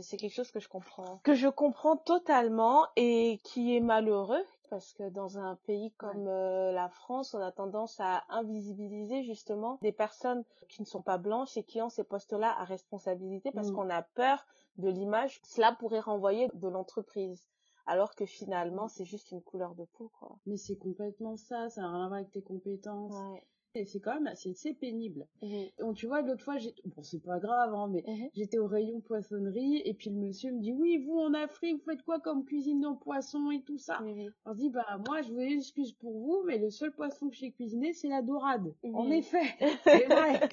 C'est 0.00 0.16
quelque 0.16 0.34
chose 0.34 0.50
que 0.50 0.60
je 0.60 0.68
comprends. 0.68 1.18
Que 1.24 1.34
je 1.34 1.48
comprends 1.48 1.96
totalement 1.96 2.86
et 2.96 3.40
qui 3.42 3.76
est 3.76 3.80
malheureux 3.80 4.44
parce 4.70 4.92
que 4.92 5.08
dans 5.10 5.38
un 5.38 5.56
pays 5.66 5.90
comme 5.98 6.28
euh, 6.28 6.72
la 6.72 6.88
France, 6.88 7.34
on 7.34 7.40
a 7.40 7.52
tendance 7.52 7.98
à 8.00 8.24
invisibiliser 8.28 9.24
justement 9.24 9.78
des 9.82 9.92
personnes 9.92 10.44
qui 10.68 10.80
ne 10.80 10.86
sont 10.86 11.02
pas 11.02 11.18
blanches 11.18 11.56
et 11.56 11.64
qui 11.64 11.82
ont 11.82 11.90
ces 11.90 12.04
postes-là 12.04 12.54
à 12.58 12.64
responsabilité 12.64 13.50
parce 13.50 13.70
mmh. 13.70 13.74
qu'on 13.74 13.90
a 13.90 14.02
peur 14.02 14.46
de 14.76 14.88
l'image. 14.88 15.40
Cela 15.44 15.72
pourrait 15.72 16.00
renvoyer 16.00 16.48
de 16.54 16.68
l'entreprise. 16.68 17.44
Alors 17.86 18.14
que 18.14 18.24
finalement, 18.24 18.86
c'est 18.86 19.04
juste 19.04 19.32
une 19.32 19.42
couleur 19.42 19.74
de 19.74 19.84
peau, 19.84 20.10
quoi. 20.18 20.38
Mais 20.46 20.56
c'est 20.56 20.76
complètement 20.76 21.36
ça, 21.36 21.68
ça 21.70 21.80
n'a 21.80 21.88
rien 21.88 22.04
à 22.04 22.08
voir 22.08 22.20
avec 22.20 22.30
tes 22.30 22.42
compétences. 22.42 23.12
Ouais. 23.12 23.44
Et 23.74 23.84
c'est 23.84 24.00
quand 24.00 24.14
même 24.14 24.26
assez, 24.26 24.74
pénible. 24.74 25.26
Mmh. 25.42 25.62
Donc 25.78 25.96
tu 25.96 26.06
vois, 26.06 26.22
l'autre 26.22 26.42
fois, 26.42 26.58
j'ai... 26.58 26.74
bon 26.84 27.02
c'est 27.02 27.22
pas 27.22 27.38
grave, 27.38 27.72
hein, 27.72 27.88
mais 27.88 28.02
mmh. 28.06 28.28
j'étais 28.34 28.58
au 28.58 28.66
rayon 28.66 29.00
poissonnerie 29.00 29.80
et 29.84 29.94
puis 29.94 30.10
le 30.10 30.16
monsieur 30.16 30.50
me 30.52 30.60
dit 30.60 30.72
oui, 30.72 30.98
vous 30.98 31.18
en 31.18 31.34
Afrique, 31.34 31.76
vous 31.78 31.90
faites 31.90 32.02
quoi 32.02 32.18
comme 32.18 32.44
cuisine 32.44 32.84
en 32.84 32.96
poisson 32.96 33.50
et 33.52 33.62
tout 33.62 33.78
ça? 33.78 34.00
On 34.44 34.54
dit 34.54 34.70
bah 34.70 34.98
moi 35.06 35.22
je 35.22 35.30
une 35.30 35.58
excuse 35.58 35.92
pour 35.92 36.18
vous, 36.18 36.42
mais 36.46 36.58
le 36.58 36.70
seul 36.70 36.90
poisson 36.90 37.28
que 37.28 37.36
j'ai 37.36 37.52
cuisiné 37.52 37.92
c'est 37.92 38.08
la 38.08 38.22
dorade. 38.22 38.74
En 38.92 39.08
effet, 39.10 39.56
c'est 39.84 40.06
vrai. 40.06 40.48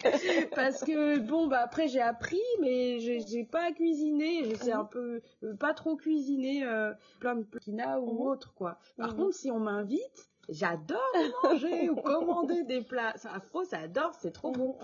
Parce 0.54 0.84
que 0.84 1.18
bon 1.18 1.48
bah 1.48 1.62
après 1.62 1.88
j'ai 1.88 2.02
appris, 2.02 2.42
mais 2.62 3.00
j'ai 3.00 3.44
pas 3.44 3.72
cuisiné, 3.72 4.44
je 4.44 4.56
sais 4.56 4.72
un 4.72 4.86
peu 4.86 5.22
euh, 5.44 5.56
pas 5.56 5.74
trop 5.74 5.96
cuisiner 5.96 6.64
euh, 6.64 6.94
plein 7.20 7.36
de 7.36 7.44
petina 7.44 8.00
ou 8.00 8.28
autre 8.28 8.54
quoi. 8.54 8.78
Par 8.98 9.16
contre 9.16 9.34
si 9.34 9.50
on 9.50 9.60
m'invite 9.60 10.30
J'adore 10.50 11.00
manger 11.44 11.90
ou 11.90 11.96
commander 11.96 12.64
des 12.64 12.82
plats. 12.82 13.14
C'est 13.18 13.28
afro, 13.28 13.66
ça 13.66 13.80
adore, 13.80 14.14
c'est 14.20 14.32
trop 14.32 14.52
bon. 14.52 14.78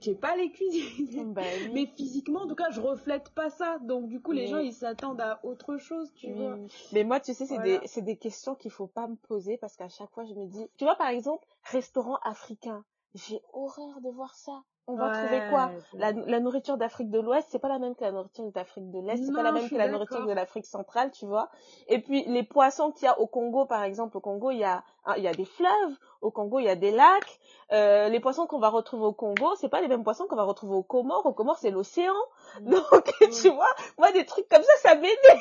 J'ai 0.00 0.14
pas 0.14 0.34
les 0.36 0.50
cuisines. 0.50 1.32
Bah 1.34 1.42
oui. 1.62 1.70
Mais 1.74 1.86
physiquement, 1.86 2.40
en 2.42 2.46
tout 2.46 2.54
cas, 2.54 2.70
je 2.70 2.80
reflète 2.80 3.28
pas 3.30 3.50
ça. 3.50 3.78
Donc, 3.82 4.08
du 4.08 4.20
coup, 4.20 4.32
les 4.32 4.46
gens, 4.46 4.58
ils 4.58 4.72
s'attendent 4.72 5.20
à 5.20 5.40
autre 5.44 5.76
chose, 5.76 6.10
tu 6.14 6.28
Oui, 6.28 6.32
vois. 6.32 6.56
Mais 6.92 7.04
moi, 7.04 7.20
tu 7.20 7.34
sais, 7.34 7.46
c'est 7.46 7.54
Voilà. 7.56 7.78
des, 7.80 7.86
c'est 7.86 8.02
des 8.02 8.16
questions 8.16 8.54
qu'il 8.54 8.70
faut 8.70 8.86
pas 8.86 9.06
me 9.08 9.16
poser 9.16 9.58
parce 9.58 9.76
qu'à 9.76 9.88
chaque 9.88 10.10
fois, 10.10 10.24
je 10.24 10.34
me 10.34 10.46
dis, 10.46 10.66
tu 10.78 10.84
vois, 10.84 10.96
par 10.96 11.08
exemple, 11.08 11.46
restaurant 11.64 12.16
africain. 12.22 12.84
J'ai 13.14 13.40
horreur 13.52 14.00
de 14.00 14.08
voir 14.08 14.34
ça. 14.34 14.62
On 14.86 14.96
va 14.96 15.10
trouver 15.10 15.40
quoi? 15.50 15.70
La, 15.98 16.12
la 16.12 16.40
nourriture 16.40 16.76
d'Afrique 16.76 17.10
de 17.10 17.20
l'Ouest, 17.20 17.46
c'est 17.50 17.60
pas 17.60 17.68
la 17.68 17.78
même 17.78 17.94
que 17.94 18.02
la 18.02 18.10
nourriture 18.10 18.50
d'Afrique 18.50 18.90
de 18.90 18.98
l'Est, 18.98 19.18
c'est 19.24 19.32
pas 19.32 19.42
la 19.44 19.52
même 19.52 19.68
que 19.70 19.76
la 19.76 19.84
nourriture 19.92 20.16
de 20.26 20.32
l'Afrique 20.32 20.66
centrale, 20.66 21.12
tu 21.12 21.26
vois? 21.26 21.48
Et 21.86 22.00
puis, 22.00 22.24
les 22.26 22.42
poissons 22.42 22.90
qu'il 22.90 23.04
y 23.04 23.08
a 23.08 23.18
au 23.20 23.26
Congo, 23.28 23.66
par 23.66 23.84
exemple, 23.84 24.16
au 24.16 24.20
Congo, 24.20 24.50
il 24.50 24.58
y 24.58 24.64
a, 24.64 24.82
hein, 25.04 25.14
il 25.16 25.22
y 25.22 25.28
a 25.28 25.32
des 25.32 25.44
fleuves. 25.44 25.96
Au 26.22 26.30
Congo, 26.32 26.58
il 26.58 26.64
y 26.64 26.68
a 26.68 26.74
des 26.74 26.90
lacs. 26.90 27.38
Euh, 27.72 28.08
les 28.08 28.18
poissons 28.18 28.46
qu'on 28.46 28.58
va 28.58 28.68
retrouver 28.68 29.04
au 29.04 29.12
Congo, 29.12 29.54
c'est 29.56 29.68
pas 29.68 29.80
les 29.80 29.86
mêmes 29.88 30.02
poissons 30.02 30.26
qu'on 30.26 30.34
va 30.36 30.42
retrouver 30.42 30.74
aux 30.74 30.82
Comores. 30.82 31.24
Aux 31.24 31.32
Comores, 31.34 31.58
c'est 31.58 31.70
l'océan. 31.70 32.12
Mm. 32.60 32.70
Donc, 32.70 33.14
tu 33.40 33.48
vois, 33.48 33.70
moi, 33.96 34.10
des 34.10 34.24
trucs 34.26 34.48
comme 34.48 34.62
ça, 34.62 34.72
ça 34.88 34.94
m'énerve. 34.96 35.40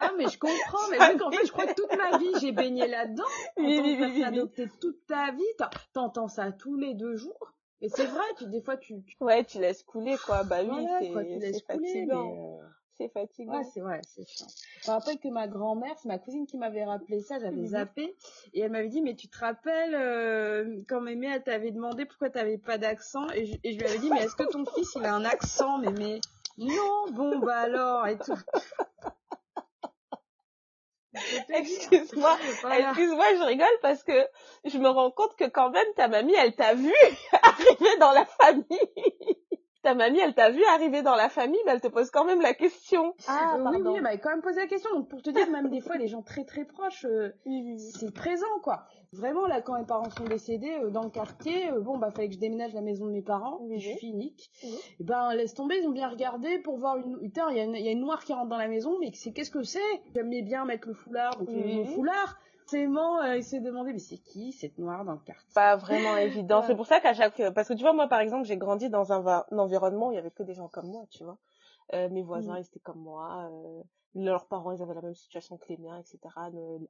Ah, 0.00 0.10
mais 0.16 0.28
je 0.28 0.38
comprends, 0.38 0.88
mais 0.90 0.98
vu 1.12 1.18
qu'en 1.18 1.30
fait, 1.30 1.46
je 1.46 1.52
crois 1.52 1.66
que 1.66 1.74
toute 1.74 1.96
ma 1.96 2.18
vie, 2.18 2.32
j'ai 2.40 2.52
baigné 2.52 2.86
là-dedans. 2.86 3.24
En 3.56 3.62
Oui, 3.62 3.80
oui, 3.82 3.96
oui, 4.00 4.24
oui, 4.32 4.68
toute 4.80 5.06
ta 5.06 5.30
vie, 5.30 5.44
t'en- 5.58 5.70
t'entends 5.92 6.28
ça 6.28 6.50
tous 6.52 6.76
les 6.76 6.94
deux 6.94 7.16
jours. 7.16 7.52
Et 7.82 7.88
c'est 7.88 8.06
vrai, 8.06 8.22
tu, 8.38 8.46
des 8.46 8.62
fois, 8.62 8.76
tu, 8.76 9.02
tu 9.02 9.16
Ouais, 9.20 9.44
tu 9.44 9.58
laisses 9.58 9.82
couler, 9.82 10.16
quoi. 10.24 10.44
Bah 10.44 10.60
oui, 10.62 10.68
voilà, 10.68 11.00
c'est, 11.00 11.60
fatigant. 11.66 12.26
mais, 12.26 12.60
euh, 12.62 12.68
C'est 12.96 13.08
fatigant. 13.12 13.58
Ouais, 13.58 13.64
c'est 13.64 13.80
vrai, 13.80 14.00
c'est 14.06 14.24
chiant. 14.24 14.46
Je 14.84 14.90
me 14.90 14.94
rappelle 14.94 15.18
que 15.18 15.26
ma 15.28 15.48
grand-mère, 15.48 15.98
c'est 15.98 16.08
ma 16.08 16.18
cousine 16.18 16.46
qui 16.46 16.56
m'avait 16.58 16.84
rappelé 16.84 17.20
ça, 17.20 17.40
j'avais 17.40 17.56
Mhm. 17.56 17.66
zappé, 17.66 18.16
et 18.54 18.60
elle 18.60 18.70
m'avait 18.70 18.88
dit, 18.88 19.02
mais 19.02 19.16
tu 19.16 19.26
te 19.28 19.36
rappelles 19.36 19.94
euh, 19.94 20.80
quand 20.88 21.00
Mémé, 21.00 21.26
elle 21.34 21.42
t'avait 21.42 21.72
demandé 21.72 22.04
pourquoi 22.04 22.30
t'avais 22.30 22.58
pas 22.58 22.78
d'accent, 22.78 23.28
et 23.30 23.46
je, 23.46 23.56
et 23.64 23.72
je 23.72 23.78
lui 23.78 23.84
avais 23.86 23.98
dit, 23.98 24.10
mais 24.10 24.20
est-ce 24.20 24.36
que 24.36 24.44
ton 24.44 24.64
fils, 24.64 24.94
il 24.94 25.04
a 25.04 25.14
un 25.14 25.24
accent, 25.24 25.78
Mémé? 25.78 26.20
Non, 26.58 27.10
bon, 27.10 27.40
bah 27.40 27.58
alors, 27.62 28.06
et 28.06 28.16
tout. 28.18 28.36
Je 28.36 28.44
peux 28.44 28.44
te 28.44 28.58
dire. 30.10 31.01
Excuse-moi, 31.48 32.38
excuse-moi, 32.40 33.26
je 33.36 33.44
rigole 33.44 33.78
parce 33.82 34.02
que 34.02 34.26
je 34.64 34.78
me 34.78 34.88
rends 34.88 35.10
compte 35.10 35.36
que 35.36 35.44
quand 35.44 35.70
même 35.70 35.86
ta 35.96 36.08
mamie, 36.08 36.34
elle 36.34 36.54
t'a 36.54 36.74
vu 36.74 36.92
arriver 37.42 37.96
dans 38.00 38.12
la 38.12 38.24
famille. 38.24 39.41
Ta 39.82 39.94
mamie, 39.94 40.18
elle 40.20 40.34
t'a 40.34 40.50
vu 40.50 40.62
arriver 40.64 41.02
dans 41.02 41.14
la 41.16 41.28
famille, 41.28 41.60
mais 41.66 41.72
elle 41.72 41.80
te 41.80 41.88
pose 41.88 42.10
quand 42.10 42.24
même 42.24 42.40
la 42.40 42.54
question. 42.54 43.14
Ah, 43.26 43.54
Euh, 43.54 43.58
oui, 43.58 43.62
pardon. 43.64 43.90
oui, 43.90 43.96
elle 43.96 44.02
m'avait 44.02 44.18
quand 44.18 44.30
même 44.30 44.40
posé 44.42 44.60
la 44.60 44.66
question. 44.66 44.90
Donc, 44.94 45.08
pour 45.08 45.22
te 45.22 45.30
dire, 45.30 45.50
même 45.50 45.68
des 45.70 45.80
fois, 45.80 45.96
les 45.96 46.06
gens 46.08 46.22
très 46.22 46.44
très 46.44 46.64
proches, 46.64 47.04
euh, 47.04 47.30
Oui, 47.46 47.62
oui, 47.64 47.74
oui. 47.76 47.78
c'est 47.98 48.12
présent, 48.14 48.46
quoi. 48.62 48.84
Vraiment, 49.12 49.46
là, 49.46 49.60
quand 49.60 49.78
mes 49.78 49.84
parents 49.84 50.08
sont 50.10 50.24
décédés 50.24 50.72
euh, 50.82 50.88
dans 50.90 51.02
le 51.02 51.10
quartier, 51.10 51.70
euh, 51.70 51.80
bon, 51.80 51.98
bah, 51.98 52.10
fallait 52.10 52.28
que 52.28 52.34
je 52.34 52.38
déménage 52.40 52.72
la 52.72 52.80
maison 52.80 53.06
de 53.06 53.10
mes 53.12 53.20
parents. 53.22 53.58
Oui, 53.60 53.78
je 53.78 53.90
oui. 53.90 53.96
suis 53.98 54.08
unique. 54.08 54.50
Oui. 54.64 54.74
Et 55.00 55.04
ben, 55.04 55.34
laisse 55.34 55.52
tomber, 55.54 55.78
ils 55.82 55.86
ont 55.86 55.92
bien 55.92 56.08
regardé 56.08 56.58
pour 56.60 56.78
voir 56.78 56.96
une. 56.96 57.18
Putain, 57.20 57.50
il 57.50 57.56
y, 57.56 57.60
a 57.60 57.64
une- 57.64 57.74
il 57.74 57.84
y 57.84 57.88
a 57.88 57.92
une 57.92 58.00
noire 58.00 58.24
qui 58.24 58.32
rentre 58.32 58.48
dans 58.48 58.56
la 58.56 58.68
maison, 58.68 58.96
mais 59.00 59.10
c'est 59.12 59.32
qu'est-ce 59.32 59.50
que 59.50 59.62
c'est? 59.62 59.80
J'aimais 60.14 60.42
bien 60.42 60.64
mettre 60.64 60.88
le 60.88 60.94
foulard, 60.94 61.36
donc 61.38 61.48
j'ai 61.50 61.56
mis 61.62 61.74
Mhm. 61.80 61.84
le 61.84 61.84
foulard. 61.94 62.38
Forcément, 62.62 63.20
euh, 63.22 63.36
il 63.36 63.44
s'est 63.44 63.60
demandé, 63.60 63.92
mais 63.92 63.98
c'est 63.98 64.18
qui 64.18 64.52
cette 64.52 64.78
noire 64.78 65.04
dans 65.04 65.12
le 65.12 65.18
quartier? 65.18 65.52
Pas 65.54 65.76
vraiment 65.76 66.16
évident. 66.16 66.62
C'est 66.62 66.76
pour 66.76 66.86
ça 66.86 67.00
qu'à 67.00 67.14
chaque, 67.14 67.40
parce 67.54 67.68
que 67.68 67.74
tu 67.74 67.82
vois, 67.82 67.92
moi, 67.92 68.08
par 68.08 68.20
exemple, 68.20 68.44
j'ai 68.44 68.56
grandi 68.56 68.88
dans 68.88 69.12
un, 69.12 69.44
environnement 69.52 70.08
où 70.08 70.12
il 70.12 70.16
y 70.16 70.18
avait 70.18 70.30
que 70.30 70.42
des 70.42 70.54
gens 70.54 70.68
comme 70.68 70.88
moi, 70.88 71.04
tu 71.10 71.24
vois. 71.24 71.38
Euh, 71.94 72.08
mes 72.08 72.22
voisins, 72.22 72.54
Mhm. 72.54 72.60
ils 72.60 72.66
étaient 72.66 72.80
comme 72.80 73.00
moi. 73.00 73.50
euh, 73.50 73.82
leurs 74.14 74.46
parents, 74.46 74.72
ils 74.72 74.82
avaient 74.82 74.94
la 74.94 75.00
même 75.00 75.14
situation 75.14 75.56
que 75.56 75.64
les 75.70 75.78
miens, 75.78 75.98
etc. 75.98 76.18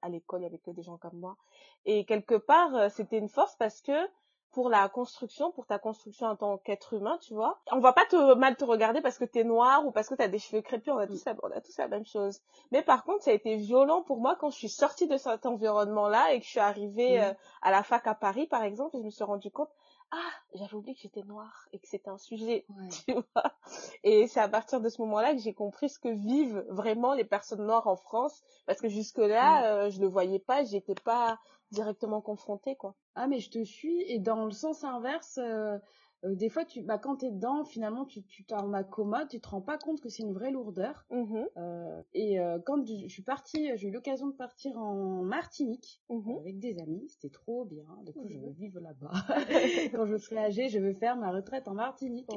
À 0.03 0.09
l'école, 0.09 0.41
il 0.41 0.43
y 0.45 0.47
avait 0.47 0.59
que 0.59 0.73
des 0.73 0.83
gens 0.83 0.99
comme 0.99 1.19
moi. 1.19 1.37
Et 1.85 2.05
quelque 2.05 2.35
part, 2.35 2.75
euh, 2.75 2.89
c'était 2.89 3.19
une 3.19 3.29
force 3.29 3.55
parce 3.57 3.81
que 3.81 3.93
pour 4.53 4.69
la 4.69 4.89
construction, 4.89 5.51
pour 5.51 5.67
ta 5.67 5.79
construction 5.79 6.27
en 6.27 6.37
tant 6.37 6.59
qu'être 6.59 6.93
humain, 6.95 7.19
tu 7.23 7.35
vois, 7.35 7.61
on 7.73 7.81
va 7.81 7.93
pas 7.93 8.05
te 8.07 8.35
mal 8.35 8.55
te 8.57 8.65
regarder 8.65 9.01
parce 9.01 9.19
que 9.19 9.25
t'es 9.25 9.45
noir 9.45 9.85
ou 9.87 9.91
parce 9.93 10.09
que 10.09 10.15
t'as 10.15 10.29
des 10.29 10.39
cheveux 10.39 10.63
crépus. 10.63 10.93
On 10.93 10.99
a 10.99 11.07
tous 11.07 11.25
la, 11.25 11.35
on 11.43 11.51
a 11.51 11.61
tous 11.61 11.77
la 11.79 11.89
même 11.89 12.05
chose. 12.07 12.41
Mais 12.71 12.83
par 12.83 13.05
contre, 13.05 13.25
ça 13.25 13.31
a 13.31 13.35
été 13.35 13.57
violent 13.57 14.03
pour 14.03 14.19
moi 14.21 14.37
quand 14.37 14.51
je 14.51 14.57
suis 14.57 14.69
sortie 14.69 15.07
de 15.09 15.17
cet 15.17 15.47
environnement-là 15.47 16.33
et 16.35 16.39
que 16.41 16.45
je 16.45 16.51
suis 16.51 16.61
arrivée 16.61 17.19
Mhm. 17.19 17.25
euh, 17.25 17.35
à 17.63 17.71
la 17.71 17.83
fac 17.83 18.07
à 18.07 18.15
Paris, 18.15 18.47
par 18.47 18.63
exemple, 18.63 18.97
et 18.97 19.01
je 19.01 19.05
me 19.05 19.11
suis 19.11 19.25
rendu 19.25 19.51
compte, 19.51 19.71
ah, 20.11 20.31
j'avais 20.55 20.75
oublié 20.75 20.95
que 20.95 21.01
j'étais 21.01 21.23
noire 21.23 21.67
et 21.73 21.79
que 21.79 21.89
c'était 21.89 22.11
un 22.11 22.19
sujet, 22.19 22.67
Ouais. 22.69 22.89
tu 23.07 23.15
vois. 23.15 23.53
Et 24.05 24.27
c'est 24.27 24.41
à 24.41 24.49
partir 24.49 24.83
de 24.83 24.89
ce 24.91 25.01
moment-là 25.01 25.33
que 25.33 25.41
j'ai 25.41 25.55
compris 25.55 25.89
ce 25.89 25.99
que 25.99 26.09
vivent 26.11 26.65
vraiment 26.69 27.15
les 27.15 27.25
personnes 27.25 27.65
noires 27.67 27.87
en 27.87 27.97
France, 27.97 28.43
parce 28.67 28.81
que 28.83 28.89
jusque-là, 28.91 29.65
euh, 29.65 29.91
je 29.91 30.01
le 30.03 30.09
voyais 30.09 30.39
pas, 30.39 30.63
j'étais 30.65 30.95
pas 30.95 31.39
directement 31.71 32.21
confrontée, 32.21 32.77
quoi. 32.77 32.95
Ah 33.15 33.27
mais 33.27 33.41
je 33.41 33.51
te 33.51 33.63
suis 33.63 34.03
et 34.03 34.19
dans 34.19 34.45
le 34.45 34.51
sens 34.53 34.85
inverse, 34.85 35.39
euh, 35.43 35.79
euh, 36.25 36.35
des 36.35 36.49
fois 36.49 36.65
tu, 36.65 36.83
bah 36.83 36.99
quand 36.99 37.17
t'es 37.17 37.31
dedans, 37.31 37.65
finalement 37.65 38.05
tu 38.07 38.23
tu 38.23 38.45
t'en 38.45 38.73
accommodes, 38.73 39.29
tu 39.29 39.41
te 39.41 39.49
rends 39.49 39.61
pas 39.61 39.77
compte 39.77 40.01
que 40.01 40.09
c'est 40.09 40.23
une 40.23 40.33
vraie 40.33 40.51
lourdeur. 40.51 41.05
Mhm, 41.11 41.47
Euh, 41.57 42.03
et 42.15 42.39
quand 42.65 42.87
je 42.87 43.07
je 43.07 43.13
suis 43.13 43.23
partie, 43.23 43.71
j'ai 43.77 43.89
eu 43.89 43.91
l'occasion 43.91 44.29
de 44.29 44.33
partir 44.33 44.79
en 44.79 45.23
Martinique 45.23 46.01
mhm. 46.09 46.39
avec 46.39 46.59
des 46.59 46.79
amis, 46.79 47.07
c'était 47.09 47.29
trop 47.33 47.65
bien. 47.65 47.85
Du 48.07 48.13
coup 48.13 48.29
je 48.29 48.39
veux 48.39 48.51
vivre 48.53 48.81
là-bas. 48.81 49.13
quand 49.93 50.07
je 50.07 50.17
serai 50.17 50.39
âgée, 50.39 50.69
je 50.69 50.79
veux 50.79 50.95
faire 50.95 51.17
ma 51.17 51.31
retraite 51.33 51.69
en 51.69 51.75
Martinique. 51.75 52.29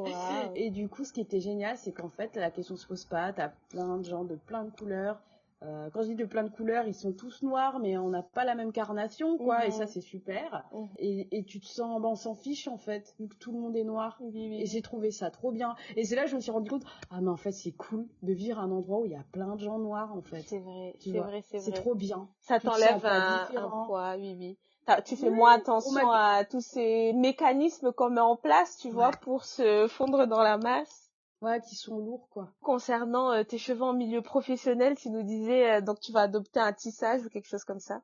Et 0.55 0.71
du 0.71 0.89
coup, 0.89 1.03
ce 1.05 1.13
qui 1.13 1.21
était 1.21 1.39
génial, 1.39 1.77
c'est 1.77 1.93
qu'en 1.93 2.09
fait, 2.09 2.35
la 2.35 2.51
question 2.51 2.75
se 2.75 2.85
pose 2.87 3.05
pas. 3.05 3.31
T'as 3.33 3.49
plein 3.69 3.97
de 3.97 4.03
gens 4.03 4.23
de 4.25 4.35
plein 4.35 4.65
de 4.65 4.71
couleurs. 4.71 5.21
Euh, 5.63 5.89
quand 5.91 6.01
je 6.01 6.07
dis 6.09 6.15
de 6.15 6.25
plein 6.25 6.43
de 6.43 6.49
couleurs, 6.49 6.85
ils 6.87 6.93
sont 6.93 7.13
tous 7.13 7.41
noirs, 7.41 7.79
mais 7.79 7.97
on 7.97 8.09
n'a 8.09 8.21
pas 8.21 8.43
la 8.43 8.55
même 8.55 8.71
carnation, 8.71 9.37
quoi. 9.37 9.65
Et 9.65 9.71
ça, 9.71 9.87
c'est 9.87 10.01
super. 10.01 10.65
Mhm. 10.73 10.89
Et, 10.97 11.37
et 11.37 11.43
tu 11.43 11.59
te 11.59 11.65
sens, 11.65 12.01
ben, 12.01 12.09
on 12.09 12.15
s'en 12.15 12.35
fiche 12.35 12.67
en 12.67 12.77
fait, 12.77 13.15
vu 13.19 13.27
que 13.27 13.35
tout 13.35 13.51
le 13.51 13.59
monde 13.59 13.75
est 13.75 13.83
noir. 13.83 14.17
Oui, 14.19 14.31
oui. 14.49 14.61
Et 14.61 14.65
j'ai 14.65 14.81
trouvé 14.81 15.11
ça 15.11 15.31
trop 15.31 15.51
bien. 15.51 15.75
Et 15.95 16.03
c'est 16.03 16.15
là 16.15 16.23
que 16.23 16.29
je 16.29 16.35
me 16.35 16.41
suis 16.41 16.51
rendu 16.51 16.69
compte, 16.69 16.83
ah 17.09 17.21
mais 17.21 17.29
en 17.29 17.37
fait, 17.37 17.51
c'est 17.51 17.71
cool 17.71 18.05
de 18.21 18.33
vivre 18.33 18.59
un 18.59 18.69
endroit 18.71 18.99
où 18.99 19.05
il 19.05 19.11
y 19.11 19.15
a 19.15 19.25
plein 19.31 19.55
de 19.55 19.61
gens 19.61 19.79
noirs, 19.79 20.13
en 20.15 20.21
fait. 20.21 20.41
C'est 20.41 20.59
vrai, 20.59 20.95
c'est 20.99 21.11
vrai, 21.11 21.41
c'est 21.41 21.59
C'est 21.59 21.71
vrai. 21.71 21.79
trop 21.81 21.95
bien. 21.95 22.27
Ça 22.41 22.59
te 22.59 22.65
t'enlève 22.65 23.05
un, 23.05 23.47
un 23.55 23.85
poids, 23.85 24.15
oui, 24.17 24.35
oui. 24.37 24.57
Tu 25.05 25.15
fais 25.15 25.31
moins 25.31 25.53
on 25.53 25.59
attention 25.59 26.11
à 26.11 26.45
tous 26.45 26.61
ces 26.61 27.11
mécanismes 27.13 27.91
qu'on 27.91 28.11
met 28.11 28.21
en 28.21 28.35
place, 28.35 28.77
tu 28.77 28.91
vois, 28.91 29.11
pour 29.11 29.43
se 29.43 29.87
fondre 29.87 30.27
dans 30.27 30.43
la 30.43 30.57
masse. 30.57 31.04
Ouais, 31.45 31.61
qui 31.61 31.75
sont 31.75 31.99
lourds, 31.99 32.27
quoi. 32.31 32.51
Concernant 32.61 33.31
euh, 33.31 33.43
tes 33.43 33.59
cheveux 33.59 33.83
en 33.83 33.93
milieu 33.93 34.21
professionnel, 34.23 34.95
tu 34.97 35.11
nous 35.11 35.21
disais 35.21 35.73
euh, 35.75 35.81
donc 35.81 35.99
tu 35.99 36.11
vas 36.11 36.21
adopter 36.21 36.59
un 36.59 36.73
tissage 36.73 37.23
ou 37.23 37.29
quelque 37.29 37.47
chose 37.47 37.63
comme 37.63 37.79
ça? 37.79 38.01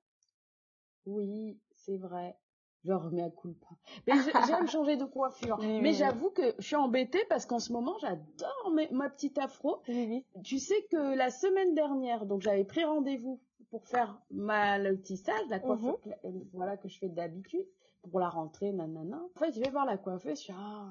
Oui, 1.07 1.57
c'est 1.73 1.97
vrai. 1.97 2.37
Je 2.83 2.93
remets 2.93 3.23
à 3.23 3.29
culpa. 3.31 3.67
Mais 4.07 4.13
j'ai- 4.23 4.45
j'aime 4.47 4.67
changer 4.67 4.95
de 4.95 5.05
coiffure. 5.05 5.57
Oui, 5.59 5.79
Mais 5.81 5.89
oui. 5.89 5.95
j'avoue 5.95 6.29
que 6.29 6.53
je 6.59 6.65
suis 6.67 6.75
embêtée 6.75 7.23
parce 7.29 7.45
qu'en 7.47 7.59
ce 7.59 7.73
moment, 7.73 7.97
j'adore 7.99 8.73
ma 8.91 9.09
petite 9.09 9.37
afro. 9.39 9.81
Oui, 9.87 10.23
oui. 10.35 10.41
Tu 10.43 10.59
sais 10.59 10.83
que 10.91 11.15
la 11.15 11.29
semaine 11.31 11.73
dernière, 11.73 12.25
donc 12.27 12.41
j'avais 12.41 12.63
pris 12.63 12.83
rendez-vous 12.83 13.39
pour 13.71 13.87
faire 13.87 14.19
ma, 14.31 14.77
le 14.77 15.01
tissage, 15.01 15.47
la 15.49 15.59
coiffure 15.59 15.97
Mhm. 16.03 16.13
euh, 16.25 16.29
voilà, 16.53 16.77
que 16.77 16.87
je 16.89 16.97
fais 16.99 17.09
d'habitude 17.09 17.65
pour 18.09 18.19
la 18.19 18.29
rentrée, 18.29 18.71
nanana. 18.71 19.21
En 19.35 19.39
fait, 19.39 19.51
je 19.53 19.59
vais 19.59 19.69
voir 19.69 19.85
la 19.85 19.97
coiffeuse, 19.97 20.37
je 20.37 20.43
suis 20.43 20.53
ah, 20.55 20.89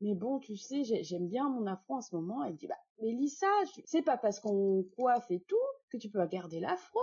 mais 0.00 0.14
bon, 0.14 0.38
tu 0.38 0.56
sais, 0.56 0.84
j'ai- 0.84 1.02
j'aime 1.02 1.28
bien 1.28 1.48
mon 1.48 1.66
afro 1.66 1.94
en 1.96 2.00
ce 2.00 2.14
moment. 2.14 2.44
Elle 2.44 2.56
dit, 2.56 2.66
bah, 2.66 2.76
Mélissa, 3.00 3.46
je- 3.74 3.80
c'est 3.84 4.02
pas 4.02 4.16
parce 4.16 4.40
qu'on 4.40 4.84
coiffe 4.96 5.30
et 5.30 5.40
tout 5.40 5.56
que 5.90 5.96
tu 5.96 6.08
peux 6.10 6.24
garder 6.26 6.60
l'afro. 6.60 7.00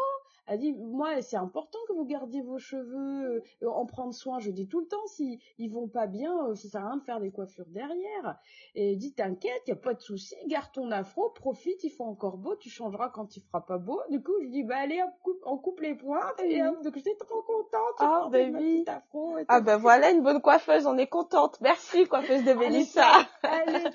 Elle 0.48 0.60
dit, 0.60 0.74
moi, 0.74 1.22
c'est 1.22 1.38
important 1.38 1.80
que 1.88 1.94
vous 1.94 2.06
gardiez 2.06 2.42
vos 2.42 2.58
cheveux, 2.60 3.42
euh, 3.64 3.68
en 3.70 3.86
prendre 3.86 4.14
soin. 4.14 4.40
Je 4.40 4.52
dis 4.52 4.68
tout 4.68 4.82
le 4.82 4.88
temps, 4.88 5.06
si 5.08 5.40
ils 5.58 5.70
vont 5.72 5.88
pas 5.88 6.06
bien, 6.08 6.48
euh, 6.48 6.56
ça 6.56 6.68
sert 6.70 6.82
à 6.86 6.88
rien 6.90 6.98
de 6.98 7.04
faire 7.04 7.20
des 7.22 7.32
coiffures 7.32 7.66
derrière. 7.68 8.38
Et 8.76 8.92
elle 8.92 8.98
dit, 8.98 9.14
t'inquiète, 9.14 9.62
y 9.68 9.72
a 9.72 9.76
pas 9.76 9.94
de 9.94 10.02
souci, 10.02 10.36
garde 10.48 10.72
ton 10.74 10.92
afro, 10.92 11.30
profite, 11.30 11.84
il 11.84 11.90
fait 11.90 12.04
encore 12.04 12.38
beau, 12.38 12.56
tu 12.56 12.70
changeras 12.70 13.10
quand 13.10 13.38
il 13.38 13.42
fera 13.42 13.66
pas 13.66 13.78
beau. 13.78 14.02
Du 14.10 14.22
coup, 14.22 14.34
je 14.42 14.48
dis, 14.50 14.64
bah, 14.64 14.78
allez, 14.80 15.02
on 15.02 15.12
coupe, 15.24 15.40
on 15.46 15.58
coupe 15.58 15.80
les 15.80 15.96
pointes, 15.96 16.40
et 16.44 16.62
Mhm. 16.62 16.68
hop, 16.70 16.84
donc 16.84 16.96
j'étais 16.96 17.16
trop 17.16 17.42
contente. 17.42 17.96
Ah, 18.00 18.28
bah 18.30 18.40
petite 18.40 18.90
afro 18.90 19.38
et 19.38 19.46
Ah 19.48 19.62
ben 19.62 19.78
voilà 19.78 20.12
une 20.12 20.24
bonne 20.24 20.42
coiffeuse, 20.42 20.86
on 20.88 20.98
est 20.98 21.08
contente. 21.08 21.60
Merci 21.62 22.06
coiffeuse 22.08 22.44
de 22.44 22.54
Mélissa. 22.54 23.02
top, 23.42 23.52
Elle 23.52 23.76
est 23.76 23.84
top. 23.84 23.92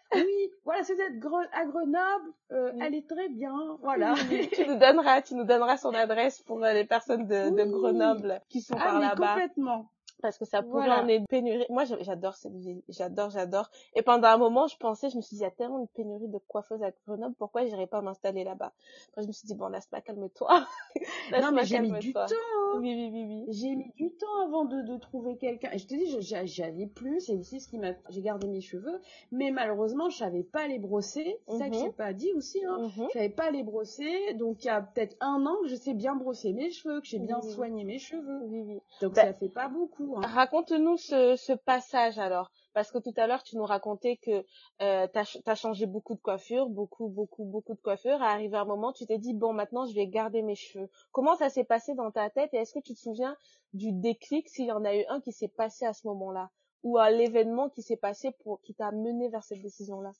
Oui, 0.14 0.50
voilà, 0.64 0.82
si 0.84 0.94
vous 0.94 1.00
êtes 1.00 1.22
à 1.52 1.64
Grenoble, 1.66 2.32
euh, 2.52 2.70
Oui. 2.74 2.80
elle 2.82 2.94
est 2.94 3.08
très 3.08 3.28
bien. 3.28 3.54
Voilà. 3.82 4.14
Oui, 4.30 4.48
tu 4.52 4.66
nous 4.66 4.78
donneras, 4.78 5.22
tu 5.22 5.34
nous 5.34 5.44
donneras 5.44 5.76
son 5.76 5.92
adresse 5.94 6.40
pour 6.42 6.64
euh, 6.64 6.72
les 6.72 6.84
personnes 6.84 7.26
de. 7.26 7.50
Grenoble 7.70 8.40
qui 8.48 8.60
sont 8.62 8.76
Ah, 8.80 8.84
par 8.84 9.00
là-bas. 9.00 9.28
complètement. 9.32 9.90
Parce 10.20 10.38
que 10.38 10.44
ça 10.44 10.62
pourrait 10.62 10.90
en 10.90 11.08
être 11.08 11.26
pénurie. 11.28 11.66
Moi, 11.70 11.84
j'adore 11.84 12.34
cette 12.34 12.56
ville. 12.56 12.82
J'adore, 12.88 13.30
j'adore. 13.30 13.70
Et 13.94 14.02
pendant 14.02 14.28
un 14.28 14.38
moment, 14.38 14.66
je 14.66 14.76
pensais, 14.76 15.10
je 15.10 15.16
me 15.16 15.22
suis 15.22 15.36
dit, 15.36 15.42
il 15.42 15.44
y 15.44 15.46
a 15.46 15.50
tellement 15.50 15.80
de 15.80 15.88
pénurie 15.94 16.28
de 16.28 16.38
coiffeuses 16.48 16.82
à 16.82 16.90
Grenoble, 17.06 17.34
pourquoi 17.38 17.64
j'irais 17.64 17.86
pas 17.86 18.00
m'installer 18.00 18.44
là-bas? 18.44 18.72
Après, 19.10 19.22
je 19.22 19.28
me 19.28 19.32
suis 19.32 19.46
dit, 19.46 19.54
bon, 19.54 19.70
pas, 19.90 20.00
calme-toi. 20.00 20.66
non, 21.40 21.52
mais 21.52 21.64
j'ai 21.64 21.80
mis 21.80 21.92
du 21.98 22.12
temps. 22.12 22.20
Hein. 22.20 22.78
Oui, 22.80 22.94
oui, 22.94 23.10
oui, 23.12 23.24
oui. 23.26 23.44
J'ai 23.48 23.74
mis 23.74 23.92
du 23.96 24.10
temps 24.10 24.44
avant 24.44 24.64
de, 24.64 24.82
de 24.82 24.96
trouver 24.98 25.36
quelqu'un. 25.36 25.70
Je 25.76 25.86
te 25.86 25.94
dis, 25.94 26.16
j'avais 26.20 26.86
plus. 26.86 27.20
C'est 27.20 27.34
aussi 27.34 27.60
ce 27.60 27.68
qui 27.68 27.78
m'a, 27.78 27.92
j'ai 28.10 28.22
gardé 28.22 28.48
mes 28.48 28.60
cheveux. 28.60 29.00
Mais 29.32 29.50
malheureusement, 29.50 30.10
je 30.10 30.18
savais 30.18 30.42
pas 30.42 30.66
les 30.66 30.78
brosser. 30.78 31.38
C'est 31.48 31.58
ça 31.58 31.68
que 31.68 31.76
mhm. 31.76 31.82
j'ai 31.84 31.92
pas 31.92 32.12
dit 32.12 32.32
aussi, 32.34 32.64
hein. 32.64 32.90
Mhm. 32.96 33.06
Je 33.08 33.12
savais 33.12 33.28
pas 33.28 33.50
les 33.50 33.62
brosser. 33.62 34.34
Donc, 34.34 34.64
il 34.64 34.66
y 34.66 34.70
a 34.70 34.82
peut-être 34.82 35.16
un 35.20 35.46
an 35.46 35.56
que 35.62 35.68
je 35.68 35.76
sais 35.76 35.94
bien 35.94 36.14
brosser 36.14 36.52
mes 36.52 36.70
cheveux, 36.70 37.00
que 37.00 37.06
j'ai 37.06 37.18
bien 37.18 37.40
soigné 37.40 37.84
mes 37.84 37.98
cheveux. 37.98 38.40
Oui, 38.44 38.62
oui. 38.66 38.80
Donc, 39.00 39.14
bah, 39.14 39.22
ça 39.22 39.32
fait 39.32 39.48
pas 39.48 39.68
beaucoup. 39.68 40.07
Hein. 40.16 40.26
Raconte-nous 40.26 40.96
ce, 40.96 41.36
ce, 41.36 41.52
passage 41.52 42.18
alors, 42.18 42.50
parce 42.72 42.90
que 42.90 42.98
tout 42.98 43.12
à 43.16 43.26
l'heure 43.26 43.42
tu 43.42 43.56
nous 43.56 43.64
racontais 43.64 44.16
que 44.16 44.44
euh, 44.82 45.06
tu 45.12 45.50
as, 45.50 45.54
changé 45.54 45.86
beaucoup 45.86 46.14
de 46.14 46.20
coiffure, 46.20 46.68
beaucoup, 46.68 47.08
beaucoup, 47.08 47.44
beaucoup 47.44 47.74
de 47.74 47.80
coiffure. 47.80 48.22
À 48.22 48.30
arriver 48.30 48.56
un 48.56 48.64
moment, 48.64 48.92
tu 48.92 49.06
t'es 49.06 49.18
dit 49.18 49.34
bon 49.34 49.52
maintenant 49.52 49.86
je 49.86 49.94
vais 49.94 50.06
garder 50.06 50.42
mes 50.42 50.54
cheveux. 50.54 50.88
Comment 51.12 51.36
ça 51.36 51.48
s'est 51.48 51.64
passé 51.64 51.94
dans 51.94 52.10
ta 52.10 52.30
tête 52.30 52.52
et 52.54 52.58
est-ce 52.58 52.74
que 52.74 52.80
tu 52.80 52.94
te 52.94 53.00
souviens 53.00 53.36
du 53.72 53.92
déclic 53.92 54.48
s'il 54.48 54.66
y 54.66 54.72
en 54.72 54.84
a 54.84 54.94
eu 54.94 55.04
un 55.08 55.20
qui 55.20 55.32
s'est 55.32 55.48
passé 55.48 55.84
à 55.84 55.92
ce 55.92 56.06
moment-là? 56.06 56.50
Ou 56.84 56.98
à 56.98 57.10
l'événement 57.10 57.68
qui 57.68 57.82
s'est 57.82 57.96
passé 57.96 58.30
pour 58.44 58.60
qui 58.62 58.74
t'a 58.74 58.92
mené 58.92 59.28
vers 59.28 59.42
cette 59.42 59.62
décision-là? 59.62 60.12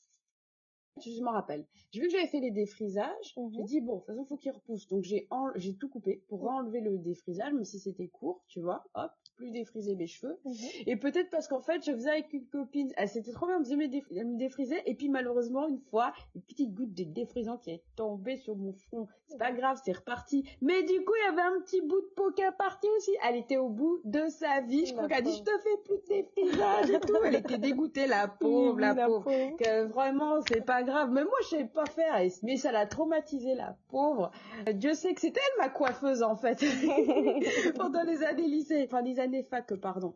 Je 0.97 1.23
m'en 1.23 1.31
rappelle. 1.31 1.65
J'ai 1.91 2.01
vu 2.01 2.07
que 2.07 2.13
j'avais 2.13 2.27
fait 2.27 2.41
les 2.41 2.51
défrisages. 2.51 3.33
J'ai 3.35 3.41
mhm. 3.41 3.65
dit, 3.65 3.81
bon, 3.81 3.95
de 3.95 3.99
toute 3.99 4.07
façon, 4.07 4.25
faut 4.25 4.37
qu'il 4.37 4.51
repousse. 4.51 4.87
Donc, 4.87 5.03
j'ai 5.03 5.29
j'ai 5.55 5.75
tout 5.77 5.89
coupé 5.89 6.23
pour 6.27 6.49
enlever 6.49 6.81
le 6.81 6.97
défrisage, 6.97 7.53
même 7.53 7.63
si 7.63 7.79
c'était 7.79 8.07
court, 8.07 8.43
tu 8.47 8.59
vois. 8.59 8.83
Hop, 8.95 9.11
plus 9.39 9.51
défriser 9.51 9.95
mes 9.95 10.07
cheveux. 10.07 10.37
Mhm. 10.45 10.53
Et 10.85 10.95
peut-être 10.97 11.29
parce 11.29 11.47
qu'en 11.47 11.61
fait, 11.61 11.83
je 11.85 11.91
faisais 11.91 12.09
avec 12.09 12.31
une 12.33 12.45
copine. 12.45 12.91
Elle 12.97 13.07
s'était 13.07 13.31
trop 13.31 13.47
bien, 13.47 13.61
elle 13.63 14.27
me, 14.27 14.37
défrisait. 14.37 14.83
Et 14.85 14.95
puis, 14.95 15.09
malheureusement, 15.09 15.67
une 15.67 15.79
fois, 15.79 16.13
une 16.35 16.41
petite 16.41 16.73
goutte 16.73 16.93
de 16.93 17.03
défrisant 17.03 17.57
qui 17.57 17.71
est 17.71 17.83
tombée 17.95 18.37
sur 18.37 18.55
mon 18.55 18.73
front. 18.73 19.07
C'est 19.27 19.37
pas 19.37 19.51
grave, 19.51 19.79
c'est 19.83 19.93
reparti. 19.93 20.43
Mais 20.61 20.83
du 20.83 21.03
coup, 21.05 21.13
il 21.21 21.25
y 21.25 21.29
avait 21.29 21.41
un 21.41 21.61
petit 21.61 21.81
bout 21.81 22.01
de 22.01 22.11
peau 22.15 22.31
qui 22.31 22.41
est 22.41 22.51
parti 22.57 22.87
aussi. 22.97 23.11
Elle 23.27 23.37
était 23.37 23.57
au 23.57 23.69
bout 23.69 24.01
de 24.03 24.27
sa 24.27 24.61
vie. 24.61 24.85
Je 24.85 24.93
crois 24.93 25.07
qu'elle 25.07 25.19
a 25.19 25.21
dit, 25.21 25.35
je 25.35 25.43
te 25.43 25.51
fais 25.59 25.77
plus 25.85 25.97
de 25.97 26.07
défrisage 26.07 26.89
et 26.89 26.99
tout. 26.99 27.17
Elle 27.23 27.35
était 27.35 27.57
dégoûtée, 27.57 28.07
la 28.07 28.27
pauvre, 28.39 28.79
la, 28.79 28.93
pauvre. 28.93 29.23
Que 29.57 29.85
vraiment, 29.85 30.41
c'est 30.47 30.65
pas 30.65 30.83
grave 30.83 31.09
mais 31.11 31.23
moi, 31.23 31.37
je 31.43 31.47
sais 31.47 31.65
pas 31.65 31.85
faire. 31.85 32.19
Mais 32.43 32.57
ça 32.57 32.71
l'a 32.71 32.85
traumatisé, 32.85 33.55
la 33.55 33.77
pauvre. 33.89 34.31
Dieu 34.73 34.93
sait 34.93 35.13
que 35.13 35.21
c'était 35.21 35.39
elle, 35.39 35.63
ma 35.63 35.69
coiffeuse, 35.69 36.23
en 36.23 36.35
fait. 36.35 36.59
Pendant 37.75 38.03
les 38.03 38.23
années 38.23 38.47
lycée. 38.47 38.83
Enfin, 38.85 39.01
les 39.01 39.19
années 39.19 39.28
fac, 39.43 39.73
pardon. 39.75 40.15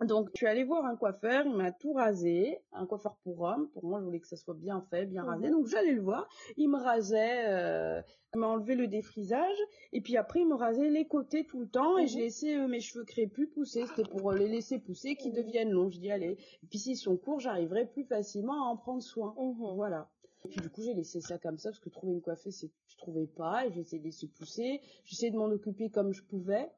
Donc, 0.00 0.28
je 0.34 0.38
suis 0.38 0.46
allée 0.46 0.64
voir 0.64 0.84
un 0.84 0.96
coiffeur, 0.96 1.46
il 1.46 1.54
m'a 1.54 1.70
tout 1.70 1.92
rasé, 1.92 2.58
un 2.72 2.84
coiffeur 2.84 3.16
pour 3.22 3.40
homme. 3.42 3.68
Pour 3.72 3.84
moi, 3.84 4.00
je 4.00 4.04
voulais 4.04 4.18
que 4.18 4.26
ça 4.26 4.36
soit 4.36 4.54
bien 4.54 4.84
fait, 4.90 5.06
bien 5.06 5.22
rasé. 5.22 5.46
Mhm. 5.46 5.52
Donc, 5.52 5.66
j'allais 5.68 5.92
le 5.92 6.02
voir. 6.02 6.28
Il 6.56 6.68
me 6.68 6.78
rasait, 6.78 7.44
euh, 7.46 8.02
il 8.34 8.40
m'a 8.40 8.48
enlevé 8.48 8.74
le 8.74 8.88
défrisage, 8.88 9.56
et 9.92 10.00
puis 10.00 10.16
après, 10.16 10.40
il 10.40 10.48
me 10.48 10.56
rasait 10.56 10.90
les 10.90 11.06
côtés 11.06 11.46
tout 11.46 11.60
le 11.60 11.68
temps, 11.68 11.96
et 11.96 12.08
j'ai 12.08 12.18
mhm. 12.18 12.24
laissé 12.24 12.56
euh, 12.56 12.66
mes 12.66 12.80
cheveux 12.80 13.04
crépus 13.04 13.48
pousser. 13.54 13.86
C'était 13.86 14.08
pour 14.08 14.32
les 14.32 14.48
laisser 14.48 14.80
pousser, 14.80 15.14
qu'ils 15.14 15.32
mhm. 15.32 15.42
deviennent 15.42 15.70
longs. 15.70 15.90
Je 15.90 16.00
dis, 16.00 16.10
allez. 16.10 16.38
Et 16.62 16.66
puis, 16.68 16.78
s'ils 16.78 16.96
sont 16.96 17.16
courts, 17.16 17.38
j'arriverai 17.38 17.86
plus 17.86 18.04
facilement 18.04 18.66
à 18.66 18.70
en 18.72 18.76
prendre 18.76 19.02
soin. 19.02 19.34
Voilà. 19.76 20.10
Et 20.44 20.48
puis 20.48 20.60
du 20.60 20.68
coup, 20.68 20.82
j'ai 20.82 20.92
laissé 20.92 21.22
ça 21.22 21.38
comme 21.38 21.56
ça 21.56 21.70
parce 21.70 21.80
que 21.80 21.88
trouver 21.88 22.12
une 22.12 22.20
coiffeuse, 22.20 22.68
je 22.86 22.96
trouvais 22.98 23.26
pas. 23.26 23.66
Et 23.66 23.72
j'ai 23.72 23.80
essayé 23.80 23.98
de 23.98 24.04
laisser 24.04 24.28
pousser. 24.28 24.80
J'essayais 25.04 25.30
de 25.30 25.38
m'en 25.38 25.46
occuper 25.46 25.88
comme 25.88 26.12
je 26.12 26.22
pouvais. 26.22 26.70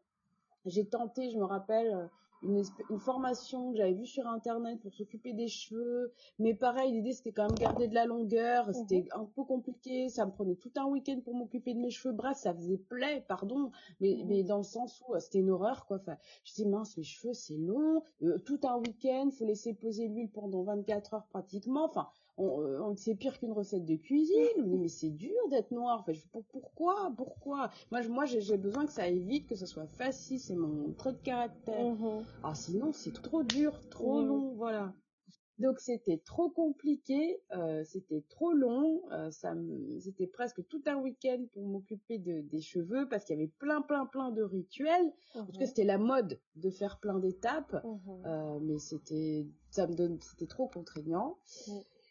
J'ai 0.66 0.86
tenté, 0.86 1.30
je 1.30 1.38
me 1.38 1.44
rappelle, 1.44 2.10
une, 2.42 2.62
une 2.90 2.98
formation 2.98 3.72
que 3.72 3.78
j'avais 3.78 3.94
vue 3.94 4.06
sur 4.06 4.26
internet 4.26 4.80
pour 4.80 4.92
s'occuper 4.94 5.32
des 5.32 5.48
cheveux. 5.48 6.12
Mais 6.38 6.54
pareil, 6.54 6.92
l'idée 6.92 7.12
c'était 7.12 7.32
quand 7.32 7.46
même 7.46 7.58
garder 7.58 7.88
de 7.88 7.94
la 7.94 8.04
longueur. 8.04 8.72
C'était 8.72 9.08
mhm. 9.14 9.20
un 9.22 9.24
peu 9.24 9.44
compliqué. 9.44 10.08
Ça 10.08 10.26
me 10.26 10.30
prenait 10.30 10.56
tout 10.56 10.72
un 10.76 10.86
week-end 10.86 11.20
pour 11.24 11.34
m'occuper 11.34 11.74
de 11.74 11.80
mes 11.80 11.90
cheveux. 11.90 12.14
Bref, 12.14 12.36
ça 12.36 12.54
faisait 12.54 12.78
plaie, 12.78 13.24
pardon. 13.28 13.70
Mais, 14.00 14.16
mhm. 14.16 14.26
mais 14.28 14.42
dans 14.42 14.58
le 14.58 14.62
sens 14.62 15.02
où 15.08 15.14
euh, 15.14 15.18
c'était 15.18 15.38
une 15.38 15.50
horreur, 15.50 15.86
quoi. 15.86 15.98
Enfin, 15.98 16.16
je 16.44 16.54
dis 16.54 16.66
mince, 16.66 16.96
mes 16.96 17.04
cheveux 17.04 17.34
c'est 17.34 17.56
long. 17.56 18.02
Euh, 18.22 18.38
tout 18.38 18.60
un 18.64 18.76
week-end, 18.78 19.30
faut 19.30 19.44
laisser 19.44 19.74
poser 19.74 20.08
l'huile 20.08 20.30
pendant 20.30 20.62
24 20.62 21.14
heures 21.14 21.26
pratiquement. 21.26 21.84
Enfin, 21.84 22.08
on, 22.36 22.60
euh, 22.62 22.80
on 22.80 22.96
c'est 22.96 23.14
pire 23.14 23.38
qu'une 23.38 23.52
recette 23.52 23.84
de 23.84 23.96
cuisine. 23.96 24.64
mais 24.66 24.88
c'est 24.88 25.10
dur 25.10 25.36
d'être 25.50 25.70
noir. 25.70 26.04
Enfin, 26.06 26.12
pourquoi, 26.52 27.12
pourquoi? 27.16 27.70
Moi, 27.90 28.06
moi, 28.08 28.24
j'ai 28.24 28.56
besoin 28.56 28.86
que 28.86 28.92
ça 28.92 29.02
aille 29.02 29.20
vite, 29.20 29.46
que 29.46 29.54
ça 29.54 29.66
soit 29.66 29.86
facile. 29.86 30.40
C'est 30.40 30.56
mon 30.56 30.92
trait 30.92 31.12
de 31.12 31.18
caractère. 31.18 31.94
Mhm. 31.94 32.24
Ah, 32.42 32.54
sinon, 32.54 32.92
c'est 32.92 33.12
trop 33.12 33.42
dur, 33.42 33.78
trop 33.88 34.22
long, 34.22 34.54
voilà. 34.54 34.92
Donc 35.58 35.80
c'était 35.80 36.18
trop 36.18 36.50
compliqué, 36.50 37.40
euh, 37.52 37.82
c'était 37.84 38.22
trop 38.28 38.52
long, 38.52 39.00
euh, 39.12 39.30
ça 39.30 39.54
c'était 40.00 40.26
presque 40.26 40.66
tout 40.68 40.82
un 40.86 40.96
week-end 40.96 41.42
pour 41.54 41.66
m'occuper 41.66 42.18
de, 42.18 42.42
des 42.42 42.60
cheveux 42.60 43.08
parce 43.08 43.24
qu'il 43.24 43.36
y 43.36 43.38
avait 43.38 43.52
plein 43.58 43.80
plein 43.80 44.04
plein 44.04 44.30
de 44.32 44.42
rituels. 44.42 45.12
Parce 45.32 45.52
que 45.52 45.60
mhm. 45.60 45.66
c'était 45.66 45.84
la 45.84 45.96
mode 45.96 46.38
de 46.56 46.68
faire 46.68 46.98
plein 47.00 47.18
d'étapes, 47.18 47.82
mhm. 47.84 48.22
euh, 48.26 48.58
mais 48.60 48.78
c'était 48.78 49.46
ça 49.70 49.86
me 49.86 49.94
donne 49.94 50.18
c'était 50.20 50.46
trop 50.46 50.68
contraignant. 50.68 51.38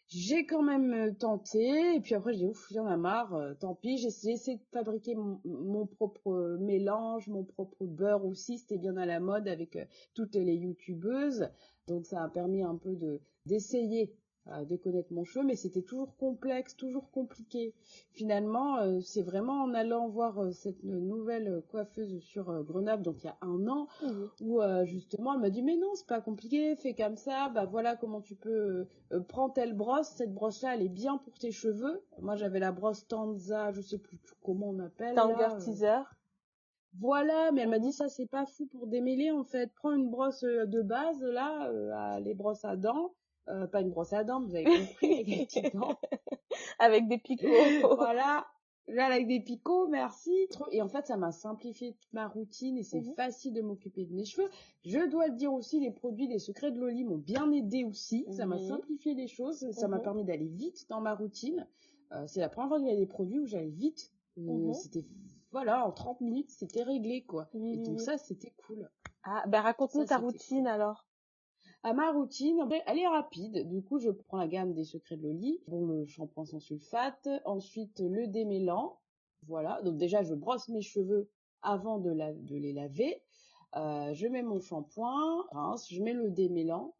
J'ai 0.08 0.46
quand 0.46 0.62
même 0.62 0.92
euh, 0.92 1.12
tenté, 1.12 1.96
et 1.96 2.00
puis 2.00 2.14
après 2.14 2.32
j'ai 2.32 2.40
dit, 2.40 2.46
ouf, 2.46 2.68
j'en 2.72 2.88
ai 2.92 2.96
marre, 2.96 3.34
euh, 3.34 3.54
tant 3.54 3.74
pis, 3.74 3.98
j'ai 3.98 4.06
essayé 4.30 4.56
de 4.56 4.62
fabriquer 4.72 5.16
mon, 5.16 5.86
propre 5.86 6.56
mélange, 6.60 7.26
mon 7.26 7.42
propre 7.42 7.84
beurre 7.84 8.24
aussi, 8.24 8.58
c'était 8.58 8.78
bien 8.78 8.96
à 8.98 9.06
la 9.06 9.18
mode 9.18 9.48
avec 9.48 9.74
euh, 9.74 9.84
toutes 10.14 10.36
les 10.36 10.54
youtubeuses, 10.54 11.48
donc 11.88 12.06
ça 12.06 12.22
a 12.22 12.28
permis 12.28 12.62
un 12.62 12.76
peu 12.76 12.94
de 12.94 13.20
d'essayer 13.46 14.12
de 14.68 14.76
connaître 14.76 15.12
mon 15.12 15.24
cheveu, 15.24 15.44
mais 15.44 15.56
c'était 15.56 15.82
toujours 15.82 16.16
complexe, 16.16 16.76
toujours 16.76 17.10
compliqué. 17.10 17.74
Finalement, 18.12 18.78
euh, 18.78 19.00
c'est 19.00 19.22
vraiment 19.22 19.62
en 19.62 19.74
allant 19.74 20.08
voir 20.08 20.38
euh, 20.38 20.52
cette 20.52 20.84
nouvelle 20.84 21.62
coiffeuse 21.68 22.20
sur 22.20 22.50
euh, 22.50 22.62
Grenoble, 22.62 23.02
donc 23.02 23.22
il 23.22 23.26
y 23.26 23.30
a 23.30 23.36
un 23.40 23.66
an, 23.66 23.88
où 24.40 24.60
justement 24.84 25.34
elle 25.34 25.40
m'a 25.40 25.50
dit 25.50 25.62
mais 25.62 25.76
non, 25.76 25.94
c'est 25.94 26.06
pas 26.06 26.20
compliqué, 26.20 26.76
fais 26.76 26.94
comme 26.94 27.16
ça, 27.16 27.48
bah 27.48 27.64
voilà 27.64 27.96
comment 27.96 28.20
tu 28.20 28.34
peux 28.36 28.86
prendre 29.28 29.52
telle 29.52 29.74
brosse, 29.74 30.08
cette 30.16 30.32
brosse-là 30.32 30.74
elle 30.74 30.82
est 30.82 30.88
bien 30.88 31.18
pour 31.18 31.34
tes 31.38 31.50
cheveux. 31.50 32.02
Moi 32.20 32.36
j'avais 32.36 32.60
la 32.60 32.72
brosse 32.72 33.06
Tanza, 33.06 33.72
je 33.72 33.80
sais 33.80 33.98
plus 33.98 34.18
comment 34.42 34.68
on 34.68 34.78
appelle. 34.78 35.14
Tanger 35.14 35.58
teaser. 35.58 36.02
Voilà, 36.98 37.52
mais 37.52 37.62
elle 37.62 37.68
m'a 37.68 37.78
dit 37.78 37.92
ça 37.92 38.08
c'est 38.08 38.26
pas 38.26 38.46
fou 38.46 38.66
pour 38.66 38.86
démêler 38.86 39.30
en 39.30 39.44
fait. 39.44 39.70
Prends 39.74 39.92
une 39.92 40.08
brosse 40.08 40.44
de 40.44 40.82
base 40.82 41.20
là, 41.20 42.20
les 42.20 42.34
brosses 42.34 42.64
à 42.64 42.76
dents 42.76 43.12
euh, 43.48 43.66
pas 43.66 43.80
une 43.80 43.90
brosse 43.90 44.12
à 44.12 44.24
dents, 44.24 44.40
vous 44.40 44.54
avez 44.54 44.64
compris, 44.64 45.14
avec 45.14 45.26
des 45.26 45.46
petites 45.46 45.74
dents. 45.74 45.98
avec 46.78 47.08
des 47.08 47.18
picots. 47.18 47.96
voilà. 47.96 48.46
Là, 48.88 49.06
avec 49.06 49.26
des 49.26 49.40
picots, 49.40 49.88
merci. 49.88 50.48
Et 50.70 50.80
en 50.80 50.88
fait, 50.88 51.06
ça 51.06 51.16
m'a 51.16 51.32
simplifié 51.32 51.94
toute 51.94 52.12
ma 52.12 52.28
routine 52.28 52.78
et 52.78 52.84
c'est 52.84 53.00
mhm. 53.00 53.14
facile 53.14 53.52
de 53.52 53.60
m'occuper 53.60 54.04
de 54.04 54.14
mes 54.14 54.24
cheveux. 54.24 54.48
Je 54.84 55.08
dois 55.10 55.26
le 55.26 55.34
dire 55.34 55.52
aussi, 55.52 55.80
les 55.80 55.90
produits 55.90 56.28
des 56.28 56.38
secrets 56.38 56.70
de 56.70 56.78
Loli 56.78 57.02
m'ont 57.02 57.18
bien 57.18 57.50
aidé 57.50 57.82
aussi. 57.84 58.24
Ça 58.30 58.46
m'a 58.46 58.60
simplifié 58.60 59.14
les 59.14 59.26
choses. 59.26 59.68
Ça 59.72 59.88
m'a 59.88 59.96
mhm. 59.96 60.02
permis 60.02 60.24
d'aller 60.24 60.46
vite 60.46 60.86
dans 60.88 61.00
ma 61.00 61.14
routine. 61.14 61.66
Euh, 62.12 62.24
c'est 62.28 62.40
la 62.40 62.48
première 62.48 62.68
fois 62.68 62.78
qu'il 62.78 62.88
y 62.88 62.92
a 62.92 62.96
des 62.96 63.06
produits 63.06 63.40
où 63.40 63.46
j'allais 63.46 63.70
vite. 63.70 64.12
Euh, 64.38 64.42
mhm. 64.42 64.74
C'était, 64.74 65.04
voilà, 65.50 65.84
en 65.84 65.90
30 65.90 66.20
minutes, 66.20 66.50
c'était 66.50 66.84
réglé, 66.84 67.24
quoi. 67.24 67.48
Et 67.54 67.78
donc 67.78 68.00
ça, 68.00 68.18
c'était 68.18 68.52
cool. 68.66 68.88
Ah, 69.24 69.42
ben 69.48 69.62
raconte-nous 69.62 70.04
ta 70.04 70.18
routine 70.18 70.68
alors 70.68 71.05
à 71.82 71.92
ma 71.92 72.10
routine, 72.10 72.58
elle 72.86 72.98
est 72.98 73.06
rapide. 73.06 73.68
Du 73.68 73.82
coup, 73.82 73.98
je 73.98 74.10
prends 74.10 74.38
la 74.38 74.48
gamme 74.48 74.74
des 74.74 74.84
secrets 74.84 75.16
de 75.16 75.22
Loli. 75.22 75.60
Bon, 75.68 75.86
le 75.86 76.04
shampoing 76.06 76.44
sans 76.44 76.58
sulfate. 76.58 77.28
Ensuite, 77.44 78.00
le 78.00 78.26
démêlant. 78.26 78.98
Voilà. 79.46 79.80
Donc 79.82 79.96
déjà, 79.96 80.22
je 80.22 80.34
brosse 80.34 80.68
mes 80.68 80.82
cheveux 80.82 81.30
avant 81.62 81.98
de, 81.98 82.10
les 82.50 82.72
laver. 82.72 83.22
Euh, 83.74 84.12
je 84.14 84.26
mets 84.26 84.42
mon 84.42 84.60
shampoing, 84.60 85.44
rince, 85.50 85.92
je 85.92 86.02
mets 86.02 86.12
le 86.12 86.30
démêlant. 86.30 86.94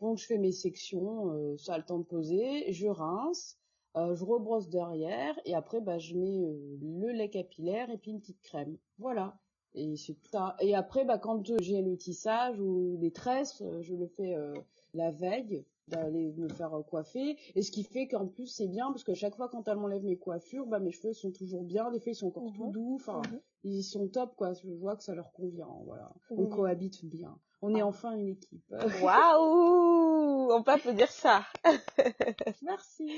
Donc 0.00 0.18
je 0.18 0.26
fais 0.26 0.38
mes 0.38 0.52
sections, 0.52 1.30
euh, 1.32 1.56
ça 1.56 1.74
a 1.74 1.78
le 1.78 1.84
temps 1.84 1.98
de 1.98 2.04
poser, 2.04 2.72
je 2.72 2.86
rince, 2.86 3.58
euh, 3.96 4.14
je 4.14 4.24
rebrosse 4.24 4.68
derrière 4.68 5.38
et 5.44 5.54
après 5.54 5.80
bah, 5.80 5.98
je 5.98 6.14
mets 6.14 6.40
le 6.80 7.12
lait 7.12 7.30
capillaire 7.30 7.90
et 7.90 7.98
puis 7.98 8.12
une 8.12 8.20
petite 8.20 8.40
crème. 8.42 8.76
Voilà. 8.98 9.38
Et 9.74 9.96
c'est 9.96 10.16
ça. 10.30 10.56
Et 10.60 10.74
après, 10.74 11.04
bah, 11.04 11.18
quand 11.18 11.42
j'ai 11.60 11.82
le 11.82 11.96
tissage 11.96 12.58
ou 12.60 12.96
les 13.00 13.10
tresses, 13.10 13.62
euh, 13.62 13.82
je 13.82 13.94
le 13.94 14.06
fais 14.06 14.34
euh, 14.34 14.54
la 14.94 15.10
veille 15.10 15.64
d'aller 15.88 16.32
me 16.36 16.48
faire 16.48 16.74
euh, 16.74 16.82
coiffer. 16.82 17.36
Et 17.54 17.62
ce 17.62 17.70
qui 17.70 17.84
fait 17.84 18.08
qu'en 18.08 18.26
plus, 18.26 18.46
c'est 18.46 18.66
bien 18.66 18.86
parce 18.88 19.04
que 19.04 19.14
chaque 19.14 19.36
fois 19.36 19.48
quand 19.48 19.68
elle 19.68 19.76
m'enlève 19.76 20.04
mes 20.04 20.16
coiffures, 20.16 20.66
bah, 20.66 20.78
mes 20.78 20.90
cheveux 20.90 21.12
sont 21.12 21.30
toujours 21.30 21.62
bien. 21.62 21.90
Des 21.90 22.00
fois, 22.00 22.12
ils 22.12 22.16
sont 22.16 22.28
encore 22.28 22.52
tout 22.52 22.66
mhm. 22.66 22.72
doux. 22.72 22.94
Enfin, 22.96 23.22
mhm. 23.30 23.40
ils 23.64 23.82
sont 23.82 24.08
top, 24.08 24.34
quoi. 24.36 24.52
Je 24.54 24.68
vois 24.68 24.96
que 24.96 25.04
ça 25.04 25.14
leur 25.14 25.32
convient. 25.32 25.68
Voilà. 25.84 26.12
On 26.30 26.46
cohabite 26.46 27.04
bien. 27.04 27.38
On 27.60 27.74
est 27.74 27.80
ah. 27.80 27.86
enfin 27.86 28.12
une 28.12 28.28
équipe. 28.28 28.64
Waouh 29.02 30.52
On 30.52 30.62
peut 30.62 30.72
applaudir 30.72 31.10
ça. 31.10 31.44
Merci. 32.62 33.10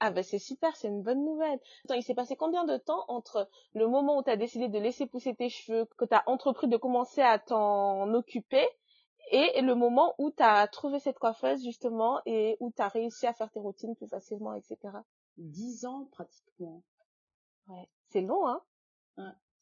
Ah 0.00 0.10
ben 0.10 0.22
c'est 0.22 0.38
super, 0.38 0.74
c'est 0.76 0.88
une 0.88 1.02
bonne 1.02 1.24
nouvelle. 1.24 1.58
Attends, 1.84 1.94
il 1.94 2.02
s'est 2.02 2.14
passé 2.14 2.36
combien 2.36 2.64
de 2.64 2.76
temps 2.76 3.04
entre 3.08 3.48
le 3.74 3.86
moment 3.86 4.18
où 4.18 4.22
tu 4.22 4.30
as 4.30 4.36
décidé 4.36 4.68
de 4.68 4.78
laisser 4.78 5.06
pousser 5.06 5.34
tes 5.34 5.48
cheveux, 5.48 5.86
que 5.98 6.04
tu 6.04 6.14
as 6.14 6.22
entrepris 6.26 6.68
de 6.68 6.76
commencer 6.76 7.20
à 7.20 7.38
t'en 7.38 8.12
occuper, 8.14 8.66
et 9.30 9.60
le 9.60 9.74
moment 9.74 10.14
où 10.18 10.30
tu 10.30 10.42
as 10.42 10.66
trouvé 10.68 10.98
cette 10.98 11.18
coiffeuse 11.18 11.62
justement 11.62 12.20
et 12.26 12.56
où 12.60 12.70
tu 12.70 12.82
as 12.82 12.88
réussi 12.88 13.26
à 13.26 13.32
faire 13.32 13.50
tes 13.50 13.60
routines 13.60 13.96
plus 13.96 14.08
facilement, 14.08 14.54
etc. 14.54 14.78
Dix 15.36 15.86
ans 15.86 16.08
pratiquement. 16.12 16.82
Ouais, 17.68 17.88
c'est 18.08 18.20
long, 18.20 18.46
hein? 18.46 18.60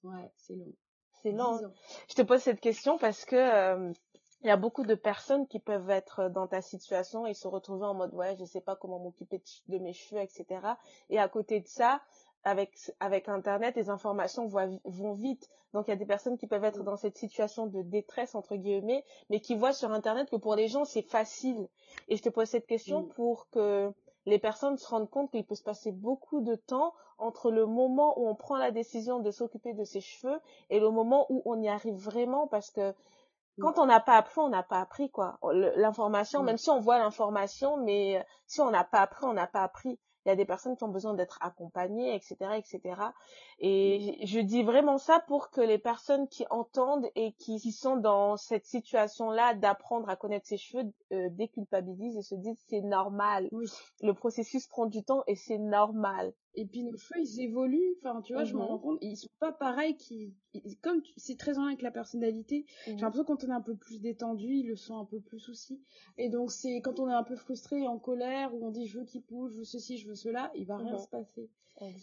Ouais, 0.02 0.32
c'est 0.36 0.54
long. 0.54 0.72
C'est 1.22 1.30
long. 1.32 1.60
Je 2.08 2.14
te 2.14 2.22
pose 2.22 2.40
cette 2.42 2.60
question 2.60 2.98
parce 2.98 3.24
que 3.24 3.36
euh, 3.36 3.92
il 4.43 4.49
y 4.49 4.51
a 4.51 4.57
beaucoup 4.57 4.84
de 4.84 4.95
personnes 4.95 5.47
qui 5.47 5.59
peuvent 5.61 5.90
être 5.90 6.28
dans 6.28 6.47
ta 6.47 6.62
situation 6.62 7.26
et 7.26 7.34
se 7.34 7.47
retrouver 7.47 7.86
en 7.86 7.95
mode 7.95 8.12
ouais, 8.14 8.36
je 8.38 8.45
sais 8.45 8.61
pas 8.61 8.74
comment 8.74 8.99
m'occuper 8.99 9.40
de 9.68 9.78
mes 9.78 9.93
cheveux, 9.93 10.20
etc. 10.20 10.61
Et 11.11 11.18
à 11.18 11.28
côté 11.28 11.61
de 11.61 11.68
ça, 11.68 12.01
avec 12.45 12.72
avec 12.99 13.28
internet 13.28 13.76
les 13.76 13.88
informations 13.88 14.47
vont, 14.49 15.14
vite. 15.14 15.49
Donc 15.74 15.86
il 15.86 15.90
y 15.90 15.95
a 15.95 15.97
des 15.97 16.07
personnes 16.07 16.36
qui 16.36 16.47
peuvent 16.47 16.64
être 16.64 16.82
dans 16.82 16.97
cette 16.97 17.16
situation 17.16 17.66
de 17.66 17.82
détresse 17.82 18.34
entre 18.34 18.57
guillemets 18.57 19.05
mais 19.30 19.40
qui 19.40 19.55
voient 19.55 19.72
sur 19.72 19.93
internet 19.93 20.28
que 20.28 20.36
pour 20.36 20.57
les 20.57 20.68
gens 20.68 20.84
c'est 20.84 21.03
facile. 21.03 21.68
Et 22.09 22.16
je 22.16 22.22
te 22.22 22.28
pose 22.28 22.49
cette 22.49 22.66
question 22.66 23.05
pour 23.05 23.49
que 23.51 23.93
les 24.26 24.38
personnes 24.38 24.76
se 24.76 24.88
rendent 24.88 25.11
compte 25.11 25.30
qu'il 25.30 25.45
peut 25.45 25.55
se 25.55 25.62
passer 25.62 25.93
beaucoup 25.93 26.40
de 26.40 26.57
temps 26.57 26.95
entre 27.18 27.53
le 27.53 27.66
moment 27.66 28.18
où 28.18 28.28
on 28.28 28.34
prend 28.34 28.57
la 28.57 28.72
décision 28.72 29.20
de 29.20 29.30
s'occuper 29.30 29.72
de 29.72 29.84
ses 29.84 30.01
cheveux 30.01 30.40
et 30.70 30.80
le 30.80 30.90
moment 30.90 31.26
où 31.28 31.43
on 31.45 31.61
y 31.61 31.68
arrive 31.68 31.95
vraiment 31.95 32.49
parce 32.49 32.70
que 32.70 32.93
quand 33.61 33.78
on 33.78 33.86
n'a 33.86 34.00
pas 34.00 34.16
appris, 34.16 34.40
on 34.40 34.48
n'a 34.48 34.62
pas 34.62 34.80
appris 34.80 35.11
quoi. 35.11 35.38
L'information, 35.76 36.42
même 36.42 36.59
si 36.59 36.70
on 36.70 36.80
voit 36.80 36.98
l'information, 36.98 37.76
mais 37.76 38.24
si 38.46 38.61
on 38.61 38.70
n'a 38.70 38.84
pas 38.84 39.00
appris, 39.00 39.24
on 39.26 39.34
n'a 39.34 39.46
pas 39.46 39.62
appris 39.62 39.98
il 40.24 40.28
y 40.28 40.32
a 40.32 40.36
des 40.36 40.44
personnes 40.44 40.76
qui 40.76 40.84
ont 40.84 40.88
besoin 40.88 41.14
d'être 41.14 41.38
accompagnées, 41.40 42.14
etc., 42.14 42.36
etc. 42.57 42.80
Et 43.59 44.24
je 44.24 44.40
dis 44.40 44.62
vraiment 44.62 44.98
ça 44.98 45.20
pour 45.26 45.50
que 45.50 45.61
les 45.61 45.78
personnes 45.78 46.28
qui 46.28 46.44
entendent 46.50 47.09
et 47.16 47.32
qui, 47.32 47.59
sont 47.72 47.96
dans 47.96 48.36
cette 48.36 48.66
situation-là 48.66 49.55
d'apprendre 49.55 50.09
à 50.09 50.16
connaître 50.16 50.46
ses 50.46 50.59
cheveux 50.59 50.92
euh, 51.12 51.28
déculpabilisent 51.30 52.16
et 52.16 52.22
se 52.22 52.34
disent 52.34 52.62
c'est 52.68 52.82
normal. 52.82 53.48
Le 54.03 54.14
processus 54.14 54.66
prend 54.66 54.86
du 54.86 55.03
temps 55.03 55.24
et 55.26 55.34
c'est 55.34 55.59
normal. 55.59 56.32
Et 56.55 56.66
puis 56.66 56.82
nos 56.82 56.96
cheveux, 56.96 57.20
ils 57.20 57.40
évoluent. 57.40 57.94
Enfin, 57.98 58.20
tu 58.22 58.34
vois, 58.34 58.44
je 58.44 58.55
me 58.55 58.61
mhm. 58.61 58.66
rends 58.66 58.78
compte, 58.78 58.98
ils 59.00 59.16
sont 59.16 59.28
pas 59.38 59.53
pareils. 59.53 59.96
Qui, 59.96 60.34
comme 60.82 61.03
c'est 61.16 61.38
très 61.38 61.59
en 61.59 61.62
lien 61.62 61.68
avec 61.68 61.82
la 61.82 61.90
personnalité. 61.90 62.66
J'ai 62.84 62.94
mhm. 62.94 63.00
l'impression 63.00 63.24
que 63.24 63.28
quand 63.28 63.44
on 63.44 63.48
est 63.48 63.57
un 63.57 63.61
peu 63.61 63.74
plus 63.74 64.00
détendu, 64.00 64.48
ils 64.48 64.66
le 64.66 64.76
sont 64.76 64.98
un 64.98 65.05
peu 65.05 65.20
plus 65.20 65.48
aussi. 65.48 65.80
Et 66.18 66.28
donc 66.28 66.50
c'est 66.50 66.80
quand 66.80 67.00
on 67.00 67.09
est 67.09 67.14
un 67.14 67.24
peu 67.24 67.36
frustré, 67.36 67.86
en 67.86 67.98
colère, 67.98 68.55
où 68.55 68.66
on 68.66 68.70
dit 68.70 68.86
je 68.86 68.98
veux 68.98 69.05
qu'il 69.05 69.22
pousse, 69.22 69.53
je 69.53 69.59
veux 69.59 69.64
ceci, 69.64 69.98
je 69.98 70.09
veux 70.09 70.14
cela, 70.14 70.50
il 70.55 70.66
va 70.66 70.76
rien 70.76 70.92
mhm. 70.92 70.98
se 70.98 71.09
passer. 71.09 71.50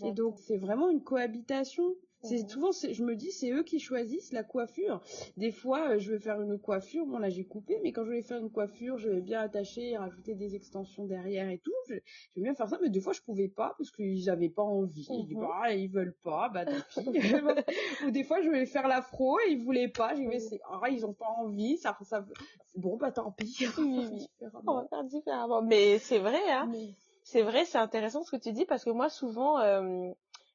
Et 0.03 0.11
donc 0.11 0.39
c'est 0.39 0.57
vraiment 0.57 0.89
une 0.89 1.03
cohabitation 1.03 1.95
c'est 2.21 2.43
mhm. 2.43 2.49
souvent, 2.49 2.71
je 2.71 3.03
me 3.03 3.15
dis, 3.15 3.31
c'est 3.31 3.51
eux 3.51 3.63
qui 3.63 3.79
choisissent 3.79 4.33
la 4.33 4.43
coiffure. 4.43 5.01
Des 5.37 5.51
fois, 5.51 5.91
euh, 5.91 5.99
je 5.99 6.11
vais 6.11 6.19
faire 6.19 6.41
une 6.41 6.59
coiffure, 6.59 7.05
bon 7.05 7.17
là 7.17 7.29
j'ai 7.29 7.45
coupé, 7.45 7.79
mais 7.81 7.93
quand 7.93 8.03
je 8.03 8.11
vais 8.11 8.21
faire 8.21 8.39
une 8.39 8.51
coiffure, 8.51 8.97
je 8.97 9.09
vais 9.09 9.21
bien 9.21 9.39
attacher, 9.39 9.95
rajouter 9.95 10.35
des 10.35 10.55
extensions 10.55 11.05
derrière 11.05 11.49
et 11.49 11.59
tout. 11.59 11.71
Je, 11.87 11.93
vais 11.93 12.03
bien 12.41 12.53
faire 12.55 12.67
ça, 12.67 12.77
mais 12.81 12.89
des 12.89 12.99
fois 12.99 13.13
je 13.13 13.21
pouvais 13.21 13.47
pas 13.47 13.73
parce 13.77 13.91
qu'ils 13.91 14.25
n'avaient 14.25 14.49
pas 14.49 14.63
envie. 14.63 15.07
Ils 15.09 15.27
disent, 15.27 15.37
mhm. 15.37 15.47
bah, 15.47 15.73
ils 15.73 15.89
veulent 15.89 16.15
pas, 16.23 16.49
bah 16.49 16.65
tant 16.65 16.73
pis. 16.89 17.19
Ou 18.05 18.11
des 18.11 18.23
fois 18.23 18.41
je 18.41 18.49
vais 18.49 18.65
faire 18.65 18.87
l'afro 18.87 19.39
et 19.39 19.51
ils 19.51 19.63
voulaient 19.63 19.87
pas. 19.87 20.13
J'ai 20.15 20.27
dit, 20.27 20.41
c'est, 20.41 20.59
ah, 20.69 20.89
ils 20.89 21.05
ont 21.05 21.13
pas 21.13 21.29
envie, 21.37 21.77
ça, 21.77 21.97
ça, 22.01 22.25
bon 22.75 22.97
bah 22.97 23.11
tant 23.11 23.31
pis. 23.31 23.65
On 24.67 24.73
va 24.73 24.85
faire 24.89 25.03
différemment. 25.05 25.61
Mais 25.61 25.99
c'est 25.99 26.19
vrai, 26.19 26.41
hein. 26.49 26.69
C'est 27.23 27.43
vrai, 27.43 27.63
c'est 27.63 27.77
intéressant 27.77 28.23
ce 28.23 28.31
que 28.31 28.41
tu 28.41 28.51
dis 28.51 28.65
parce 28.65 28.83
que 28.83 28.89
moi 28.89 29.07
souvent. 29.07 29.59
Euh, 29.59 30.11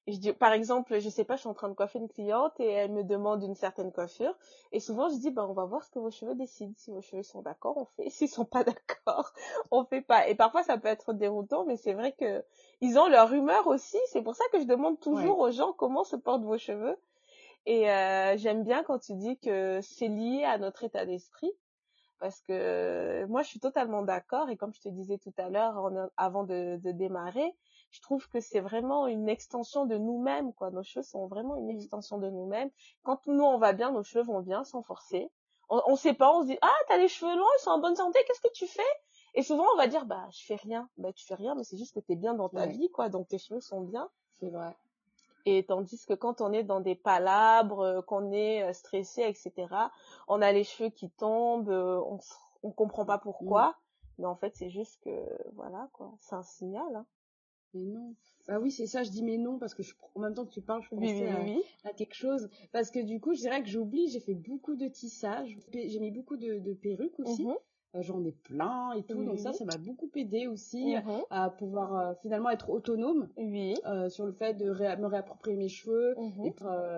je 0.07 0.19
dis, 0.19 0.33
par 0.35 0.53
exemple, 0.53 0.99
je 0.99 1.09
sais 1.09 1.25
pas, 1.25 1.37
je 1.37 1.41
suis 1.41 1.49
en 1.49 1.55
train 1.55 1.69
de 1.69 1.75
coiffer 1.75 1.99
une 1.99 2.09
cliente 2.09 2.59
et 2.61 2.69
elle 2.69 2.93
me 2.93 3.05
demande 3.05 3.43
une 3.43 3.55
certaine 3.55 3.91
coiffure. 3.91 4.37
Et 4.71 4.81
souvent, 4.81 5.09
je 5.09 5.17
dis, 5.17 5.31
bah, 5.31 5.47
on 5.49 5.55
va 5.55 5.65
voir 5.65 5.83
ce 5.83 5.91
que 5.91 5.99
vos 5.99 6.11
cheveux 6.11 6.35
décident. 6.35 6.75
Si 6.77 6.91
vos 6.91 7.01
cheveux 7.01 7.23
sont 7.23 7.41
d'accord, 7.41 7.79
on 7.79 7.87
fait. 7.87 8.11
S'ils 8.11 8.29
sont 8.29 8.45
pas 8.45 8.65
d'accord, 8.65 9.33
on 9.71 9.85
fait 9.85 10.03
pas. 10.03 10.29
Et 10.29 10.35
parfois, 10.35 10.63
ça 10.63 10.77
peut 10.77 10.89
être 10.89 11.15
déroutant, 11.15 11.65
mais 11.65 11.77
c'est 11.77 11.95
vrai 11.95 12.13
que 12.13 12.45
ils 12.83 12.99
ont 12.99 13.09
leur 13.09 13.33
humeur 13.33 13.67
aussi. 13.67 13.99
C'est 14.09 14.23
pour 14.23 14.37
ça 14.37 14.45
que 14.53 14.61
je 14.61 14.67
demande 14.67 15.01
toujours 15.01 15.39
aux 15.39 15.51
gens 15.51 15.73
comment 15.73 16.05
se 16.05 16.17
portent 16.17 16.45
vos 16.45 16.59
cheveux. 16.59 16.97
Et 17.65 17.91
euh, 17.91 18.37
j'aime 18.37 18.63
bien 18.63 18.83
quand 18.83 18.99
tu 18.99 19.15
dis 19.15 19.39
que 19.39 19.81
c'est 19.81 20.09
lié 20.09 20.45
à 20.45 20.59
notre 20.59 20.85
état 20.85 21.07
d'esprit. 21.07 21.51
Parce 22.19 22.41
que 22.43 23.25
moi, 23.27 23.43
je 23.43 23.49
suis 23.49 23.61
totalement 23.61 24.03
d'accord. 24.03 24.51
Et 24.51 24.57
comme 24.57 24.75
je 24.75 24.81
te 24.81 24.89
disais 24.91 25.17
tout 25.17 25.33
à 25.39 25.49
l'heure, 25.49 25.91
avant 26.19 26.45
de, 26.45 26.77
de 26.77 26.93
démarrer, 26.93 27.55
je 27.95 28.01
trouve 28.01 28.29
que 28.29 28.41
c'est 28.41 28.59
vraiment 28.59 29.07
une 29.07 29.29
extension 29.29 29.87
de 29.87 29.97
nous-mêmes, 29.97 30.53
quoi. 30.53 30.73
Nos 30.73 30.83
cheveux 30.83 31.05
sont 31.05 31.29
vraiment 31.29 31.55
une 31.55 31.71
extension 31.71 32.19
de 32.19 32.29
nous-mêmes. 32.29 32.71
Quand 33.05 33.25
nous, 33.29 33.45
on 33.45 33.57
va 33.57 33.73
bien, 33.73 33.93
nos 33.93 34.03
cheveux 34.03 34.25
vont 34.25 34.41
bien 34.41 34.65
sans 34.65 34.83
forcer. 34.83 35.31
On, 35.69 35.81
on 35.87 35.95
sait 35.95 36.13
pas, 36.13 36.37
on 36.37 36.43
se 36.43 36.49
dit, 36.49 36.59
ah, 36.61 36.75
t'as 36.89 36.97
les 36.97 37.07
cheveux 37.07 37.37
longs, 37.37 37.47
ils 37.59 37.63
sont 37.63 37.71
en 37.71 37.79
bonne 37.79 37.95
santé, 37.95 38.19
qu'est-ce 38.27 38.41
que 38.41 38.53
tu 38.53 38.67
fais? 38.67 38.83
Et 39.35 39.45
souvent, 39.45 39.65
on 39.73 39.77
va 39.77 39.87
dire, 39.87 40.07
bah, 40.07 40.27
je 40.33 40.45
fais 40.45 40.57
rien. 40.57 40.89
Bah, 40.99 41.13
tu 41.13 41.25
fais 41.25 41.37
rien, 41.37 41.55
mais 41.55 41.63
c'est 41.63 41.77
juste 41.77 41.95
que 41.95 42.01
t'es 42.01 42.17
bien 42.17 42.35
dans 42.35 42.49
ta 42.49 42.67
vie, 42.67 42.91
quoi. 42.91 43.09
Donc, 43.09 43.29
tes 43.29 43.39
cheveux 43.39 43.61
sont 43.61 43.81
bien. 43.81 44.11
C'est 44.41 44.51
vrai. 44.51 44.77
Et 45.47 45.65
tandis 45.65 46.05
que 46.05 46.15
quand 46.15 46.41
on 46.41 46.53
est 46.53 46.65
dans 46.65 46.81
des 46.81 46.97
palabres, 46.97 47.81
euh, 47.81 48.03
qu'on 48.03 48.33
est 48.33 48.63
euh, 48.63 48.73
stressé, 48.73 49.23
etc., 49.23 49.53
on 50.27 50.43
a 50.43 50.51
les 50.51 50.65
cheveux 50.65 50.91
qui 50.91 51.11
tombent, 51.11 51.69
euh, 51.69 52.01
on, 52.07 52.19
on 52.65 52.73
comprend 52.73 53.05
pas 53.05 53.19
pourquoi. 53.19 53.69
Mmh. 53.69 53.75
Mais 54.19 54.27
en 54.27 54.35
fait, 54.35 54.57
c'est 54.57 54.71
juste 54.71 55.01
que, 55.05 55.11
voilà, 55.55 55.89
quoi. 55.93 56.13
C'est 56.21 56.35
un 56.35 56.43
signal, 56.43 56.97
hein. 56.97 57.07
Mais 57.75 57.85
non. 57.85 58.15
Bah 58.47 58.59
oui, 58.61 58.71
c'est 58.71 58.87
ça, 58.87 59.03
je 59.03 59.11
dis 59.11 59.23
mais 59.23 59.39
non, 59.39 59.59
parce 59.59 59.75
que 59.75 59.83
je, 59.83 59.95
en 60.15 60.21
même 60.21 60.35
temps 60.35 60.45
que 60.45 60.53
tu 60.53 60.61
parles, 60.61 60.83
je 60.83 60.89
pensais 60.91 61.29
à, 61.85 61.93
quelque 61.93 62.15
chose. 62.15 62.49
Parce 62.73 62.91
que 62.91 63.01
du 63.01 63.21
coup, 63.21 63.35
je 63.35 63.41
dirais 63.41 63.63
que 63.63 63.69
j'oublie, 63.69 64.09
j'ai 64.09 64.21
fait 64.21 64.35
beaucoup 64.35 64.77
de 64.77 64.87
tissage, 64.87 65.57
j'ai 65.73 65.99
mis 65.99 66.11
beaucoup 66.11 66.37
de, 66.37 66.75
perruques 66.75 67.19
aussi. 67.19 67.47
Mhm. 67.47 67.55
Euh, 67.95 68.03
j'en 68.03 68.25
ai 68.25 68.33
plein 68.33 68.93
et 68.95 69.05
tout, 69.05 69.23
donc 69.23 69.39
ça, 69.39 69.53
ça 69.53 69.65
m'a 69.65 69.77
beaucoup 69.79 70.11
aidé 70.17 70.49
aussi 70.49 70.97
mhm. 70.97 71.23
à 71.31 71.49
pouvoir 71.49 71.97
euh, 71.97 72.15
finalement 72.23 72.51
être 72.51 72.69
autonome. 72.71 73.29
Euh, 73.39 74.09
sur 74.09 74.27
le 74.27 74.33
fait 74.33 74.55
de 74.55 74.67
me 74.67 75.07
réapproprier 75.07 75.57
mes 75.57 75.69
cheveux 75.69 76.15
mhm. 76.19 76.47
et 76.47 76.55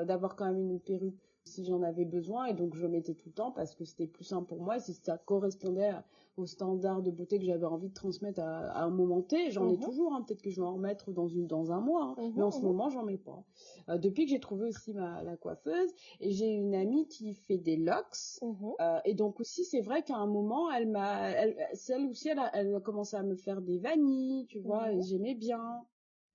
d'avoir 0.06 0.36
quand 0.36 0.46
même 0.46 0.70
une 0.70 0.80
perruque 0.80 1.18
si 1.44 1.64
j'en 1.64 1.82
avais 1.82 2.04
besoin 2.04 2.46
et 2.46 2.54
donc 2.54 2.74
je 2.74 2.86
mettais 2.86 3.14
tout 3.14 3.28
le 3.28 3.34
temps 3.34 3.52
parce 3.52 3.74
que 3.74 3.84
c'était 3.84 4.08
plus 4.08 4.24
simple 4.24 4.48
pour 4.48 4.60
moi 4.60 4.78
et 4.78 4.80
si 4.80 4.94
ça 4.94 5.16
correspondait 5.16 5.92
aux 6.37 6.47
standards 6.47 7.03
de 7.03 7.11
beauté 7.11 7.39
que 7.39 7.45
j'avais 7.45 7.66
envie 7.66 7.89
de 7.89 7.95
transmettre 7.95 8.41
à, 8.41 8.82
un 8.82 8.91
moment 8.91 9.22
T 9.22 9.51
j'en 9.51 9.68
ai 9.68 9.76
mhm. 9.76 9.82
toujours 9.82 10.14
hein. 10.14 10.22
peut-être 10.22 10.43
que 10.43 10.51
je 10.51 10.61
vais 10.61 10.66
en 10.66 10.74
remettre 10.74 11.12
dans 11.12 11.28
une 11.28 11.47
dans 11.47 11.72
un 11.72 11.80
mois 11.80 12.14
hein. 12.18 12.22
mhm, 12.22 12.32
mais 12.37 12.43
en 12.43 12.51
ce 12.51 12.59
mhm. 12.59 12.64
moment 12.66 12.91
j'en 12.91 13.05
mets 13.05 13.18
pas 13.18 13.45
euh, 13.89 13.99
depuis 13.99 14.24
que 14.24 14.30
j'ai 14.30 14.41
trouvé 14.41 14.68
aussi 14.68 14.93
ma 14.93 15.22
la 15.22 15.37
coiffeuse 15.37 15.91
et 16.20 16.30
j'ai 16.30 16.49
une 16.49 16.74
amie 16.74 17.09
qui 17.09 17.34
fait 17.34 17.59
des 17.59 17.76
locks 17.76 18.41
euh, 18.43 18.99
et 19.05 19.14
donc 19.14 19.41
aussi 19.41 19.64
c'est 19.64 19.80
vrai 19.80 20.03
qu'à 20.03 20.16
un 20.16 20.26
moment 20.26 20.70
elle 20.70 20.89
m'a 20.89 21.30
elle, 21.30 21.57
celle 21.74 22.07
aussi 22.07 22.28
elle 22.28 22.39
a, 22.39 22.51
elle 22.55 22.74
a 22.74 22.80
commencé 22.80 23.16
à 23.16 23.22
me 23.22 23.37
faire 23.37 23.62
des 23.62 23.78
vanilles 23.78 24.47
tu 24.47 24.61
vois 24.61 24.93
et 24.93 25.01
j'aimais 25.03 25.34
bien 25.34 25.84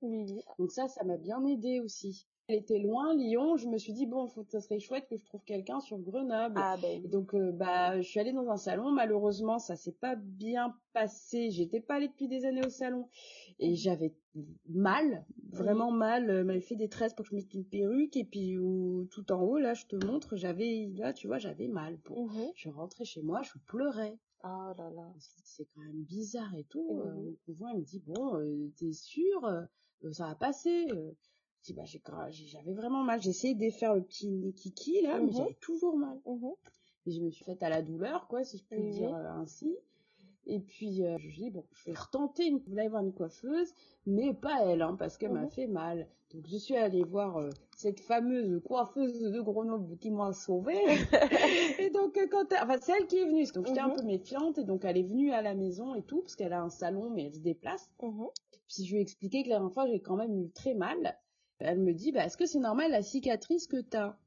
oui. 0.02 0.44
Donc 0.58 0.72
ça, 0.72 0.88
ça 0.88 1.04
m'a 1.04 1.18
bien 1.18 1.46
aidé 1.46 1.80
aussi 1.80 2.28
elle 2.48 2.58
était 2.58 2.80
loin, 2.80 3.16
Lyon, 3.16 3.56
je 3.56 3.68
me 3.68 3.78
suis 3.78 3.94
dit 3.94 4.06
bon, 4.06 4.28
faut, 4.28 4.44
ça 4.50 4.60
serait 4.62 4.80
chouette 4.80 5.08
que 5.08 5.18
je 5.18 5.26
trouve 5.26 5.44
quelqu'un 5.46 5.80
sur 5.80 5.98
Grenoble. 6.00 6.56
Ah, 6.58 6.76
ben 6.82 7.02
donc 7.08 7.34
euh, 7.34 7.52
bah 7.52 8.02
je 8.02 8.08
suis 8.08 8.20
allée 8.20 8.34
dans 8.34 8.50
un 8.50 8.58
salon, 8.58 8.92
malheureusement 8.92 9.60
ça 9.60 9.76
s'est 9.76 9.94
pas 9.94 10.16
bien 10.16 10.76
passé. 10.94 11.50
J'étais 11.52 11.80
pas 11.80 11.96
allée 11.96 12.10
depuis 12.10 12.28
des 12.28 12.46
années 12.46 12.66
au 12.66 12.70
salon 12.70 13.08
et 13.60 13.76
j'avais 13.76 14.14
mal, 14.68 15.26
vraiment 15.52 15.92
mal. 15.92 16.30
Elle 16.30 16.44
m'avait 16.44 16.60
fait 16.62 16.76
des 16.76 16.90
tresses 16.90 17.14
pour 17.14 17.24
que 17.24 17.32
je 17.32 17.36
mette 17.36 17.54
une 17.54 17.66
perruque 17.66 18.18
et 18.18 18.26
puis 18.26 18.58
tout 19.12 19.32
en 19.32 19.42
haut 19.42 19.58
là, 19.58 19.74
je 19.74 19.86
te 19.86 19.96
montre, 20.06 20.36
j'avais 20.36 20.90
là, 20.96 21.14
tu 21.14 21.28
vois, 21.28 21.38
j'avais 21.38 21.68
mal. 21.68 21.98
Bon, 22.06 22.28
mhm. 22.28 22.52
je 22.56 22.70
rentrais 22.70 23.06
chez 23.06 23.22
moi, 23.22 23.42
je 23.44 23.54
pleurais. 23.68 24.18
Oh 24.44 24.74
là 24.78 24.90
là. 24.90 25.14
C'est 25.20 25.68
quand 25.76 25.82
même 25.82 26.04
bizarre 26.04 26.54
et 26.56 26.64
tout. 26.64 27.00
Euh, 27.06 27.36
il 27.48 27.56
me 27.56 27.82
dit 27.84 28.00
bon, 28.06 28.36
euh, 28.36 28.72
t'es 28.76 28.92
sûr, 28.92 29.48
ça 30.12 30.28
va 30.28 30.36
passer 30.36 30.88
bah, 31.70 31.84
j'avais 31.86 32.74
vraiment 32.74 33.04
mal. 33.04 33.22
J'ai 33.22 33.30
essayé 33.30 33.54
de 33.54 33.60
défaire 33.60 33.96
le 33.96 34.02
petit 34.02 34.54
kiki, 34.56 35.02
là, 35.02 35.20
mais 35.20 35.28
mhm. 35.28 35.34
j'avais 35.34 35.58
toujours 35.62 35.98
mal. 35.98 36.20
Mhm. 36.26 36.52
Et 37.08 37.12
je 37.12 37.22
me 37.22 37.30
suis 37.30 37.44
faite 37.46 37.64
à 37.64 37.70
la 37.70 37.82
douleur, 37.82 38.28
quoi, 38.28 38.44
si 38.44 38.58
je 38.58 38.64
puis 38.64 38.90
dire 38.92 39.14
euh, 39.14 39.30
ainsi. 39.30 39.76
Et 40.48 40.60
puis, 40.60 41.04
euh, 41.04 41.18
je 41.20 41.28
me 41.28 41.32
suis 41.32 41.44
dit, 41.44 41.50
bon, 41.52 41.64
je 41.72 41.86
vais 41.86 41.98
retenter 41.98 42.48
une, 42.48 42.62
aller 42.78 42.90
voir 42.90 43.04
une 43.04 43.14
coiffeuse, 43.14 43.74
mais 44.06 44.34
pas 44.34 44.66
elle, 44.66 44.82
hein, 44.82 44.96
parce 44.98 45.18
qu'elle 45.18 45.32
m'a 45.32 45.44
mhm. 45.44 45.52
fait 45.52 45.68
mal. 45.68 46.08
Donc, 46.34 46.48
je 46.48 46.58
suis 46.58 46.76
allée 46.76 47.04
voir 47.04 47.38
euh, 47.38 47.50
cette 47.76 48.00
fameuse 48.00 48.62
coiffeuse 48.64 49.20
de 49.20 49.42
Grenoble 49.42 49.98
qui 49.98 50.10
m'a 50.10 50.34
sauvée. 50.34 50.80
et 51.80 51.90
donc, 51.90 52.18
quand 52.32 52.46
enfin, 52.54 52.78
c'est 52.82 52.94
elle 52.98 53.08
qui 53.08 53.18
est 53.18 53.26
venue. 53.26 53.46
Donc, 53.54 53.68
j'étais 53.68 53.80
un 53.80 53.90
peu 53.90 54.04
méfiante, 54.04 54.58
et 54.58 54.64
donc, 54.64 54.86
elle 54.86 54.98
est 54.98 55.04
venue 55.04 55.32
à 55.32 55.42
la 55.42 55.54
maison 55.54 55.94
et 55.94 56.02
tout, 56.02 56.22
parce 56.22 56.36
qu'elle 56.36 56.54
a 56.54 56.62
un 56.62 56.70
salon, 56.70 57.10
mais 57.12 57.26
elle 57.26 57.36
se 57.36 57.40
déplace. 57.40 57.90
Puis, 58.00 58.86
je 58.86 58.92
lui 58.94 59.00
ai 59.00 59.02
expliqué 59.02 59.44
que 59.44 59.50
la 59.50 59.56
dernière 59.58 59.74
fois, 59.74 59.88
j'ai 59.88 60.00
quand 60.00 60.16
même 60.16 60.36
eu 60.42 60.50
très 60.52 60.74
mal. 60.74 61.18
Elle 61.64 61.80
me 61.80 61.94
dit, 61.94 62.12
bah, 62.12 62.26
est-ce 62.26 62.38
que 62.38 62.46
c'est 62.46 62.60
normal 62.60 62.92
la 62.92 63.02
cicatrice 63.02 63.68
que 63.68 63.82
t'as? 63.82 64.18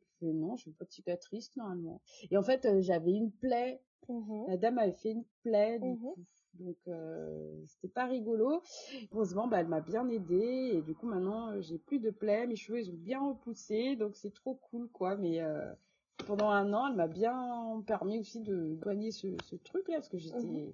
Je 0.00 0.26
fais, 0.26 0.32
non, 0.32 0.56
je 0.56 0.68
n'ai 0.68 0.74
pas 0.74 0.84
de 0.84 0.90
cicatrice 0.90 1.54
normalement. 1.56 2.00
Et 2.30 2.36
en 2.36 2.42
fait, 2.42 2.64
euh, 2.66 2.80
j'avais 2.80 3.12
une 3.12 3.30
plaie. 3.30 3.80
Mhm. 4.08 4.46
La 4.48 4.56
dame 4.56 4.78
avait 4.78 4.92
fait 4.92 5.10
une 5.10 5.24
plaie, 5.42 5.78
du 5.78 5.88
mhm. 5.88 5.98
coup. 5.98 6.16
Donc 6.54 6.76
euh, 6.88 7.54
c'était 7.66 7.92
pas 7.92 8.06
rigolo. 8.06 8.62
Heureusement, 9.12 9.46
bah, 9.46 9.60
elle 9.60 9.68
m'a 9.68 9.80
bien 9.80 10.08
aidée 10.08 10.70
et 10.74 10.82
du 10.82 10.94
coup 10.94 11.06
maintenant 11.06 11.50
euh, 11.50 11.60
j'ai 11.60 11.78
plus 11.78 12.00
de 12.00 12.10
plaie, 12.10 12.46
mes 12.46 12.56
cheveux 12.56 12.80
ils 12.80 12.90
ont 12.90 12.96
bien 12.96 13.20
repoussé, 13.20 13.94
donc 13.96 14.16
c'est 14.16 14.32
trop 14.32 14.54
cool 14.54 14.88
quoi. 14.88 15.14
Mais 15.16 15.40
pendant 16.26 16.50
un 16.50 16.72
an, 16.72 16.88
elle 16.88 16.96
m'a 16.96 17.06
bien 17.06 17.82
permis 17.86 18.18
aussi 18.18 18.40
de 18.40 18.76
soigner 18.82 19.12
ce, 19.12 19.28
ce 19.44 19.56
truc-là, 19.56 19.96
parce 19.96 20.08
que 20.08 20.18
j'étais, 20.18 20.38
Mhm. 20.38 20.72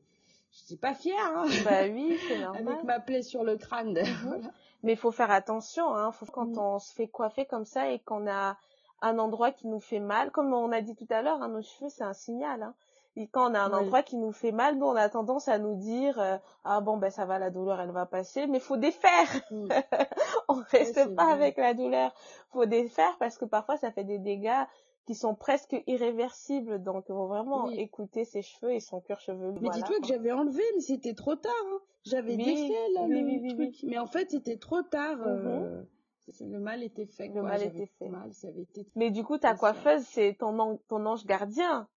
J'étais 0.56 0.80
pas 0.80 0.94
fière, 0.94 1.16
hein, 1.36 1.44
Bah 1.64 1.82
oui, 1.90 2.18
c'est 2.28 2.38
normal. 2.40 2.68
avec 2.68 2.84
ma 2.84 3.00
plaie 3.00 3.22
sur 3.22 3.44
le 3.44 3.56
crâne. 3.56 3.94
Voilà. 4.24 4.48
Mais 4.82 4.92
il 4.92 4.98
faut 4.98 5.12
faire 5.12 5.30
attention, 5.30 5.94
hein. 5.94 6.12
Faut, 6.12 6.26
quand 6.26 6.46
Mm. 6.56 6.58
on 6.58 6.78
se 6.78 6.92
fait 6.94 7.08
coiffer 7.08 7.46
comme 7.46 7.64
ça 7.64 7.90
et 7.90 7.98
qu'on 8.00 8.26
a 8.30 8.56
un 9.00 9.18
endroit 9.18 9.50
qui 9.50 9.66
nous 9.66 9.80
fait 9.80 9.98
mal, 10.00 10.30
comme 10.30 10.52
on 10.52 10.72
a 10.72 10.80
dit 10.82 10.94
tout 10.94 11.06
à 11.10 11.22
l'heure, 11.22 11.42
hein, 11.42 11.48
nos 11.48 11.62
cheveux, 11.62 11.88
c'est 11.90 12.04
un 12.04 12.12
signal. 12.12 12.62
Hein. 12.62 12.74
Et 13.16 13.26
quand 13.28 13.50
on 13.50 13.54
a 13.54 13.60
un 13.60 13.70
Oui. 13.72 13.76
endroit 13.84 14.02
qui 14.02 14.16
nous 14.16 14.32
fait 14.32 14.50
mal, 14.52 14.76
nous, 14.76 14.86
on 14.86 14.96
a 14.96 15.08
tendance 15.08 15.46
à 15.48 15.58
nous 15.58 15.74
dire 15.76 16.18
euh, 16.18 16.36
ah 16.64 16.80
bon 16.80 16.96
ben 16.96 17.10
ça 17.10 17.24
va, 17.26 17.38
la 17.38 17.48
douleur 17.50 17.80
elle 17.80 17.92
va 17.92 18.06
passer, 18.06 18.46
mais 18.46 18.58
faut 18.60 18.76
défaire. 18.76 19.28
Mm. 19.50 19.68
on 20.48 20.62
reste 20.70 21.14
pas 21.14 21.24
vrai. 21.24 21.32
avec 21.34 21.56
la 21.56 21.74
douleur. 21.74 22.12
Faut 22.52 22.66
défaire 22.66 23.16
parce 23.18 23.38
que 23.38 23.44
parfois 23.44 23.76
ça 23.76 23.90
fait 23.92 24.04
des 24.04 24.18
dégâts 24.18 24.64
qui 25.06 25.14
sont 25.14 25.34
presque 25.34 25.76
irréversibles. 25.86 26.82
Donc, 26.82 27.06
faut 27.06 27.26
vraiment 27.26 27.66
Oui. 27.66 27.74
écouter 27.78 28.24
ses 28.24 28.42
cheveux 28.42 28.72
et 28.72 28.80
son 28.80 29.00
cuir 29.00 29.20
chevelu. 29.20 29.52
Mais 29.54 29.60
Voilà, 29.60 29.76
dis-toi 29.76 30.00
que 30.00 30.06
j'avais 30.06 30.32
enlevé, 30.32 30.62
mais 30.74 30.80
c'était 30.80 31.14
trop 31.14 31.36
tard. 31.36 31.52
hein. 31.72 31.78
J'avais 32.04 32.36
Oui, 32.36 32.44
défait 32.44 32.88
là, 32.94 33.02
oui, 33.08 33.40
le 33.40 33.54
truc, 33.54 33.76
mais 33.84 33.96
en 33.98 34.06
fait 34.06 34.30
c'était 34.30 34.58
trop 34.58 34.82
tard. 34.82 35.16
Euh, 35.26 35.82
c'est- 36.28 36.44
Le 36.46 36.58
mal 36.58 36.82
était 36.82 37.06
fait. 37.06 37.28
Le 37.28 37.32
quoi. 37.34 37.42
mal 37.42 37.62
était 37.62 37.86
fait. 37.98 38.08
Mal, 38.08 38.32
ça 38.34 38.48
avait 38.48 38.62
été. 38.62 38.86
Mais 38.94 39.10
du 39.10 39.24
coup, 39.24 39.38
ta 39.38 39.54
coiffeuse, 39.54 40.02
c'est 40.04 40.36
ton, 40.38 40.58
an- 40.58 40.78
ton 40.88 41.06
ange 41.06 41.24
gardien. 41.24 41.88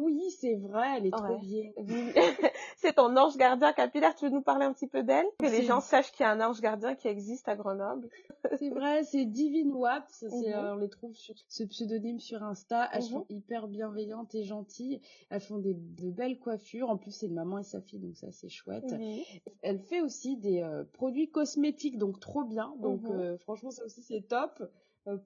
Oui, 0.00 0.30
c'est 0.40 0.56
vrai, 0.56 0.96
elle 0.98 1.06
est 1.06 1.10
trop 1.10 1.38
bien. 1.38 1.70
C'est 2.76 2.94
ton 2.94 3.16
ange 3.16 3.36
gardien 3.36 3.72
capillaire. 3.72 4.14
Tu 4.14 4.24
veux 4.26 4.30
nous 4.30 4.42
parler 4.42 4.64
un 4.64 4.72
petit 4.72 4.88
peu 4.88 5.02
d'elle? 5.02 5.26
Que 5.38 5.46
les 5.46 5.62
gens 5.62 5.80
sachent 5.80 6.10
qu'il 6.12 6.24
y 6.24 6.26
a 6.26 6.32
un 6.32 6.40
ange 6.40 6.60
gardien 6.60 6.94
qui 6.94 7.08
existe 7.08 7.48
à 7.48 7.56
Grenoble. 7.56 8.08
C'est 8.58 8.70
vrai, 8.70 9.04
c'est 9.04 9.24
Divine 9.24 9.72
c'est, 10.08 10.30
Mhm. 10.30 10.44
euh, 10.54 10.74
on 10.74 10.76
les 10.76 10.88
trouve 10.88 11.14
sur 11.14 11.34
ce 11.48 11.64
pseudonyme 11.64 12.20
sur 12.20 12.42
Insta. 12.42 12.88
Elles 12.92 13.02
Mhm. 13.02 13.08
sont 13.08 13.26
hyper 13.30 13.68
bienveillantes 13.68 14.34
et 14.34 14.44
gentilles. 14.44 15.00
Elles 15.30 15.40
font 15.40 15.58
des, 15.58 15.74
de 15.74 16.10
belles 16.10 16.38
coiffures. 16.38 16.90
En 16.90 16.96
plus, 16.96 17.12
c'est 17.12 17.26
une 17.26 17.34
maman 17.34 17.58
et 17.58 17.64
sa 17.64 17.80
fille, 17.80 18.00
donc 18.00 18.16
ça 18.16 18.30
c'est 18.32 18.48
chouette. 18.48 18.84
Oui. 18.98 19.24
Elle 19.62 19.78
fait 19.80 20.00
aussi 20.00 20.36
des 20.36 20.62
euh, 20.62 20.84
produits 20.92 21.30
cosmétiques, 21.30 21.98
donc 21.98 22.20
trop 22.20 22.44
bien. 22.44 22.74
Donc 22.80 23.02
Mhm. 23.02 23.10
euh, 23.10 23.38
franchement, 23.38 23.70
ça 23.70 23.84
aussi 23.84 24.02
c'est 24.02 24.22
top 24.22 24.62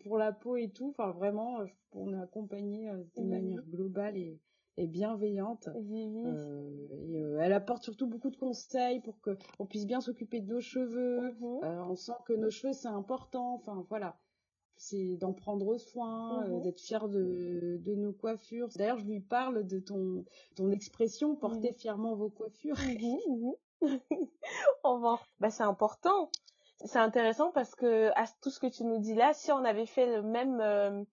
pour 0.05 0.19
la 0.19 0.33
peau 0.33 0.57
et 0.57 0.71
tout. 0.71 0.91
Enfin 0.91 1.11
vraiment, 1.13 1.59
on 1.93 2.13
est 2.13 2.21
accompagné 2.21 2.91
de 3.17 3.23
Mhm. 3.23 3.29
manière 3.29 3.63
globale 3.67 4.17
et, 4.17 4.39
et 4.79 4.87
bienveillante. 4.87 5.69
Euh, 5.75 6.89
et 7.11 7.21
euh, 7.21 7.41
elle 7.41 7.53
apporte 7.53 7.83
surtout 7.83 8.07
beaucoup 8.07 8.31
de 8.31 8.37
conseils 8.37 9.01
pour 9.01 9.21
que 9.21 9.37
on 9.59 9.67
puisse 9.67 9.87
bien 9.87 10.01
s'occuper 10.01 10.41
de 10.41 10.55
nos 10.55 10.61
cheveux. 10.61 11.33
Mhm. 11.33 11.65
Euh, 11.65 11.85
on 11.85 11.97
sent 11.97 12.13
que 12.27 12.33
nos 12.33 12.51
cheveux 12.51 12.73
c'est 12.73 12.89
important. 12.89 13.55
Enfin 13.55 13.85
voilà, 13.89 14.17
c'est 14.77 15.17
d'en 15.17 15.33
prendre 15.33 15.77
soin, 15.79 16.47
Mhm. 16.47 16.63
d'être 16.63 16.81
fier 16.81 17.09
de, 17.09 17.81
de 17.85 17.95
nos 17.97 18.13
coiffures. 18.13 18.69
D'ailleurs, 18.77 18.99
je 18.99 19.07
lui 19.07 19.21
parle 19.21 19.67
de 19.67 19.81
ton 19.81 20.25
ton 20.55 20.71
expression 20.71 21.35
portez 21.35 21.73
fièrement 21.73 22.15
vos 22.15 22.31
coiffures. 22.31 22.77
Mhm, 22.79 23.19
mhm. 23.29 23.55
On 24.85 24.99
va. 24.99 25.19
Bah, 25.41 25.51
c'est 25.51 25.65
important. 25.65 26.31
C'est 26.85 27.01
intéressant 27.01 27.51
parce 27.51 27.75
que 27.75 28.11
à 28.15 28.25
tout 28.41 28.51
ce 28.51 28.61
que 28.61 28.69
tu 28.69 28.85
nous 28.85 28.99
dis 28.99 29.15
là, 29.15 29.33
si 29.35 29.51
on 29.51 29.65
avait 29.65 29.87
fait 29.87 30.07
le 30.07 30.23
même 30.23 31.05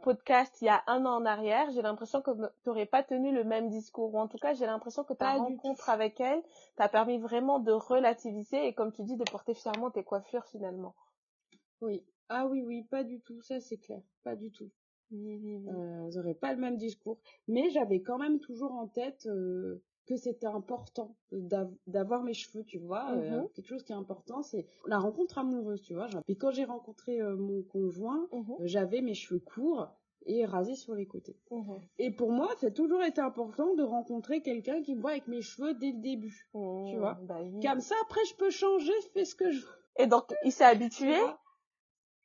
podcast 0.00 0.60
il 0.60 0.66
y 0.66 0.68
a 0.68 0.82
un 0.86 1.04
an 1.04 1.16
en 1.16 1.26
arrière, 1.26 1.70
j'ai 1.70 1.82
l'impression 1.82 2.22
que 2.22 2.30
tu 2.30 2.42
n'aurais 2.66 2.86
pas 2.86 3.02
tenu 3.02 3.32
le 3.32 3.44
même 3.44 3.68
discours. 3.68 4.14
Ou 4.14 4.18
en 4.18 4.28
tout 4.28 4.38
cas, 4.38 4.54
j'ai 4.54 4.66
l'impression 4.66 5.04
que 5.04 5.12
ta 5.12 5.26
Pas 5.26 5.38
rencontre 5.38 5.88
avec 5.90 6.20
elle 6.20 6.42
t'a 6.76 6.88
permis 6.88 7.18
vraiment 7.18 7.58
de 7.58 7.72
relativiser 7.72 8.66
et, 8.66 8.74
comme 8.74 8.92
tu 8.92 9.02
dis, 9.02 9.16
de 9.16 9.24
porter 9.24 9.54
fièrement 9.54 9.90
tes 9.90 10.04
coiffures 10.04 10.46
finalement. 10.46 10.94
Oui. 11.80 12.04
Ah 12.28 12.46
oui, 12.46 12.62
oui, 12.62 12.84
pas 12.84 13.04
du 13.04 13.20
tout, 13.20 13.42
ça 13.42 13.60
c'est 13.60 13.76
clair, 13.76 14.00
pas 14.24 14.36
du 14.36 14.50
tout. 14.50 14.70
Oui, 15.10 15.38
oui, 15.42 15.56
oui. 15.56 15.68
Euh, 15.68 16.18
auraient 16.18 16.34
pas 16.34 16.54
le 16.54 16.60
même 16.60 16.78
discours. 16.78 17.18
Mais 17.46 17.68
j'avais 17.70 18.00
quand 18.00 18.18
même 18.18 18.40
toujours 18.40 18.72
en 18.72 18.86
tête 18.86 19.26
euh, 19.26 19.82
que 20.06 20.16
c'était 20.16 20.46
important 20.46 21.16
d'av- 21.30 21.72
d'avoir 21.86 22.22
mes 22.22 22.34
cheveux, 22.34 22.64
tu 22.64 22.78
vois. 22.78 23.10
Euh, 23.12 23.40
Mhm. 23.42 23.48
quelque 23.54 23.66
chose 23.68 23.82
qui 23.84 23.92
est 23.92 23.96
important, 23.96 24.42
c'est 24.42 24.66
la 24.86 24.98
rencontre 24.98 25.38
amoureuse, 25.38 25.82
tu 25.82 25.94
vois. 25.94 26.08
Genre, 26.08 26.22
Et 26.28 26.36
quand 26.36 26.50
j'ai 26.50 26.64
rencontré 26.64 27.20
euh, 27.20 27.36
mon 27.36 27.62
conjoint, 27.62 28.26
Mhm, 28.32 28.50
euh, 28.60 28.66
j'avais 28.66 29.00
mes 29.00 29.14
cheveux 29.14 29.40
courts 29.40 29.88
et 30.26 30.44
rasés 30.44 30.76
sur 30.76 30.94
les 30.94 31.06
côtés. 31.06 31.36
mhm. 31.50 31.80
Et 31.98 32.10
pour 32.10 32.30
moi, 32.32 32.48
ça 32.58 32.68
a 32.68 32.70
toujours 32.70 33.02
été 33.02 33.20
important 33.20 33.74
de 33.74 33.82
rencontrer 33.82 34.40
quelqu'un 34.42 34.82
qui 34.82 34.94
me 34.94 35.00
voit 35.00 35.12
avec 35.12 35.26
mes 35.28 35.42
cheveux 35.42 35.74
dès 35.74 35.92
le 35.92 36.00
début. 36.00 36.48
Tu 36.88 36.96
vois. 36.96 37.18
bah 37.22 37.38
oui. 37.42 37.60
Comme 37.60 37.80
ça, 37.80 37.94
après, 38.02 38.24
je 38.28 38.34
peux 38.36 38.50
changer, 38.50 38.92
je 39.04 39.08
fais 39.08 39.24
ce 39.24 39.34
que 39.34 39.50
je 39.50 39.60
veux. 39.64 39.72
Et 39.98 40.06
donc, 40.06 40.32
il 40.44 40.52
s'est 40.52 40.64
habitué? 40.64 41.14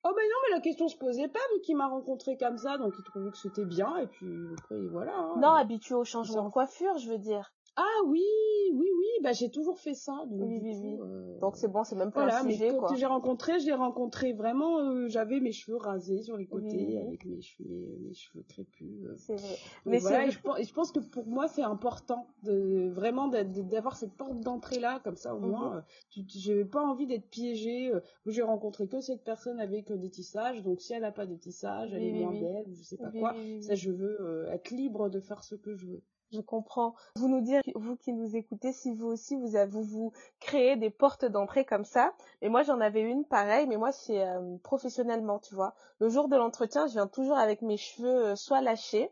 Oh 0.04 0.10
ben 0.16 0.22
non, 0.24 0.38
mais 0.48 0.56
la 0.56 0.62
question 0.62 0.88
se 0.88 0.96
posait 0.96 1.28
pas, 1.28 1.40
vu 1.54 1.62
qu'il 1.62 1.76
m'a 1.76 1.88
rencontré 1.88 2.38
comme 2.38 2.58
ça, 2.58 2.78
donc 2.78 2.94
il 2.98 3.04
trouvait 3.04 3.32
que 3.32 3.38
c'était 3.38 3.66
bien, 3.66 3.98
et 3.98 4.08
puis 4.08 4.28
après, 4.58 4.80
voilà. 4.88 5.14
hein. 5.18 5.36
Non, 5.42 5.50
habitué 5.50 5.96
au 5.96 6.06
changement 6.06 6.46
de 6.46 6.50
coiffure, 6.50 6.98
je 6.98 7.10
veux 7.10 7.18
dire. 7.18 7.52
Ah 7.80 8.02
oui, 8.08 8.24
oui, 8.74 8.88
oui, 8.98 9.06
bah 9.22 9.34
j'ai 9.34 9.52
toujours 9.52 9.78
fait 9.78 9.94
ça. 9.94 10.24
Donc, 10.32 10.50
Oui, 10.50 10.60
oui, 10.64 10.72
coup, 10.74 10.82
oui. 10.84 10.98
euh, 11.00 11.40
Donc, 11.42 11.58
c'est 11.58 11.68
bon, 11.68 11.84
c'est 11.84 11.96
même 11.96 12.12
pas 12.12 12.22
Voilà, 12.24 12.40
un 12.42 12.44
mais 12.46 12.54
sujet, 12.54 12.70
quand 12.70 12.80
quoi. 12.80 12.96
j'ai 12.96 13.06
rencontré, 13.06 13.60
je 13.60 13.68
l'ai 13.68 13.74
rencontré 13.76 14.34
vraiment, 14.34 14.80
euh, 14.80 15.08
j'avais 15.10 15.40
mes 15.40 15.52
cheveux 15.52 15.78
rasés 15.78 16.24
sur 16.24 16.38
les 16.38 16.48
côtés, 16.48 16.76
Oui, 16.76 16.86
oui. 16.88 16.98
avec 16.98 17.26
mes 17.26 17.40
cheveux, 17.40 17.98
mes, 18.02 18.16
cheveux 18.16 18.44
crépus. 18.50 19.06
euh. 19.06 19.14
C'est 19.18 19.36
vrai. 19.36 19.48
Donc 19.50 19.58
Mais 19.86 20.00
voilà, 20.00 20.26
et 20.26 20.32
je, 20.32 20.40
pense, 20.42 20.60
je 20.60 20.74
pense 20.74 20.92
que 20.92 21.00
pour 21.00 21.28
moi, 21.28 21.48
c'est 21.48 21.62
important 21.62 22.28
de 22.42 22.90
vraiment 22.90 23.28
d'avoir 23.28 23.96
cette 23.96 24.14
porte 24.18 24.40
d'entrée 24.40 24.80
là, 24.80 25.00
comme 25.04 25.16
ça 25.16 25.36
au 25.36 25.40
Mhm. 25.40 25.50
moins, 25.50 25.84
tu- 26.10 26.26
tu- 26.26 26.40
j'ai 26.40 26.66
pas 26.66 26.82
envie 26.84 27.06
d'être 27.06 27.30
piégée. 27.30 27.94
euh, 27.94 28.00
j'ai 28.26 28.42
rencontré 28.42 28.88
que 28.88 29.02
cette 29.02 29.24
personne 29.24 29.60
avec 29.60 29.92
euh, 29.92 29.98
des 29.98 30.10
tissages, 30.10 30.64
donc 30.64 30.82
si 30.82 30.94
elle 30.94 31.02
n'a 31.04 31.12
pas 31.12 31.28
de 31.28 31.36
tissage, 31.36 31.94
elle 31.94 32.04
est 32.04 32.12
moins 32.12 32.32
belle, 32.32 32.66
ou 32.68 32.74
je 32.74 32.82
sais 32.82 32.98
pas 32.98 33.12
quoi. 33.12 33.36
Ça, 33.62 33.76
je 33.76 33.92
veux 33.92 34.48
être 34.50 34.72
libre 34.72 35.10
de 35.10 35.20
faire 35.20 35.44
ce 35.44 35.54
que 35.54 35.76
je 35.76 35.86
veux. 35.86 36.02
Je 36.34 36.42
comprends. 36.42 36.94
Vous 37.16 37.30
nous 37.30 37.40
dire, 37.40 37.62
vous 37.76 37.96
qui 37.96 38.12
nous 38.12 38.36
écoutez, 38.36 38.74
si 38.74 38.94
vous 38.94 39.08
aussi 39.08 39.38
vous 39.38 39.56
avez, 39.56 39.72
vous, 39.72 39.84
vous 39.84 40.12
créez 40.42 40.76
des 40.76 40.90
portes 40.90 41.24
d'entrée 41.24 41.64
comme 41.64 41.86
ça. 41.86 42.14
Et 42.42 42.50
moi, 42.50 42.64
j'en 42.64 42.82
avais 42.82 43.02
une 43.02 43.24
pareille, 43.24 43.66
mais 43.68 43.78
moi, 43.78 43.94
c'est 43.94 44.28
euh, 44.28 44.58
professionnellement, 44.62 45.40
tu 45.40 45.56
vois. 45.56 45.74
Le 46.00 46.10
jour 46.10 46.28
de 46.28 46.36
l'entretien, 46.36 46.88
je 46.88 46.94
viens 46.94 47.08
toujours 47.08 47.38
avec 47.38 47.62
mes 47.62 47.78
cheveux 47.78 48.26
euh, 48.28 48.36
soit 48.36 48.62
lâchés, 48.62 49.10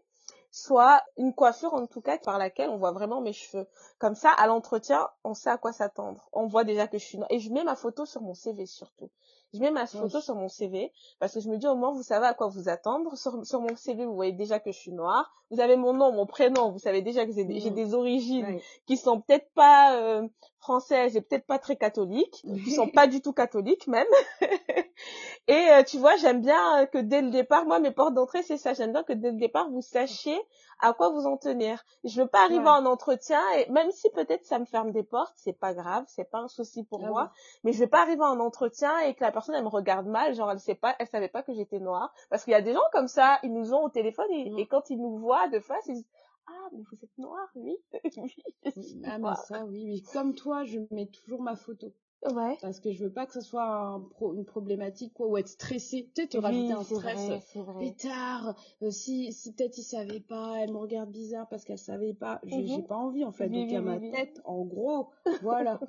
soit 0.51 1.01
une 1.17 1.33
coiffure 1.33 1.73
en 1.73 1.85
tout 1.87 2.01
cas 2.01 2.17
par 2.17 2.37
laquelle 2.37 2.69
on 2.69 2.77
voit 2.77 2.91
vraiment 2.91 3.21
mes 3.21 3.33
cheveux. 3.33 3.67
Comme 3.97 4.15
ça, 4.15 4.31
à 4.31 4.47
l'entretien, 4.47 5.07
on 5.23 5.33
sait 5.33 5.49
à 5.49 5.57
quoi 5.57 5.71
s'attendre. 5.71 6.29
On 6.33 6.47
voit 6.47 6.65
déjà 6.65 6.87
que 6.87 6.97
je 6.97 7.05
suis. 7.05 7.19
Et 7.29 7.39
je 7.39 7.51
mets 7.51 7.63
ma 7.63 7.77
photo 7.77 8.05
sur 8.05 8.21
mon 8.21 8.33
CV 8.33 8.65
surtout. 8.65 9.09
Je 9.55 9.59
mets 9.61 9.71
ma 9.71 9.87
photo 9.87 10.17
Oui. 10.17 10.21
sur 10.21 10.35
mon 10.35 10.49
CV 10.49 10.91
parce 11.19 11.33
que 11.33 11.39
je 11.39 11.49
me 11.49 11.57
dis 11.57 11.67
au 11.67 11.75
moins 11.75 11.91
vous 11.93 12.03
savez 12.03 12.25
à 12.27 12.33
quoi 12.33 12.47
vous 12.47 12.67
attendre. 12.69 13.15
Sur, 13.17 13.45
sur 13.45 13.61
mon 13.61 13.75
CV, 13.75 14.05
vous 14.05 14.15
voyez 14.15 14.33
déjà 14.33 14.59
que 14.59 14.71
je 14.71 14.77
suis 14.77 14.91
noire. 14.91 15.31
Vous 15.51 15.59
avez 15.59 15.75
mon 15.77 15.93
nom, 15.93 16.11
mon 16.11 16.25
prénom, 16.25 16.71
vous 16.71 16.79
savez 16.79 17.01
déjà 17.01 17.25
que 17.25 17.31
j'ai 17.31 17.45
des- 17.45 17.69
des 17.69 17.93
origines 17.93 18.45
Ouais. 18.45 18.61
qui 18.87 18.97
sont 18.97 19.21
peut-être 19.21 19.49
pas 19.53 19.95
euh, 19.95 20.27
françaises 20.59 21.15
et 21.15 21.21
peut-être 21.21 21.45
pas 21.45 21.59
très 21.59 21.75
catholiques, 21.75 22.43
qui 22.65 22.71
sont 22.71 22.89
pas 22.89 23.05
du 23.07 23.21
tout 23.21 23.31
catholiques 23.33 23.87
même. 23.87 24.07
et 25.47 25.53
euh, 25.71 25.83
tu 25.83 25.97
vois, 25.99 26.15
j'aime 26.17 26.41
bien 26.41 26.85
que 26.87 26.97
dès 26.97 27.21
le 27.21 27.29
départ, 27.29 27.65
moi 27.65 27.79
mes 27.79 27.91
portes 27.91 28.13
d'entrée 28.13 28.43
c'est 28.43 28.57
ça, 28.57 28.73
j'aime 28.73 28.91
bien 28.91 29.03
que 29.03 29.13
dès 29.13 29.31
le 29.31 29.37
départ 29.37 29.69
vous 29.69 29.81
sachiez 29.81 30.37
à 30.79 30.93
quoi 30.93 31.09
vous 31.09 31.25
en 31.25 31.37
tenir? 31.37 31.83
Je 32.03 32.21
veux 32.21 32.27
pas 32.27 32.43
arriver 32.43 32.67
Ouais. 32.67 32.69
en 32.69 32.85
entretien 32.85 33.41
et 33.57 33.69
même 33.71 33.91
si 33.91 34.09
peut-être 34.11 34.45
ça 34.45 34.59
me 34.59 34.65
ferme 34.65 34.91
des 34.91 35.03
portes, 35.03 35.33
c'est 35.35 35.53
pas 35.59 35.73
grave, 35.73 36.03
c'est 36.07 36.29
pas 36.29 36.39
un 36.39 36.47
souci 36.47 36.83
pour 36.83 37.01
Ah 37.01 37.05
moi, 37.05 37.31
mais 37.63 37.73
je 37.73 37.79
vais 37.79 37.87
pas 37.87 38.01
arriver 38.01 38.23
en 38.23 38.39
entretien 38.39 38.97
et 38.99 39.15
que 39.15 39.23
la 39.23 39.31
personne 39.31 39.55
elle 39.55 39.63
me 39.63 39.69
regarde 39.69 40.07
mal, 40.07 40.33
genre 40.35 40.51
elle 40.51 40.59
sait 40.59 40.75
pas, 40.75 40.95
elle 40.99 41.07
savait 41.07 41.29
pas 41.29 41.43
que 41.43 41.53
j'étais 41.53 41.79
noire 41.79 42.13
parce 42.29 42.43
qu'il 42.43 42.51
y 42.51 42.55
a 42.55 42.61
des 42.61 42.73
gens 42.73 42.79
comme 42.91 43.07
ça, 43.07 43.39
ils 43.43 43.53
nous 43.53 43.73
ont 43.73 43.83
au 43.83 43.89
téléphone 43.89 44.29
et, 44.31 44.51
Mm. 44.51 44.59
et 44.61 44.67
quand 44.67 44.89
ils 44.89 44.97
nous 45.01 45.17
voient 45.17 45.47
de 45.49 45.59
face, 45.59 45.85
ils 45.87 45.95
disent 45.95 46.07
ah 46.47 46.69
mais 46.73 46.83
vous 46.91 46.97
êtes 47.03 47.17
noire, 47.17 47.49
oui, 47.55 47.77
oui, 48.17 48.35
Oui, 48.75 49.01
Ah 49.03 49.17
mais 49.17 49.35
ça 49.35 49.65
oui, 49.65 49.85
mais 49.85 50.01
comme 50.13 50.35
toi, 50.35 50.63
je 50.63 50.79
mets 50.91 51.07
toujours 51.07 51.41
ma 51.41 51.55
photo 51.55 51.93
Ouais. 52.33 52.57
parce 52.61 52.79
que 52.79 52.91
je 52.91 53.03
veux 53.03 53.11
pas 53.11 53.25
que 53.25 53.33
ce 53.33 53.41
soit 53.41 53.65
un 53.65 53.99
pro- 53.99 54.33
une 54.33 54.45
problématique 54.45 55.13
quoi 55.13 55.27
ou 55.27 55.37
être 55.37 55.47
stressé. 55.47 56.09
Tu 56.15 56.21
sais, 56.23 56.27
te 56.27 56.37
Oui, 56.37 56.43
rajouter 56.43 56.73
un 56.73 56.83
stress. 56.83 57.31
Pétard, 57.79 58.55
euh, 58.81 58.91
si 58.91 59.31
si 59.33 59.53
peut-être 59.53 59.77
il 59.77 59.83
savait 59.83 60.19
pas, 60.19 60.55
elle 60.59 60.71
me 60.71 60.77
regarde 60.77 61.11
bizarre 61.11 61.47
parce 61.49 61.63
qu'elle 61.65 61.77
savait 61.77 62.13
pas. 62.13 62.39
J'ai 62.43 62.61
Mhm. 62.61 62.67
j'ai 62.67 62.81
pas 62.83 62.95
envie 62.95 63.23
en 63.25 63.31
fait. 63.31 63.47
Oui, 63.47 63.65
Donc 63.67 63.73
a 63.73 63.79
oui, 63.79 64.09
ma 64.09 64.17
tête 64.17 64.41
en 64.45 64.63
gros, 64.63 65.09
voilà. 65.41 65.79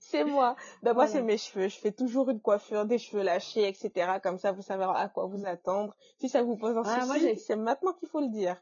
C'est 0.00 0.24
moi. 0.24 0.56
Ben 0.82 0.92
moi, 0.92 1.06
Voilà. 1.06 1.10
c'est 1.10 1.22
mes 1.22 1.38
cheveux. 1.38 1.68
Je 1.68 1.78
fais 1.78 1.92
toujours 1.92 2.30
une 2.30 2.40
coiffure, 2.40 2.84
des 2.86 2.98
cheveux 2.98 3.22
lâchés, 3.22 3.66
etc. 3.68 4.18
Comme 4.22 4.38
ça, 4.38 4.52
vous 4.52 4.62
savez 4.62 4.84
à 4.94 5.08
quoi 5.08 5.26
vous 5.26 5.46
attendre. 5.46 5.94
Si 6.18 6.28
ça 6.28 6.42
vous 6.42 6.56
pose 6.56 6.76
un 6.76 6.82
Ah, 6.84 7.06
souci, 7.06 7.36
c'est 7.36 7.56
maintenant 7.56 7.92
qu'il 7.94 8.08
faut 8.08 8.20
le 8.20 8.28
dire. 8.28 8.56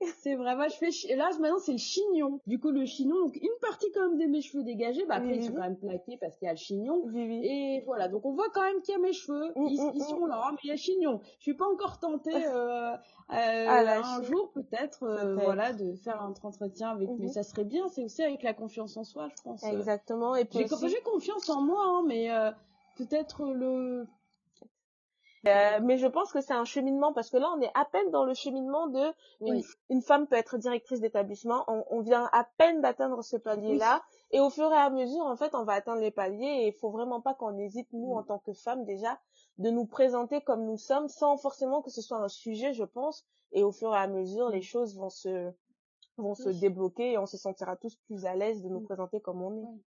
C'est 0.18 0.34
vrai, 0.34 0.54
moi 0.56 0.68
je 0.68 0.74
fais 0.76 0.90
chi- 0.90 1.08
là 1.14 1.30
maintenant 1.40 1.58
c'est 1.58 1.72
le 1.72 1.78
chignon. 1.78 2.40
Du 2.46 2.58
coup 2.58 2.70
le 2.70 2.84
chignon, 2.84 3.18
donc 3.18 3.36
une 3.36 3.48
partie 3.60 3.90
quand 3.92 4.08
même 4.10 4.18
de 4.18 4.26
mes 4.26 4.42
cheveux 4.42 4.62
dégagés, 4.62 5.04
bah 5.06 5.16
après 5.16 5.30
Oui, 5.30 5.36
ils 5.36 5.42
sont 5.44 5.50
oui. 5.52 5.56
quand 5.56 5.62
même 5.62 5.78
plaqués 5.78 6.18
parce 6.20 6.36
qu'il 6.36 6.46
y 6.46 6.48
a 6.48 6.52
le 6.52 6.58
chignon. 6.58 7.00
Oui, 7.06 7.26
oui. 7.26 7.40
Et 7.46 7.82
voilà, 7.86 8.08
donc 8.08 8.26
on 8.26 8.32
voit 8.32 8.50
quand 8.52 8.62
même 8.62 8.82
qu'il 8.82 8.92
y 8.92 8.96
a 8.96 9.00
mes 9.00 9.12
cheveux, 9.14 9.52
Mm, 9.56 9.66
ils, 9.68 9.80
mm, 9.80 9.90
ils 9.94 10.02
mm. 10.02 10.06
sont 10.08 10.26
là, 10.26 10.48
mais 10.52 10.58
il 10.64 10.66
y 10.66 10.70
a 10.70 10.74
le 10.74 10.78
chignon. 10.78 11.20
Je 11.38 11.42
suis 11.44 11.54
pas 11.54 11.66
encore 11.66 11.98
tentée 11.98 12.30
euh, 12.46 12.92
euh, 12.92 12.96
À 13.30 14.16
un 14.16 14.22
jour 14.22 14.50
peut-être, 14.52 15.02
euh, 15.04 15.34
voilà, 15.34 15.72
de 15.72 15.94
faire 15.94 16.20
un 16.22 16.28
entretien 16.30 16.90
avec. 16.90 17.08
Mais 17.18 17.26
Mhm. 17.26 17.32
ça 17.32 17.42
serait 17.42 17.64
bien, 17.64 17.88
c'est 17.88 18.04
aussi 18.04 18.22
avec 18.22 18.42
la 18.42 18.52
confiance 18.52 18.96
en 18.98 19.04
soi, 19.04 19.28
je 19.34 19.42
pense. 19.42 19.62
Exactement. 19.64 20.34
Et 20.36 20.44
puis 20.44 20.58
J'ai 20.58 20.64
aussi- 20.66 20.88
j'ai 20.90 21.00
confiance 21.00 21.48
en 21.48 21.62
moi, 21.62 21.82
hein, 21.84 22.04
mais 22.06 22.30
euh, 22.30 22.50
peut-être 22.96 23.44
le 23.52 24.06
Euh, 25.46 25.78
mais 25.82 25.96
je 25.96 26.06
pense 26.06 26.32
que 26.32 26.40
c'est 26.40 26.52
un 26.52 26.64
cheminement 26.64 27.12
parce 27.12 27.30
que 27.30 27.36
là, 27.36 27.48
on 27.56 27.60
est 27.60 27.70
à 27.74 27.84
peine 27.84 28.10
dans 28.10 28.24
le 28.24 28.34
cheminement 28.34 28.88
de 28.88 29.12
une, 29.88 30.02
femme 30.02 30.26
peut 30.26 30.36
être 30.36 30.58
directrice 30.58 31.00
d'établissement. 31.00 31.64
On, 31.68 32.00
vient 32.00 32.28
à 32.32 32.44
peine 32.58 32.80
d'atteindre 32.80 33.22
ce 33.22 33.36
palier-là. 33.36 34.02
Et 34.32 34.40
au 34.40 34.50
fur 34.50 34.72
et 34.72 34.76
à 34.76 34.90
mesure, 34.90 35.24
en 35.24 35.36
fait, 35.36 35.54
on 35.54 35.64
va 35.64 35.74
atteindre 35.74 36.00
les 36.00 36.10
paliers 36.10 36.64
et 36.64 36.66
il 36.68 36.72
faut 36.72 36.90
vraiment 36.90 37.20
pas 37.20 37.34
qu'on 37.34 37.56
hésite, 37.58 37.88
nous, 37.92 38.12
en 38.12 38.24
tant 38.24 38.38
que 38.38 38.52
femmes, 38.52 38.84
déjà, 38.84 39.18
de 39.58 39.70
nous 39.70 39.86
présenter 39.86 40.40
comme 40.40 40.64
nous 40.64 40.78
sommes 40.78 41.08
sans 41.08 41.36
forcément 41.36 41.80
que 41.80 41.90
ce 41.90 42.02
soit 42.02 42.18
un 42.18 42.28
sujet, 42.28 42.72
je 42.72 42.84
pense. 42.84 43.24
Et 43.52 43.62
au 43.62 43.70
fur 43.70 43.94
et 43.94 43.98
à 43.98 44.08
mesure, 44.08 44.48
les 44.48 44.62
choses 44.62 44.96
vont 44.96 45.10
se, 45.10 45.52
vont 46.16 46.34
se 46.34 46.48
débloquer 46.48 47.12
et 47.12 47.18
on 47.18 47.26
se 47.26 47.36
sentira 47.36 47.76
tous 47.76 47.94
plus 48.06 48.26
à 48.26 48.34
l'aise 48.34 48.62
de 48.62 48.68
nous 48.68 48.80
présenter 48.80 49.20
comme 49.20 49.42
on 49.42 49.56
est. 49.56 49.80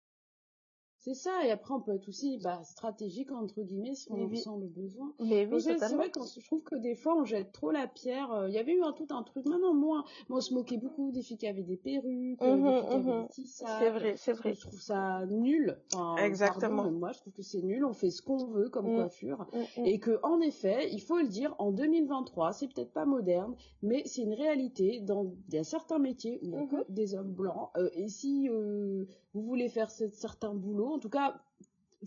C'est 1.09 1.15
ça, 1.15 1.47
et 1.47 1.51
après 1.51 1.73
on 1.73 1.81
peut 1.81 1.95
être 1.95 2.07
aussi 2.07 2.37
bah, 2.37 2.61
stratégique 2.65 3.33
entre 3.33 3.63
guillemets 3.63 3.95
si 3.95 4.13
on 4.13 4.27
en 4.27 4.35
sent 4.35 4.51
le 4.61 4.67
besoin. 4.67 5.15
Mais 5.21 5.47
oui, 5.47 5.59
c'est 5.59 5.79
vrai 5.79 6.11
que 6.11 6.21
je 6.21 6.45
trouve 6.45 6.63
que 6.63 6.75
des 6.77 6.95
fois 6.95 7.17
on 7.17 7.25
jette 7.25 7.51
trop 7.53 7.71
la 7.71 7.87
pierre. 7.87 8.31
Euh, 8.31 8.49
il 8.49 8.55
y 8.55 8.59
avait 8.59 8.75
eu 8.75 8.83
un 8.83 8.93
tout 8.93 9.07
un 9.09 9.23
truc, 9.23 9.47
maintenant 9.47 9.73
moins. 9.73 10.05
Moi 10.29 10.39
on 10.39 10.41
se 10.43 10.53
moquait 10.53 10.77
beaucoup 10.77 11.11
des 11.11 11.23
filles 11.23 11.39
qui 11.39 11.47
avaient 11.47 11.63
des 11.63 11.79
perruques, 11.79 12.43
euh, 12.43 12.57
des 12.57 12.61
mmh 12.61 12.67
filles 12.67 12.89
qui 12.89 12.95
avaient 12.95 13.19
mmh 13.19 13.23
des 13.23 13.29
tissages. 13.29 13.79
C'est 13.79 13.91
vrai, 13.91 14.15
c'est 14.19 14.33
vrai. 14.35 14.53
Je 14.53 14.61
trouve 14.61 14.81
ça 14.81 15.25
nul. 15.31 15.79
Exactement. 16.23 16.91
moi 16.91 17.13
je 17.13 17.21
trouve 17.21 17.33
que 17.33 17.43
c'est 17.43 17.63
nul. 17.63 17.87
On 17.87 17.95
fait 17.95 18.11
ce 18.11 18.21
qu'on 18.21 18.45
veut 18.45 18.69
comme 18.69 18.93
mmh. 18.93 18.97
coiffure 18.97 19.47
et 19.83 19.99
que 20.01 20.21
en 20.23 20.43
effet, 20.43 20.91
il 20.93 21.01
faut 21.01 21.17
le 21.17 21.29
dire, 21.29 21.55
en 21.59 21.73
2023, 21.73 22.53
c'est 22.53 22.69
peut-être 22.69 22.93
pas 22.93 23.07
moderne, 23.07 23.55
mais 23.81 24.03
c'est 24.05 24.23
une 24.23 24.35
réalité 24.35 25.01
dans 25.01 25.33
a 25.55 25.65
certains 25.65 25.99
métiers 25.99 26.39
où 26.43 26.49
il 26.49 26.51
y 26.53 26.57
a 26.57 26.67
que 26.67 26.93
des 26.93 27.15
hommes 27.15 27.33
blancs. 27.33 27.71
Euh, 27.79 27.89
et 27.95 28.09
si 28.09 28.49
vous 29.35 29.43
voulez 29.43 29.69
faire 29.69 29.91
certains 29.91 30.55
boulots, 30.55 30.98
en 30.99 31.01
tout 31.01 31.09
cas 31.09 31.41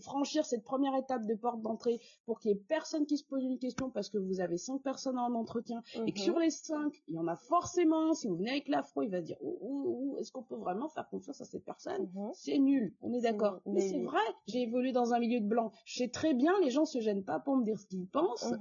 franchir 0.00 0.44
cette 0.44 0.64
première 0.64 0.94
étape 0.96 1.26
de 1.26 1.34
porte 1.34 1.60
d'entrée 1.60 2.00
pour 2.24 2.38
qu'il 2.38 2.50
y 2.50 2.54
ait 2.54 2.62
personne 2.68 3.06
qui 3.06 3.18
se 3.18 3.24
pose 3.24 3.42
une 3.42 3.58
question 3.58 3.90
parce 3.90 4.08
que 4.08 4.18
vous 4.18 4.40
avez 4.40 4.56
cinq 4.56 4.82
personnes 4.82 5.18
en 5.18 5.34
entretien 5.34 5.82
et 6.06 6.12
que 6.12 6.18
mhm. 6.18 6.24
sur 6.24 6.38
les 6.38 6.50
cinq, 6.50 7.02
il 7.08 7.14
y 7.14 7.18
en 7.18 7.26
a 7.26 7.36
forcément 7.36 8.14
si 8.14 8.28
vous 8.28 8.36
venez 8.36 8.50
avec 8.50 8.68
l'afro, 8.68 9.02
il 9.02 9.10
va 9.10 9.20
se 9.20 9.26
dire 9.26 9.36
oh, 9.40 9.58
oh, 9.60 9.84
oh, 9.86 10.18
est-ce 10.18 10.32
qu'on 10.32 10.42
peut 10.42 10.56
vraiment 10.56 10.88
faire 10.88 11.08
confiance 11.08 11.40
à 11.40 11.44
cette 11.44 11.64
personne 11.64 12.10
mhm. 12.14 12.30
C'est 12.34 12.58
nul, 12.58 12.94
on 13.00 13.12
est 13.12 13.20
d'accord. 13.20 13.60
Mais, 13.66 13.80
c'est 13.80 14.00
vrai, 14.00 14.20
j'ai 14.46 14.62
évolué 14.62 14.92
dans 14.92 15.12
un 15.12 15.18
milieu 15.18 15.40
de 15.40 15.46
blanc. 15.46 15.72
Je 15.84 15.98
sais 15.98 16.08
très 16.08 16.34
bien, 16.34 16.52
les 16.62 16.70
gens 16.70 16.84
se 16.84 17.00
gênent 17.00 17.24
pas 17.24 17.40
pour 17.40 17.56
me 17.56 17.64
dire 17.64 17.78
ce 17.78 17.86
qu'ils 17.86 18.06
pensent. 18.06 18.52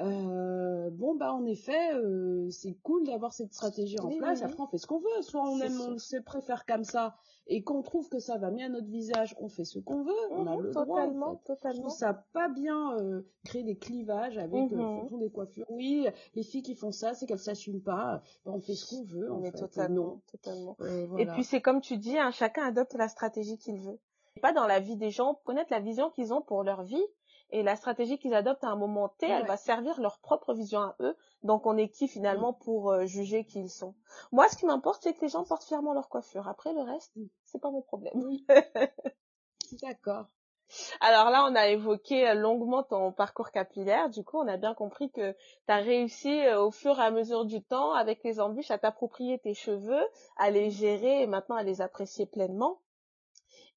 Euh, 0.00 0.88
bon 0.90 1.14
bah 1.14 1.34
en 1.34 1.44
effet 1.44 1.92
euh, 1.94 2.48
c'est 2.50 2.74
cool 2.82 3.04
d'avoir 3.04 3.34
cette 3.34 3.52
stratégie 3.52 4.00
en 4.00 4.08
place 4.08 4.42
après 4.42 4.62
on 4.62 4.66
fait 4.66 4.78
ce 4.78 4.86
qu'on 4.86 5.00
veut 5.00 5.20
soit 5.20 5.42
on 5.42 5.60
aime 5.60 5.78
on 5.80 5.98
se 5.98 6.16
préfère 6.16 6.64
comme 6.64 6.82
ça 6.82 7.14
et 7.46 7.62
qu'on 7.62 7.82
trouve 7.82 8.08
que 8.08 8.18
ça 8.18 8.38
va 8.38 8.50
mieux 8.50 8.64
à 8.64 8.68
notre 8.68 8.88
visage, 8.88 9.34
on 9.40 9.48
fait 9.48 9.64
ce 9.64 9.78
qu'on 9.78 10.04
veut, 10.04 10.12
on 10.30 10.46
a 10.46 10.56
mhm, 10.56 10.62
le 10.62 10.70
totalement, 10.70 11.26
droit. 11.26 11.40
Totalement. 11.44 11.88
ça 11.88 12.24
pas 12.32 12.48
bien 12.48 12.96
euh, 12.98 13.22
créer 13.44 13.64
des 13.64 13.76
clivages 13.76 14.38
avec 14.38 14.70
fonction 14.70 15.18
des 15.18 15.30
coiffures. 15.30 15.66
Oui, 15.68 16.06
les 16.34 16.42
filles 16.42 16.62
qui 16.62 16.74
font 16.74 16.92
ça, 16.92 17.14
c'est 17.14 17.26
qu'elles 17.26 17.38
s'assument 17.38 17.82
pas. 17.82 18.22
Ben, 18.44 18.52
on 18.52 18.60
fait 18.60 18.74
ce 18.74 18.86
qu'on 18.88 19.04
veut. 19.04 19.28
Mais 19.40 19.50
fait. 19.50 19.58
totalement, 19.58 20.22
totalement. 20.30 20.76
Euh, 20.80 21.16
Et 21.18 21.26
puis 21.26 21.44
c'est 21.44 21.60
comme 21.60 21.80
tu 21.80 21.96
dis, 21.96 22.18
hein, 22.18 22.30
chacun 22.30 22.64
adopte 22.64 22.94
la 22.94 23.08
stratégie 23.08 23.58
qu'il 23.58 23.80
veut. 23.80 23.98
Pas 24.40 24.52
dans 24.52 24.66
la 24.66 24.80
vie 24.80 24.96
des 24.96 25.10
gens, 25.10 25.38
connaître 25.44 25.70
la 25.70 25.80
vision 25.80 26.10
qu'ils 26.10 26.32
ont 26.32 26.40
pour 26.40 26.62
leur 26.62 26.84
vie 26.84 27.04
et 27.52 27.62
la 27.62 27.76
stratégie 27.76 28.18
qu'ils 28.18 28.34
adoptent 28.34 28.64
à 28.64 28.68
un 28.68 28.76
moment 28.76 29.08
T, 29.08 29.28
elle 29.28 29.46
va 29.46 29.56
servir 29.56 30.00
leur 30.00 30.18
propre 30.18 30.54
vision 30.54 30.80
à 30.80 30.96
eux. 31.00 31.16
Donc 31.42 31.66
on 31.66 31.76
est 31.76 31.88
qui 31.88 32.08
finalement 32.08 32.52
pour 32.52 32.90
euh, 32.90 33.04
juger 33.04 33.44
qui 33.44 33.60
ils 33.60 33.70
sont? 33.70 33.94
Moi, 34.32 34.48
ce 34.48 34.56
qui 34.56 34.66
m'importe, 34.66 35.02
c'est 35.02 35.14
que 35.14 35.20
les 35.20 35.28
gens 35.28 35.44
portent 35.44 35.64
fièrement 35.64 35.92
leur 35.92 36.08
coiffure. 36.08 36.48
Après, 36.48 36.72
le 36.72 36.80
reste, 36.80 37.12
c'est 37.44 37.60
pas 37.60 37.70
mon 37.70 37.82
problème. 37.82 38.12
D'accord. 39.82 40.26
Alors 41.00 41.30
là, 41.30 41.46
on 41.50 41.54
a 41.54 41.68
évoqué 41.68 42.28
euh, 42.28 42.34
longuement 42.34 42.82
ton 42.82 43.12
parcours 43.12 43.50
capillaire. 43.50 44.08
Du 44.08 44.24
coup, 44.24 44.38
on 44.38 44.48
a 44.48 44.56
bien 44.56 44.74
compris 44.74 45.10
que 45.10 45.32
tu 45.32 45.38
as 45.68 45.76
réussi 45.76 46.46
euh, 46.46 46.62
au 46.62 46.70
fur 46.70 46.98
et 46.98 47.02
à 47.02 47.10
mesure 47.10 47.44
du 47.44 47.62
temps, 47.62 47.92
avec 47.92 48.24
les 48.24 48.40
embûches, 48.40 48.70
à 48.70 48.78
t'approprier 48.78 49.38
tes 49.38 49.54
cheveux, 49.54 50.04
à 50.36 50.50
les 50.50 50.70
gérer 50.70 51.22
et 51.22 51.26
maintenant 51.26 51.56
à 51.56 51.62
les 51.62 51.82
apprécier 51.82 52.26
pleinement. 52.26 52.80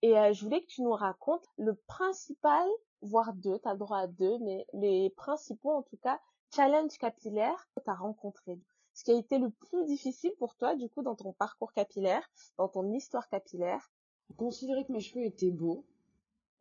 Et 0.06 0.34
je 0.34 0.44
voulais 0.44 0.62
que 0.62 0.68
tu 0.68 0.84
nous 0.84 0.92
racontes 0.94 1.48
le 1.58 1.74
principal 1.74 2.68
voire 3.02 3.34
deux, 3.34 3.58
tu 3.58 3.68
as 3.68 3.74
le 3.74 3.80
droit 3.80 3.98
à 3.98 4.08
deux, 4.08 4.38
mais 4.40 4.68
les 4.74 5.10
principaux 5.10 5.72
en 5.72 5.82
tout 5.82 5.98
cas, 5.98 6.20
challenges 6.56 7.00
capillaires 7.00 7.68
que 7.76 7.82
tu 7.84 7.90
as 7.90 7.96
rencontrés. 7.96 8.60
Ce 8.94 9.04
qui 9.04 9.12
a 9.12 9.16
été 9.16 9.40
le 9.40 9.50
plus 9.50 9.84
difficile 9.86 10.32
pour 10.38 10.56
toi, 10.58 10.76
du 10.76 10.90
coup, 10.90 11.02
dans 11.02 11.16
ton 11.16 11.34
parcours 11.34 11.74
capillaire, 11.74 12.22
dans 12.60 12.68
ton 12.68 12.94
histoire 12.94 13.28
capillaire? 13.30 13.92
Considérer 14.38 14.86
que 14.86 14.92
mes 14.92 15.00
cheveux 15.00 15.26
étaient 15.26 15.50
beaux, 15.50 15.86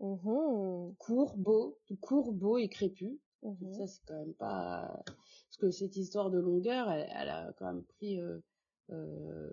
mmh 0.01 0.92
courts, 0.99 1.36
beaux, 1.36 1.78
courts, 2.01 2.32
beaux 2.32 2.57
et 2.57 2.68
crépus. 2.68 3.18
Mmh 3.42 3.72
Ça, 3.74 3.86
c'est 3.86 4.01
quand 4.07 4.18
même 4.18 4.32
pas... 4.32 5.03
Parce 5.07 5.59
que 5.61 5.70
cette 5.70 5.97
histoire 5.97 6.30
de 6.30 6.38
longueur, 6.38 6.90
elle, 6.90 7.28
a 7.28 7.53
quand 7.59 7.66
même 7.66 7.84
pris... 7.84 8.18
Euh, 8.18 8.40
euh, 8.88 9.51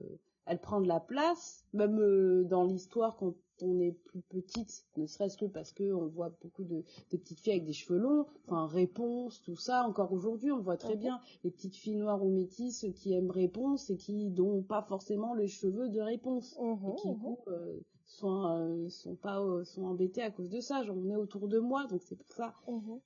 elle 0.51 0.59
prend 0.59 0.81
de 0.81 0.87
la 0.89 0.99
place, 0.99 1.65
même 1.71 1.97
euh, 2.01 2.43
dans 2.43 2.65
l'histoire 2.65 3.15
quand 3.15 3.33
on 3.61 3.79
est 3.79 3.93
plus 3.93 4.21
petite, 4.21 4.85
ne 4.97 5.05
serait-ce 5.05 5.37
que 5.37 5.45
parce 5.45 5.71
que 5.71 5.93
on 5.93 6.07
voit 6.07 6.29
beaucoup 6.41 6.65
de, 6.65 6.83
petites 7.09 7.39
filles 7.39 7.53
avec 7.53 7.63
des 7.63 7.71
cheveux 7.71 7.99
longs, 7.99 8.25
enfin 8.47 8.67
réponse, 8.67 9.41
tout 9.43 9.55
ça. 9.55 9.85
Encore 9.85 10.11
aujourd'hui, 10.11 10.51
on 10.51 10.59
voit 10.59 10.75
très 10.75 10.97
bien 10.97 11.21
les 11.45 11.51
petites 11.51 11.77
filles 11.77 11.95
noires 11.95 12.21
ou 12.21 12.29
métisses 12.29 12.85
qui 12.95 13.13
aiment 13.13 13.31
réponse 13.31 13.89
et 13.91 13.95
qui 13.95 14.25
n'ont 14.31 14.61
pas 14.61 14.81
forcément 14.81 15.33
les 15.35 15.47
cheveux 15.47 15.87
de 15.87 16.01
réponse 16.01 16.57
mmh 16.59 16.89
et 16.89 16.95
qui 16.95 17.11
mmh 17.11 17.19
coup 17.19 17.37
euh, 17.47 17.79
sont 18.03 18.45
euh, 18.47 18.89
sont 18.89 19.15
pas 19.15 19.39
sont 19.63 19.85
embêtées 19.85 20.23
à 20.23 20.31
cause 20.31 20.49
de 20.49 20.59
ça. 20.59 20.83
J'en 20.83 21.01
ai 21.07 21.15
autour 21.15 21.47
de 21.47 21.59
moi, 21.59 21.87
donc 21.87 22.01
c'est 22.03 22.17
pour 22.17 22.33
ça. 22.33 22.53
Mmh 22.67 22.97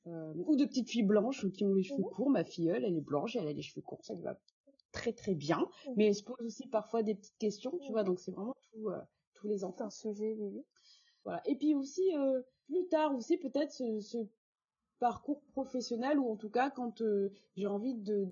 ou 0.47 0.55
de 0.55 0.65
petites 0.65 0.89
filles 0.89 1.03
blanches 1.03 1.47
qui 1.51 1.63
ont 1.63 1.75
les 1.75 1.83
cheveux 1.83 2.01
courts. 2.01 2.31
Ma 2.31 2.43
filleule, 2.43 2.83
elle 2.83 2.95
est 2.95 3.01
blanche, 3.01 3.35
elle 3.35 3.47
a 3.47 3.53
les 3.53 3.61
cheveux 3.61 3.83
courts, 3.83 4.03
ça 4.03 4.15
lui 4.15 4.23
va 4.23 4.35
très 4.95 5.13
très 5.13 5.35
bien, 5.35 5.59
mmh. 5.59 5.91
mais 5.97 6.07
elle 6.07 6.15
se 6.15 6.23
pose 6.23 6.41
aussi 6.41 6.67
parfois 6.67 7.03
des 7.03 7.15
petites 7.15 7.37
questions, 7.37 7.77
tu 7.79 7.91
vois, 7.91 8.03
donc 8.03 8.19
c'est 8.19 8.31
vraiment 8.31 8.55
tout, 8.71 8.89
euh, 8.89 8.99
tous 9.33 9.47
les 9.47 9.63
enfants. 9.63 9.85
un 9.85 9.89
sujet, 9.89 10.35
oui. 10.39 10.63
Voilà. 11.25 11.41
Et 11.45 11.55
puis 11.55 11.75
aussi, 11.75 12.15
euh, 12.15 12.41
plus 12.67 12.87
tard 12.87 13.13
aussi, 13.13 13.37
peut-être 13.37 13.71
ce, 13.71 14.25
parcours 14.99 15.41
professionnel, 15.51 16.17
ou 16.19 16.31
en 16.31 16.37
tout 16.37 16.49
cas 16.49 16.69
quand 16.69 17.01
euh, 17.01 17.29
j'ai 17.55 17.67
envie 17.67 17.95
de 17.95 18.27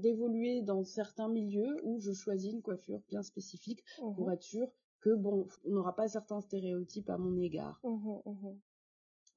d'évoluer 0.00 0.62
dans 0.62 0.82
certains 0.82 1.28
milieux 1.28 1.76
où 1.82 2.00
je 2.00 2.12
choisis 2.12 2.52
une 2.52 2.62
coiffure 2.62 3.00
bien 3.08 3.22
spécifique 3.22 3.84
mmh 4.00 4.14
pour 4.14 4.32
être 4.32 4.42
sûr 4.42 4.66
que 5.00 5.14
bon, 5.14 5.46
on 5.66 5.70
n'aura 5.72 5.94
pas 5.94 6.08
certains 6.08 6.40
stéréotypes 6.40 7.10
à 7.10 7.18
mon 7.18 7.36
égard. 7.36 7.80
Mmh 7.82 8.20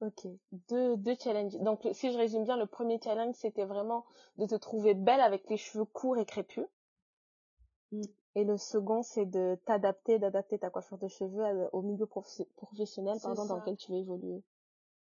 Ok, 0.00 0.28
deux, 0.68 0.96
deux 0.96 1.16
challenges. 1.20 1.56
Donc, 1.58 1.86
si 1.92 2.12
je 2.12 2.18
résume 2.18 2.44
bien, 2.44 2.56
le 2.56 2.66
premier 2.66 3.00
challenge, 3.02 3.34
c'était 3.34 3.64
vraiment 3.64 4.04
de 4.36 4.46
te 4.46 4.54
trouver 4.54 4.94
belle 4.94 5.20
avec 5.20 5.48
les 5.50 5.56
cheveux 5.56 5.84
courts 5.84 6.18
et 6.18 6.24
crépus. 6.24 6.66
Mm. 7.90 8.02
Et 8.36 8.44
le 8.44 8.56
second, 8.56 9.02
c'est 9.02 9.26
de 9.26 9.58
t'adapter, 9.64 10.20
d'adapter 10.20 10.58
ta 10.60 10.70
coiffure 10.70 10.98
de 10.98 11.08
cheveux 11.08 11.68
au 11.72 11.82
milieu 11.82 12.06
professionnel 12.06 13.18
pardon, 13.20 13.46
dans 13.46 13.56
lequel 13.56 13.76
tu 13.76 13.90
veux 13.90 13.98
évoluer. 13.98 14.42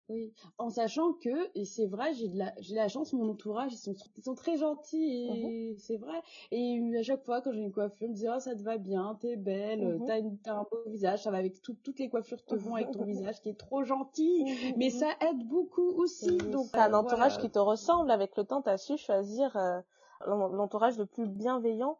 Oui, 0.09 0.33
en 0.57 0.69
sachant 0.69 1.13
que, 1.13 1.49
et 1.55 1.63
c'est 1.63 1.85
vrai, 1.85 2.13
j'ai 2.13 2.27
de 2.27 2.37
la, 2.37 2.53
j'ai 2.59 2.75
la 2.75 2.89
chance, 2.89 3.13
mon 3.13 3.29
entourage, 3.29 3.71
ils 3.71 3.77
sont, 3.77 3.95
ils 4.17 4.23
sont 4.23 4.35
très 4.35 4.57
gentils, 4.57 5.29
et 5.29 5.71
mhm. 5.71 5.77
c'est 5.79 5.95
vrai. 5.95 6.21
Et 6.51 6.77
à 6.97 7.03
chaque 7.03 7.23
fois, 7.23 7.41
quand 7.41 7.53
j'ai 7.53 7.61
une 7.61 7.71
coiffure, 7.71 8.07
ils 8.07 8.09
me 8.09 8.13
disent, 8.13 8.29
oh, 8.33 8.39
ça 8.39 8.53
te 8.53 8.61
va 8.61 8.77
bien, 8.77 9.17
t'es 9.21 9.37
belle, 9.37 9.99
mhm. 9.99 10.05
t'as, 10.05 10.19
une, 10.19 10.37
t'as 10.39 10.55
un 10.55 10.67
beau 10.69 10.83
visage, 10.87 11.23
ça 11.23 11.31
va 11.31 11.37
avec 11.37 11.61
toutes 11.61 11.99
les 11.99 12.09
coiffures 12.09 12.43
te 12.43 12.55
vont 12.55 12.75
avec 12.75 12.91
ton 12.91 13.03
visage 13.05 13.39
qui 13.41 13.49
est 13.49 13.57
trop 13.57 13.83
gentil. 13.83 14.43
Mhm, 14.43 14.73
Mais 14.77 14.89
ça 14.89 15.09
aide 15.21 15.47
beaucoup 15.47 15.89
aussi. 16.01 16.37
Donc, 16.37 16.67
t'as 16.71 16.89
un 16.89 16.93
entourage 16.93 17.37
qui 17.37 17.49
te 17.49 17.59
ressemble. 17.59 18.11
Avec 18.11 18.35
le 18.35 18.43
temps, 18.43 18.61
t'as 18.61 18.77
su 18.77 18.97
choisir 18.97 19.55
euh, 19.55 19.79
l'entourage 20.27 20.97
le 20.97 21.05
plus 21.05 21.27
bienveillant 21.27 21.97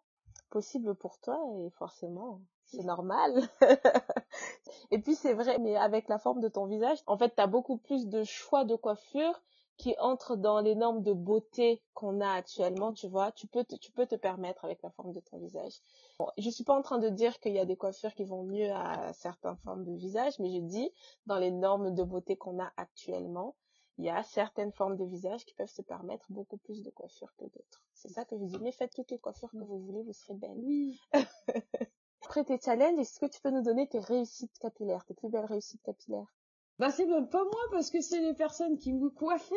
possible 0.49 0.93
pour 0.93 1.20
toi, 1.20 1.39
et 1.58 1.70
forcément, 1.72 2.41
c'est 2.76 2.84
normal. 2.84 3.47
et 4.91 4.99
puis 4.99 5.15
c'est 5.15 5.34
vrai, 5.34 5.57
mais 5.59 5.76
avec 5.76 6.07
la 6.07 6.17
forme 6.17 6.41
de 6.41 6.47
ton 6.47 6.65
visage, 6.65 6.99
en 7.07 7.17
fait, 7.17 7.36
tu 7.36 7.41
as 7.41 7.47
beaucoup 7.47 7.78
plus 7.78 8.07
de 8.07 8.24
choix 8.24 8.65
de 8.65 8.76
coiffure 8.76 9.41
qui 9.78 9.95
entrent 9.99 10.36
dans 10.36 10.59
les 10.59 10.76
normes 10.76 11.01
de 11.01 11.13
beauté 11.13 11.82
qu'on 11.93 12.21
a 12.21 12.32
actuellement, 12.32 12.93
tu 12.93 13.07
vois. 13.07 13.32
Tu 13.32 13.47
peux 13.47 13.63
te, 13.63 13.76
tu 13.76 13.91
peux 13.91 14.05
te 14.05 14.15
permettre 14.15 14.65
avec 14.65 14.82
la 14.84 14.91
forme 14.91 15.13
de 15.13 15.19
ton 15.19 15.38
visage. 15.38 15.74
Bon, 16.19 16.28
je 16.38 16.49
suis 16.49 16.63
pas 16.63 16.78
en 16.78 16.82
train 16.82 16.99
de 16.99 17.09
dire 17.09 17.39
qu'il 17.39 17.53
y 17.53 17.59
a 17.59 17.65
des 17.65 17.76
coiffures 17.76 18.13
qui 18.13 18.24
vont 18.24 18.43
mieux 18.43 18.71
à 18.71 19.11
certaines 19.13 19.57
formes 19.57 19.84
de 19.84 19.95
visage, 19.95 20.38
mais 20.39 20.51
je 20.51 20.59
dis 20.59 20.91
dans 21.26 21.39
les 21.39 21.51
normes 21.51 21.93
de 21.93 22.03
beauté 22.03 22.36
qu'on 22.38 22.59
a 22.59 22.71
actuellement, 22.78 23.55
il 23.97 24.05
y 24.05 24.09
a 24.09 24.24
certaines 24.24 24.71
formes 24.71 24.97
de 24.97 25.05
visage 25.05 25.45
qui 25.45 25.53
peuvent 25.53 25.69
se 25.69 25.82
permettre 25.82 26.26
beaucoup 26.30 26.57
plus 26.57 26.82
de 26.82 26.89
coiffures 26.89 27.34
que 27.38 27.45
d'autres. 27.45 27.84
C'est 27.93 28.09
ça 28.09 28.26
que 28.26 28.38
je 28.38 28.43
dis. 28.45 28.57
Mais 28.61 28.71
faites 28.71 28.93
toutes 28.93 29.11
les 29.11 29.19
coiffures 29.19 29.51
que 29.51 29.57
vous 29.57 29.80
voulez, 29.80 30.03
vous 30.03 30.13
serez 30.13 30.34
belle. 30.34 30.57
Oui. 30.57 30.99
Après 32.26 32.43
tes 32.43 32.59
challenges, 32.59 32.99
est-ce 32.99 33.19
que 33.19 33.26
tu 33.26 33.39
peux 33.41 33.51
nous 33.51 33.61
donner 33.61 33.88
tes 33.88 33.99
réussites 33.99 34.57
capillaires, 34.59 35.05
tes 35.05 35.13
plus 35.13 35.30
belles 35.30 35.45
réussites 35.45 35.84
capillaires? 35.84 36.34
Bah 36.80 36.89
c'est 36.89 37.05
même 37.05 37.30
pas 37.30 37.43
moi 37.43 37.61
parce 37.71 37.91
que 37.91 38.01
c'est 38.01 38.19
les 38.21 38.34
personnes 38.34 38.78
qui 38.78 38.93
me 38.93 39.09
coiffaient. 39.09 39.55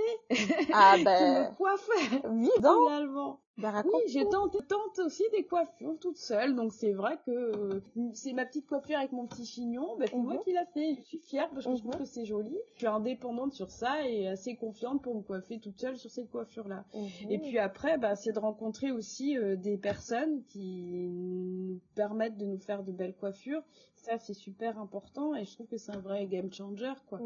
Ah 0.72 0.96
ben 1.02 1.16
qui 1.18 1.24
me 1.24 1.56
coiffaient. 1.56 2.26
oui 2.28 2.50
finalement 2.56 3.40
Bah, 3.58 3.82
oui, 3.86 4.00
j'ai 4.08 4.28
tenté, 4.28 4.58
tente 4.68 4.98
aussi 4.98 5.22
des 5.32 5.44
coiffures 5.44 5.98
toute 5.98 6.18
seule, 6.18 6.54
donc 6.54 6.74
c'est 6.74 6.92
vrai 6.92 7.18
que 7.24 7.30
euh, 7.30 7.80
c'est 8.12 8.34
ma 8.34 8.44
petite 8.44 8.66
coiffure 8.66 8.98
avec 8.98 9.12
mon 9.12 9.26
petit 9.26 9.46
chignon, 9.46 9.96
bah, 9.98 10.04
c'est 10.10 10.16
moi 10.16 10.34
mhm. 10.34 10.40
qui 10.40 10.52
l'a 10.52 10.66
fait. 10.66 10.94
Je 10.96 11.02
suis 11.02 11.18
fière 11.18 11.48
parce 11.50 11.64
que 11.64 11.74
je 11.74 11.78
trouve 11.78 11.94
mhm. 11.94 12.00
que 12.00 12.04
c'est 12.04 12.26
joli. 12.26 12.54
Je 12.74 12.80
suis 12.80 12.86
indépendante 12.86 13.54
sur 13.54 13.70
ça 13.70 14.06
et 14.06 14.28
assez 14.28 14.56
confiante 14.56 15.02
pour 15.02 15.14
me 15.14 15.22
coiffer 15.22 15.58
toute 15.58 15.80
seule 15.80 15.96
sur 15.96 16.10
cette 16.10 16.30
coiffure-là. 16.30 16.84
Mhm. 16.92 17.30
Et 17.30 17.38
puis 17.38 17.58
après, 17.58 17.96
bah, 17.96 18.14
c'est 18.14 18.32
de 18.32 18.38
rencontrer 18.38 18.90
aussi 18.90 19.38
euh, 19.38 19.56
des 19.56 19.78
personnes 19.78 20.44
qui 20.44 21.08
nous 21.08 21.80
permettent 21.94 22.36
de 22.36 22.44
nous 22.44 22.58
faire 22.58 22.82
de 22.82 22.92
belles 22.92 23.16
coiffures. 23.16 23.62
Ça, 23.94 24.18
c'est 24.18 24.34
super 24.34 24.78
important 24.78 25.34
et 25.34 25.46
je 25.46 25.54
trouve 25.54 25.66
que 25.66 25.78
c'est 25.78 25.92
un 25.92 26.00
vrai 26.00 26.26
game 26.26 26.52
changer, 26.52 26.92
quoi. 27.08 27.20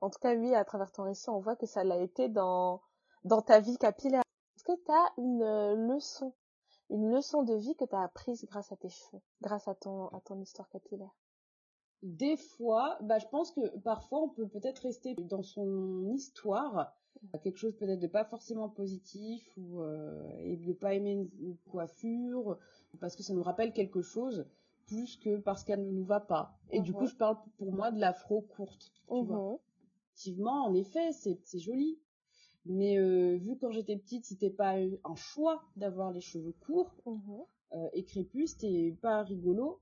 En 0.00 0.10
tout 0.10 0.18
cas, 0.20 0.34
oui, 0.34 0.54
à 0.54 0.64
travers 0.64 0.90
ton 0.90 1.04
récit, 1.04 1.30
on 1.30 1.38
voit 1.38 1.56
que 1.56 1.66
ça 1.66 1.84
l'a 1.84 1.98
été 1.98 2.28
dans 2.28 2.80
dans 3.24 3.42
ta 3.42 3.60
vie 3.60 3.76
capillaire 3.76 4.22
que 4.68 4.84
tu 4.84 4.92
as 4.92 5.12
une 5.16 5.42
euh, 5.42 5.74
leçon, 5.94 6.34
une 6.90 7.10
leçon 7.10 7.42
de 7.42 7.54
vie 7.54 7.74
que 7.74 7.86
tu 7.86 7.94
as 7.94 8.02
apprise 8.02 8.44
grâce 8.44 8.70
à 8.70 8.76
tes 8.76 8.90
cheveux, 8.90 9.22
grâce 9.40 9.66
à 9.66 9.74
ton, 9.74 10.08
à 10.08 10.20
ton 10.20 10.38
histoire 10.40 10.68
capillaire? 10.68 11.14
Des 12.02 12.36
fois, 12.36 12.98
bah, 13.00 13.18
je 13.18 13.26
pense 13.26 13.50
que 13.50 13.78
parfois 13.78 14.20
on 14.20 14.28
peut 14.28 14.46
peut-être 14.46 14.80
rester 14.80 15.14
dans 15.14 15.42
son 15.42 16.06
histoire, 16.10 16.94
quelque 17.42 17.56
chose 17.56 17.74
peut-être 17.76 17.98
de 17.98 18.06
pas 18.06 18.24
forcément 18.24 18.68
positif 18.68 19.50
ou 19.56 19.80
euh, 19.80 20.30
et 20.38 20.56
de 20.56 20.72
pas 20.72 20.94
aimer 20.94 21.28
une, 21.40 21.56
coiffure 21.70 22.56
parce 23.00 23.16
que 23.16 23.24
ça 23.24 23.34
nous 23.34 23.42
rappelle 23.42 23.72
quelque 23.72 24.02
chose 24.02 24.46
plus 24.86 25.16
que 25.16 25.38
parce 25.38 25.64
qu'elle 25.64 25.84
ne 25.84 25.90
nous 25.90 26.04
va 26.04 26.20
pas. 26.20 26.56
Et 26.70 26.80
du 26.80 26.92
coup, 26.92 27.02
mhm. 27.02 27.08
je 27.08 27.16
parle 27.16 27.38
pour 27.56 27.72
moi 27.72 27.90
de 27.90 27.98
l'afro 27.98 28.42
courte. 28.42 28.92
Tu 29.08 29.24
vois. 29.24 29.50
Mhm. 29.50 29.58
Effectivement, 30.12 30.66
en 30.66 30.74
effet, 30.74 31.10
c'est 31.12 31.58
joli. 31.58 31.98
Mais 32.68 32.98
euh, 32.98 33.36
vu 33.36 33.56
quand 33.56 33.70
j'étais 33.70 33.96
petite, 33.96 34.26
c'était 34.26 34.50
pas 34.50 34.74
un 34.76 35.14
choix 35.16 35.62
d'avoir 35.76 36.12
les 36.12 36.20
cheveux 36.20 36.54
courts 36.66 36.94
mhm. 37.06 37.18
euh, 37.72 37.88
et 37.94 38.04
crépus, 38.04 38.52
c'était 38.52 38.94
pas 39.00 39.22
rigolo. 39.22 39.80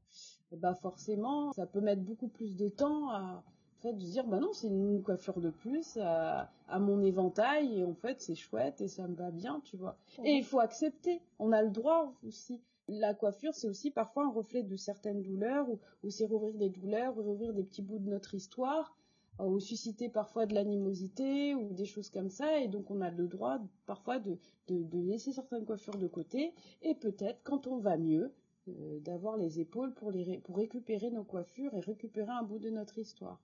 Bah 0.52 0.74
forcément, 0.74 1.52
ça 1.52 1.66
peut 1.66 1.80
mettre 1.80 2.02
beaucoup 2.02 2.28
plus 2.28 2.56
de 2.56 2.68
temps 2.68 3.10
à 3.10 3.42
en 3.78 3.82
fait 3.82 3.92
de 3.92 3.98
dire 3.98 4.26
bah 4.26 4.38
non, 4.38 4.52
c'est 4.52 4.68
une 4.68 5.02
coiffure 5.02 5.40
de 5.40 5.50
plus 5.50 5.98
à, 6.00 6.48
mon 6.78 7.02
éventail 7.02 7.80
et 7.80 7.84
en 7.84 7.94
fait 7.94 8.22
c'est 8.22 8.36
chouette 8.36 8.80
et 8.80 8.88
ça 8.88 9.06
me 9.08 9.16
va 9.16 9.32
bien, 9.32 9.60
tu 9.64 9.76
vois. 9.76 9.98
Et 10.18 10.32
mhm. 10.32 10.38
il 10.38 10.44
faut 10.44 10.60
accepter, 10.60 11.20
on 11.40 11.50
a 11.52 11.62
le 11.62 11.70
droit 11.70 12.14
aussi. 12.26 12.62
La 12.88 13.14
coiffure, 13.14 13.52
c'est 13.52 13.66
aussi 13.66 13.90
parfois 13.90 14.26
un 14.26 14.30
reflet 14.30 14.62
de 14.62 14.76
certaines 14.76 15.20
douleurs 15.20 15.68
ou, 15.68 15.80
ou 16.04 16.10
c'est 16.10 16.24
rouvrir 16.24 16.54
des 16.54 16.70
douleurs, 16.70 17.18
ou 17.18 17.22
rouvrir 17.22 17.52
des 17.52 17.64
petits 17.64 17.82
bouts 17.82 17.98
de 17.98 18.08
notre 18.08 18.34
histoire 18.34 18.96
ou 19.38 19.60
susciter 19.60 20.08
parfois 20.08 20.46
de 20.46 20.54
l'animosité 20.54 21.54
ou 21.54 21.72
des 21.74 21.84
choses 21.84 22.10
comme 22.10 22.30
ça 22.30 22.58
et 22.58 22.68
donc 22.68 22.90
on 22.90 23.00
a 23.00 23.10
le 23.10 23.26
droit 23.26 23.58
parfois 23.84 24.18
de, 24.18 24.38
de, 24.68 24.98
laisser 24.98 25.32
certaines 25.32 25.66
coiffures 25.66 25.98
de 25.98 26.06
côté 26.06 26.54
et 26.82 26.94
peut-être 26.94 27.42
quand 27.44 27.66
on 27.66 27.78
va 27.78 27.96
mieux 27.96 28.32
euh, 28.68 28.98
d'avoir 29.00 29.36
les 29.36 29.60
épaules 29.60 29.92
pour, 29.94 30.10
les 30.10 30.38
pour 30.38 30.56
récupérer 30.56 31.10
nos 31.10 31.24
coiffures 31.24 31.74
et 31.74 31.80
récupérer 31.80 32.30
un 32.30 32.42
bout 32.42 32.58
de 32.58 32.70
notre 32.70 32.98
histoire. 32.98 33.40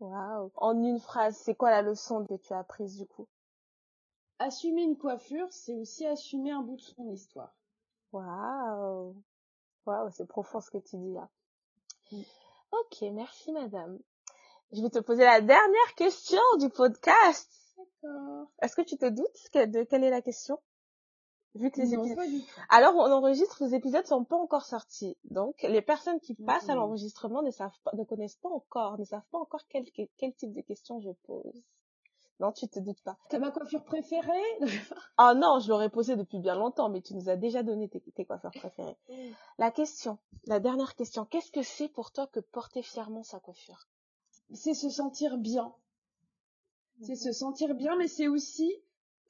Waouh 0.00 0.50
En 0.56 0.82
une 0.82 0.98
phrase, 0.98 1.36
c'est 1.36 1.54
quoi 1.54 1.70
la 1.70 1.82
leçon 1.82 2.24
que 2.24 2.34
tu 2.34 2.52
as 2.52 2.58
apprise 2.58 2.98
du 2.98 3.06
coup? 3.06 3.28
Assumer 4.38 4.82
une 4.82 4.96
coiffure, 4.96 5.46
c'est 5.50 5.76
aussi 5.76 6.04
assumer 6.04 6.50
un 6.50 6.62
bout 6.62 6.76
de 6.76 6.80
son 6.80 7.08
histoire. 7.10 7.54
Waouh 8.12 9.14
Waouh, 9.86 10.10
c'est 10.10 10.26
profond 10.26 10.60
ce 10.60 10.70
que 10.70 10.78
tu 10.78 10.96
dis 10.96 11.12
là. 11.12 11.28
Ok, 12.72 13.02
merci 13.12 13.52
madame. 13.52 13.98
Je 14.72 14.80
vais 14.80 14.88
te 14.88 15.00
poser 15.00 15.24
la 15.24 15.42
dernière 15.42 15.94
question 15.96 16.40
du 16.58 16.70
podcast. 16.70 17.52
D'accord. 17.76 18.48
Est-ce 18.62 18.74
que 18.74 18.80
tu 18.80 18.96
te 18.96 19.06
doutes 19.06 19.70
de 19.70 19.82
quelle 19.82 20.02
est 20.02 20.10
la 20.10 20.22
question? 20.22 20.58
Vu 21.54 21.70
que 21.70 21.82
les 21.82 21.92
épisodes... 21.92 22.18
Alors, 22.70 22.94
on 22.96 23.12
enregistre, 23.12 23.62
les 23.62 23.74
épisodes 23.74 24.06
sont 24.06 24.24
pas 24.24 24.36
encore 24.36 24.64
sortis. 24.64 25.18
Donc, 25.24 25.60
les 25.62 25.82
personnes 25.82 26.20
qui 26.20 26.34
passent 26.34 26.70
à 26.70 26.74
l'enregistrement 26.74 27.42
ne 27.42 27.50
savent 27.50 27.78
pas, 27.84 27.90
ne 27.92 28.04
connaissent 28.04 28.36
pas 28.36 28.48
encore, 28.48 28.98
ne 28.98 29.04
savent 29.04 29.26
pas 29.30 29.38
encore 29.38 29.60
quel, 29.68 29.84
quel 30.16 30.34
type 30.34 30.54
de 30.54 30.62
questions 30.62 31.00
je 31.00 31.10
pose. 31.26 31.62
Non, 32.40 32.50
tu 32.50 32.66
te 32.66 32.80
doutes 32.80 33.02
pas. 33.02 33.18
C'est 33.30 33.38
ma 33.38 33.50
coiffure 33.50 33.84
préférée? 33.84 34.40
Ah 35.18 35.34
non, 35.34 35.58
je 35.60 35.68
l'aurais 35.68 35.90
posée 35.90 36.16
depuis 36.16 36.38
bien 36.38 36.54
longtemps, 36.54 36.88
mais 36.88 37.02
tu 37.02 37.14
nous 37.14 37.28
as 37.28 37.36
déjà 37.36 37.62
donné 37.62 37.90
tes, 37.90 38.00
tes 38.00 38.24
coiffures 38.24 38.50
préférées. 38.50 38.96
La 39.58 39.70
question, 39.70 40.18
la 40.46 40.60
dernière 40.60 40.94
question, 40.94 41.26
qu'est-ce 41.26 41.52
que 41.52 41.62
c'est 41.62 41.88
pour 41.88 42.10
toi 42.10 42.26
que 42.26 42.40
porter 42.40 42.82
fièrement 42.82 43.22
sa 43.22 43.38
coiffure? 43.38 43.86
C'est 44.52 44.74
se 44.74 44.90
sentir 44.90 45.38
bien. 45.38 45.74
C'est 47.00 47.16
se 47.16 47.32
sentir 47.32 47.74
bien, 47.74 47.96
mais 47.96 48.06
c'est 48.06 48.28
aussi 48.28 48.72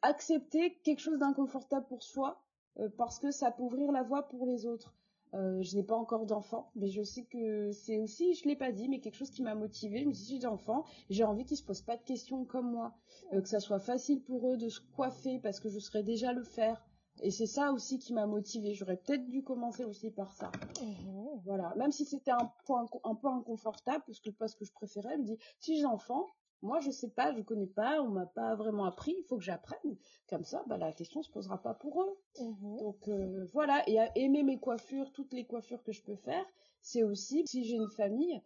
accepter 0.03 0.75
quelque 0.85 1.01
chose 1.01 1.19
d'inconfortable 1.19 1.87
pour 1.87 2.03
soi, 2.03 2.43
euh, 2.79 2.89
parce 2.99 3.19
que 3.19 3.31
ça 3.31 3.51
peut 3.51 3.63
ouvrir 3.63 3.93
la 3.93 4.03
voie 4.03 4.29
pour 4.29 4.47
les 4.47 4.67
autres. 4.67 4.95
Euh, 5.35 5.63
je 5.63 5.77
n'ai 5.77 5.83
pas 5.83 5.97
encore 5.97 6.27
d'enfant, 6.27 6.71
mais 6.75 6.89
je 6.89 7.03
sais 7.03 7.25
que 7.25 7.71
c'est 7.73 7.99
aussi, 7.99 8.35
je 8.35 8.47
l'ai 8.47 8.57
pas 8.57 8.71
dit, 8.71 8.89
mais 8.89 9.01
quelque 9.01 9.15
chose 9.15 9.31
qui 9.31 9.43
m'a 9.43 9.55
motivée. 9.55 10.01
Je 10.01 10.07
me 10.07 10.13
dis, 10.13 10.25
si 10.25 10.33
j'ai 10.35 10.39
d'enfants, 10.41 10.85
j'ai 11.09 11.25
envie 11.25 11.47
qu'ils 11.47 11.57
se 11.57 11.63
posent 11.63 11.81
pas 11.81 11.97
de 11.97 12.03
questions 12.03 12.45
comme 12.45 12.71
moi, 12.71 12.95
euh, 13.33 13.41
que 13.41 13.49
ça 13.49 13.61
soit 13.61 13.79
facile 13.79 14.21
pour 14.23 14.51
eux 14.51 14.59
de 14.59 14.69
se 14.69 14.81
coiffer 14.95 15.39
parce 15.39 15.59
que 15.59 15.71
je 15.71 15.79
saurais 15.79 16.03
déjà 16.03 16.35
le 16.35 16.43
faire. 16.43 16.87
Et 17.23 17.31
c'est 17.31 17.47
ça 17.47 17.73
aussi 17.73 17.99
qui 17.99 18.13
m'a 18.13 18.27
motivée. 18.27 18.75
J'aurais 18.75 18.97
peut-être 18.97 19.29
dû 19.29 19.43
commencer 19.43 19.85
aussi 19.85 20.11
par 20.11 20.33
ça. 20.33 20.51
Mmh. 20.83 21.41
Voilà. 21.45 21.73
Même 21.77 21.93
si 21.93 22.05
c'était 22.05 22.33
un, 22.33 22.53
point, 22.67 22.87
un 23.05 23.15
peu 23.15 23.29
inconfortable, 23.29 24.03
parce 24.07 24.21
que 24.21 24.31
pas 24.31 24.49
ce 24.49 24.57
que 24.57 24.65
je 24.65 24.73
préférais, 24.73 25.17
me 25.17 25.25
dit, 25.25 25.39
si 25.61 25.79
j'ai 25.79 25.87
enfant, 25.87 26.27
moi 26.63 26.81
je 26.81 26.91
sais 26.91 27.11
pas, 27.11 27.33
je 27.33 27.43
connais 27.43 27.67
pas, 27.67 28.03
on 28.03 28.09
m'a 28.09 28.27
pas 28.27 28.55
vraiment 28.57 28.85
appris, 28.85 29.15
il 29.17 29.25
faut 29.25 29.37
que 29.37 29.45
j'apprenne. 29.45 29.97
Comme 30.29 30.45
ça, 30.45 30.65
bah, 30.67 30.79
la 30.79 30.93
question 30.93 31.23
se 31.23 31.31
posera 31.31 31.63
pas 31.63 31.75
pour 31.75 32.03
eux. 32.03 32.19
Mmh. 32.41 32.79
Donc 32.79 33.09
euh, 33.09 33.47
voilà. 33.53 33.89
Et 33.89 34.01
à 34.01 34.11
aimer 34.19 34.43
mes 34.43 34.59
coiffures, 34.59 35.13
toutes 35.13 35.33
les 35.33 35.47
coiffures 35.47 35.83
que 35.85 35.93
je 35.93 36.03
peux 36.03 36.17
faire, 36.17 36.45
c'est 36.81 37.05
aussi, 37.05 37.47
si 37.47 37.65
j'ai 37.65 37.77
une 37.77 37.91
famille, 37.91 38.43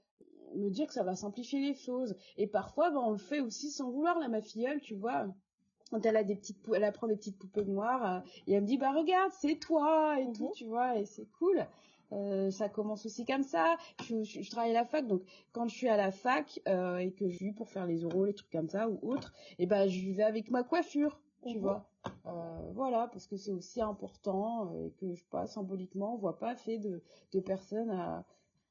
me 0.55 0.71
dire 0.71 0.87
que 0.87 0.95
ça 0.95 1.03
va 1.03 1.17
simplifier 1.17 1.61
les 1.61 1.75
choses. 1.75 2.15
Et 2.37 2.47
parfois, 2.47 2.91
bah, 2.91 3.01
on 3.03 3.11
le 3.11 3.19
fait 3.19 3.41
aussi 3.41 3.71
sans 3.71 3.91
vouloir. 3.91 4.19
Là, 4.19 4.29
ma 4.29 4.43
filleule, 4.43 4.81
tu 4.81 4.95
vois, 4.95 5.27
quand 5.91 6.05
elle 6.05 6.17
a 6.17 6.25
des 6.25 6.35
petites 6.35 6.59
elle 6.75 6.85
apprend 6.85 7.07
des 7.07 7.17
petites 7.17 7.39
poupées 7.39 7.65
noires 7.65 8.17
euh, 8.17 8.21
et 8.47 8.55
elle 8.55 8.63
me 8.63 8.67
dit 8.67 8.79
bah 8.79 8.93
regarde 8.93 9.33
c'est 9.33 9.57
toi 9.57 10.19
et 10.21 10.33
tout 10.33 10.49
mhm. 10.49 10.53
tu 10.55 10.65
vois 10.67 10.99
et 10.99 11.05
c'est 11.05 11.27
cool 11.39 11.67
euh, 12.13 12.51
ça 12.51 12.69
commence 12.69 13.05
aussi 13.07 13.25
comme 13.25 13.43
ça 13.43 13.77
je, 14.05 14.23
je, 14.23 14.49
travaille 14.51 14.71
à 14.71 14.75
la 14.75 14.85
fac 14.85 15.07
donc 15.07 15.23
quand 15.53 15.67
je 15.69 15.75
suis 15.75 15.89
à 15.89 15.97
la 15.97 16.13
fac 16.13 16.61
euh, 16.69 16.99
et 16.99 17.13
que 17.13 17.29
je 17.29 17.45
vais 17.45 17.53
pour 17.53 17.69
faire 17.69 17.87
les 17.87 18.05
oraux 18.05 18.27
les 18.27 18.35
trucs 18.35 18.51
comme 18.51 18.69
ça 18.69 18.89
ou 18.89 18.99
autres 19.03 19.33
et 19.59 19.67
ben 19.67 19.89
je 19.89 20.11
vais 20.13 20.23
avec 20.23 20.51
ma 20.51 20.63
coiffure 20.63 21.21
tu 21.47 21.57
mhm. 21.57 21.63
vois 21.63 21.89
voilà 22.75 23.09
parce 23.13 23.27
que 23.27 23.37
c'est 23.37 23.51
aussi 23.51 23.81
important 23.81 24.73
et 24.75 24.93
que 25.01 25.15
je 25.15 25.25
pas 25.25 25.47
symboliquement 25.47 26.15
on 26.15 26.19
voit 26.19 26.39
pas 26.39 26.55
fait 26.55 26.79
de, 26.79 27.03
de 27.33 27.41
personnes 27.41 27.91
à, 27.91 28.25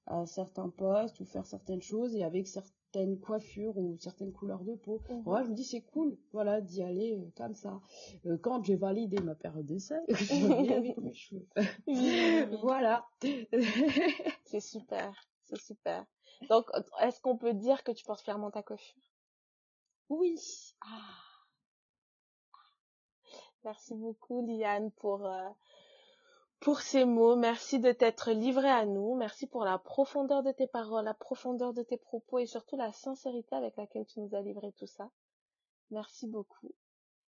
à 0.08 0.26
certains 0.26 0.70
postes 0.70 1.20
ou 1.20 1.26
faire 1.26 1.46
certaines 1.46 1.82
choses 1.82 2.16
et 2.16 2.24
avec 2.24 2.48
certaines 2.48 3.20
coiffures 3.20 3.78
ou 3.78 3.98
certaines 4.00 4.32
couleurs 4.32 4.64
de 4.64 4.76
peau. 4.76 5.02
Moi, 5.26 5.40
mhm. 5.40 5.46
je 5.46 5.52
me 5.52 5.56
dis 5.56 5.64
c'est 5.64 5.82
cool, 5.82 6.18
voilà, 6.32 6.62
d'y 6.62 6.82
aller 6.82 7.18
euh, 7.18 7.32
comme 7.36 7.56
ça. 7.56 7.80
Euh, 8.26 8.38
quand 8.38 8.64
j'ai 8.64 8.76
validé 8.76 9.18
ma 9.22 9.36
période 9.36 9.66
d'essai, 9.66 10.00
je 10.08 10.14
avec 10.74 10.98
mes 10.98 11.14
cheveux. 11.14 11.48
voilà. 12.62 13.06
c'est 14.46 14.62
super, 14.62 15.14
c'est 15.44 15.60
super. 15.60 16.06
Donc, 16.50 16.70
est-ce 17.02 17.20
qu'on 17.22 17.38
peut 17.38 17.54
dire 17.54 17.84
que 17.84 17.92
tu 17.92 18.06
portes 18.06 18.22
fièrement 18.22 18.52
ta 18.52 18.62
coiffure? 18.62 19.02
Oui. 20.10 20.40
Ah. 20.82 21.26
Merci 23.64 23.96
beaucoup, 23.96 24.46
Liane, 24.46 24.92
pour 24.92 25.26
euh, 25.26 25.50
pour 26.66 26.82
ces 26.82 27.06
mots. 27.06 27.36
Merci 27.36 27.80
de 27.80 27.92
t'être 27.92 28.32
livré 28.32 28.68
à 28.68 28.88
nous. 28.88 29.14
Merci 29.14 29.46
pour 29.46 29.64
la 29.64 29.78
profondeur 29.78 30.42
de 30.42 30.52
tes 30.52 30.66
paroles, 30.66 31.06
la 31.06 31.14
profondeur 31.14 31.74
de 31.74 31.84
tes 31.84 31.96
propos 31.96 32.40
et 32.40 32.48
surtout 32.48 32.76
la 32.76 32.92
sincérité 32.92 33.56
avec 33.56 33.78
laquelle 33.78 34.08
tu 34.08 34.20
nous 34.20 34.34
as 34.34 34.42
livré 34.42 34.72
tout 34.72 34.88
ça. 34.88 35.12
Merci 35.92 36.26
beaucoup. 36.26 36.72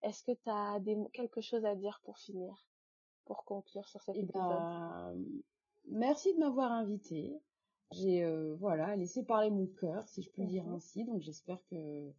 Est-ce 0.03 0.23
que 0.23 0.31
tu 0.31 0.49
as 0.49 0.79
quelque 1.13 1.41
chose 1.41 1.65
à 1.65 1.75
dire 1.75 2.01
pour 2.05 2.17
finir, 2.17 2.65
pour 3.25 3.45
conclure 3.45 3.89
sur 3.89 4.01
cet 4.03 4.15
eh 4.15 4.21
épisode? 4.21 4.41
ben, 4.41 5.17
Merci 5.91 6.33
de 6.35 6.39
m'avoir 6.39 6.71
invité. 6.71 7.37
J'ai 7.91 8.23
euh, 8.23 8.55
voilà 8.61 8.95
laissé 8.95 9.25
parler 9.25 9.51
mon 9.51 9.67
cœur, 9.67 10.07
si 10.07 10.23
je 10.23 10.31
puis 10.31 10.47
dire 10.47 10.65
mhm. 10.65 10.75
ainsi. 10.75 11.05
Donc 11.05 11.23
j'espère 11.23 11.59
que 11.67 12.13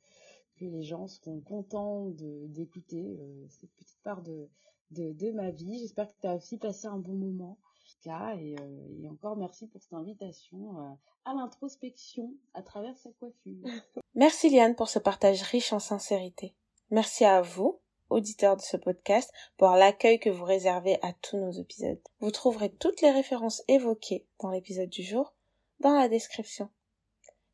que 0.58 0.66
les 0.66 0.84
gens 0.84 1.08
seront 1.08 1.40
contents 1.40 2.10
d'écouter 2.10 3.18
euh, 3.22 3.46
cette 3.48 3.72
petite 3.72 4.02
part 4.04 4.22
de 4.22 4.50
de, 4.92 5.32
ma 5.32 5.52
vie. 5.52 5.80
J'espère 5.80 6.08
que 6.08 6.22
tu 6.22 6.28
as 6.28 6.36
aussi 6.36 6.58
passé 6.58 6.88
un 6.88 6.98
bon 6.98 7.14
moment. 7.14 7.58
Et, 8.06 8.56
euh, 8.60 9.02
et 9.02 9.10
encore 9.10 9.36
merci 9.36 9.66
pour 9.68 9.82
cette 9.82 9.94
invitation 9.94 10.80
euh, 10.80 10.94
à 11.26 11.34
l'introspection 11.34 12.32
à 12.54 12.62
travers 12.62 12.96
sa 13.00 13.10
coiffure. 13.12 13.64
Merci 14.16 14.50
Liane 14.50 14.76
pour 14.76 14.90
ce 14.90 15.00
partage 15.00 15.42
riche 15.42 15.74
en 15.74 15.80
sincérité. 15.80 16.54
Merci 16.92 17.26
à 17.26 17.42
vous, 17.42 17.80
auditeurs 18.12 18.58
de 18.58 18.62
ce 18.62 18.78
podcast, 18.78 19.32
pour 19.58 19.72
l'accueil 19.72 20.20
que 20.20 20.30
vous 20.30 20.46
réservez 20.46 21.00
à 21.02 21.14
tous 21.14 21.38
nos 21.38 21.52
épisodes. 21.52 22.00
Vous 22.20 22.30
trouverez 22.30 22.72
toutes 22.72 23.02
les 23.02 23.10
références 23.10 23.64
évoquées 23.68 24.28
dans 24.40 24.52
l'épisode 24.52 24.90
du 24.90 25.04
jour 25.04 25.34
dans 25.80 25.98
la 25.98 26.08
description. 26.08 26.70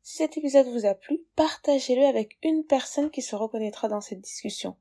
Si 0.02 0.16
cet 0.16 0.36
épisode 0.36 0.66
vous 0.66 0.84
a 0.84 0.94
plu, 0.94 1.24
partagez-le 1.34 2.04
avec 2.04 2.36
une 2.42 2.64
personne 2.64 3.10
qui 3.10 3.22
se 3.22 3.36
reconnaîtra 3.36 3.88
dans 3.88 4.00
cette 4.02 4.20
discussion. 4.20 4.76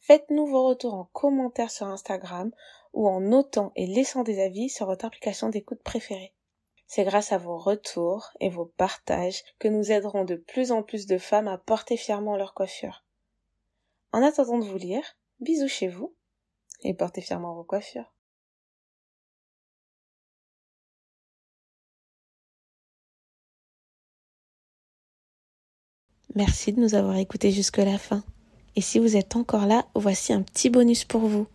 Faites-nous 0.00 0.46
vos 0.46 0.66
retours 0.66 0.94
en 0.94 1.04
commentaire 1.12 1.70
sur 1.70 1.86
Instagram 1.86 2.50
ou 2.92 3.08
en 3.08 3.20
notant 3.20 3.72
et 3.76 3.86
laissant 3.86 4.22
des 4.22 4.40
avis 4.40 4.68
sur 4.68 4.86
votre 4.86 5.04
application 5.04 5.48
d'écoute 5.48 5.82
préférée. 5.82 6.34
C'est 6.86 7.04
grâce 7.04 7.32
à 7.32 7.38
vos 7.38 7.56
retours 7.56 8.30
et 8.40 8.48
vos 8.48 8.64
partages 8.64 9.44
que 9.58 9.68
nous 9.68 9.92
aiderons 9.92 10.24
de 10.24 10.34
plus 10.34 10.72
en 10.72 10.82
plus 10.82 11.06
de 11.06 11.18
femmes 11.18 11.48
à 11.48 11.58
porter 11.58 11.96
fièrement 11.96 12.36
leur 12.36 12.54
coiffure. 12.54 13.04
En 14.12 14.22
attendant 14.22 14.58
de 14.58 14.64
vous 14.64 14.78
lire, 14.78 15.04
bisous 15.38 15.68
chez 15.68 15.86
vous 15.86 16.14
et 16.82 16.94
portez 16.94 17.20
fièrement 17.20 17.54
vos 17.54 17.62
coiffures. 17.62 18.12
Merci 26.34 26.72
de 26.72 26.80
nous 26.80 26.94
avoir 26.94 27.16
écoutés 27.16 27.50
jusque 27.50 27.78
la 27.78 27.98
fin. 27.98 28.24
Et 28.76 28.80
si 28.80 28.98
vous 28.98 29.16
êtes 29.16 29.36
encore 29.36 29.66
là, 29.66 29.86
voici 29.94 30.32
un 30.32 30.42
petit 30.42 30.70
bonus 30.70 31.04
pour 31.04 31.22
vous. 31.22 31.46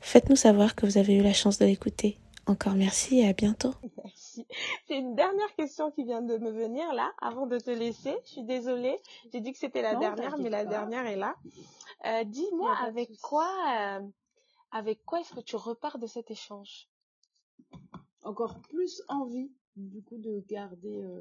Faites-nous 0.00 0.36
savoir 0.36 0.74
que 0.74 0.86
vous 0.86 0.98
avez 0.98 1.14
eu 1.14 1.22
la 1.22 1.32
chance 1.32 1.58
de 1.58 1.66
l'écouter. 1.66 2.18
Encore 2.46 2.74
merci 2.74 3.20
et 3.20 3.28
à 3.28 3.32
bientôt. 3.32 3.72
Merci. 4.02 4.46
J'ai 4.88 4.96
une 4.96 5.14
dernière 5.14 5.54
question 5.54 5.92
qui 5.92 6.02
vient 6.02 6.22
de 6.22 6.38
me 6.38 6.50
venir 6.50 6.92
là, 6.92 7.12
avant 7.20 7.46
de 7.46 7.58
te 7.58 7.70
laisser. 7.70 8.16
Je 8.24 8.30
suis 8.30 8.42
désolée. 8.42 8.98
J'ai 9.32 9.40
dit 9.40 9.52
que 9.52 9.58
c'était 9.58 9.82
la 9.82 9.94
dernière, 9.94 10.36
mais 10.38 10.50
la 10.50 10.64
dernière 10.64 11.06
est 11.06 11.16
là. 11.16 11.36
Euh, 12.06 12.24
Dis-moi 12.24 12.74
avec 12.84 13.16
quoi, 13.20 13.48
euh, 13.78 14.00
avec 14.72 15.04
quoi 15.04 15.20
est-ce 15.20 15.34
que 15.34 15.40
tu 15.40 15.54
repars 15.54 15.98
de 15.98 16.06
cet 16.06 16.30
échange? 16.32 16.88
Encore 18.24 18.58
plus 18.60 19.02
envie, 19.08 19.52
du 19.76 20.02
coup, 20.02 20.18
de 20.18 20.42
garder 20.48 21.02
euh, 21.02 21.20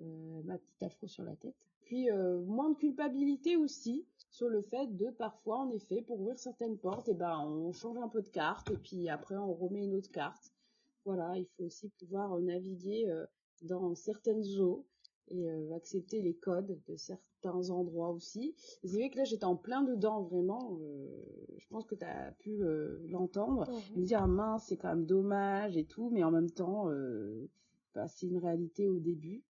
euh 0.00 0.42
ma 0.44 0.58
petite 0.58 0.82
afro 0.82 1.06
sur 1.06 1.22
la 1.22 1.36
tête. 1.36 1.69
Puis 1.90 2.08
euh, 2.08 2.38
moins 2.42 2.70
de 2.70 2.76
culpabilité 2.76 3.56
aussi 3.56 4.06
sur 4.30 4.48
le 4.48 4.62
fait 4.62 4.96
de 4.96 5.10
parfois, 5.10 5.58
en 5.58 5.70
effet, 5.70 6.02
pour 6.02 6.20
ouvrir 6.20 6.38
certaines 6.38 6.78
portes, 6.78 7.08
et 7.08 7.10
eh 7.10 7.14
ben, 7.14 7.40
on 7.40 7.72
change 7.72 7.98
un 7.98 8.06
peu 8.06 8.22
de 8.22 8.28
carte 8.28 8.70
et 8.70 8.76
puis 8.76 9.08
après 9.08 9.36
on 9.36 9.52
remet 9.52 9.82
une 9.82 9.96
autre 9.96 10.12
carte. 10.12 10.52
Voilà, 11.04 11.36
il 11.36 11.46
faut 11.56 11.64
aussi 11.64 11.88
pouvoir 11.98 12.38
naviguer 12.38 13.10
euh, 13.10 13.26
dans 13.62 13.92
certaines 13.96 14.44
eaux 14.60 14.86
et 15.26 15.50
euh, 15.50 15.74
accepter 15.74 16.22
les 16.22 16.34
codes 16.34 16.80
de 16.86 16.94
certains 16.94 17.70
endroits 17.70 18.10
aussi. 18.10 18.54
C'est 18.84 18.96
vrai 18.96 19.10
que 19.10 19.16
là 19.16 19.24
j'étais 19.24 19.44
en 19.44 19.56
plein 19.56 19.82
dedans 19.82 20.22
vraiment. 20.22 20.78
Euh, 20.80 21.08
je 21.58 21.66
pense 21.70 21.86
que 21.86 21.96
tu 21.96 22.04
as 22.04 22.30
pu 22.38 22.62
l'entendre. 23.08 23.68
Mmh. 23.68 23.98
Me 23.98 24.04
dire 24.04 24.22
ah, 24.22 24.28
mince 24.28 24.66
c'est 24.68 24.76
quand 24.76 24.90
même 24.90 25.06
dommage 25.06 25.76
et 25.76 25.86
tout, 25.86 26.08
mais 26.10 26.22
en 26.22 26.30
même 26.30 26.52
temps 26.52 26.88
bah, 27.96 28.06
c'est 28.06 28.28
une 28.28 28.38
réalité 28.38 28.88
au 28.88 29.00
début. 29.00 29.42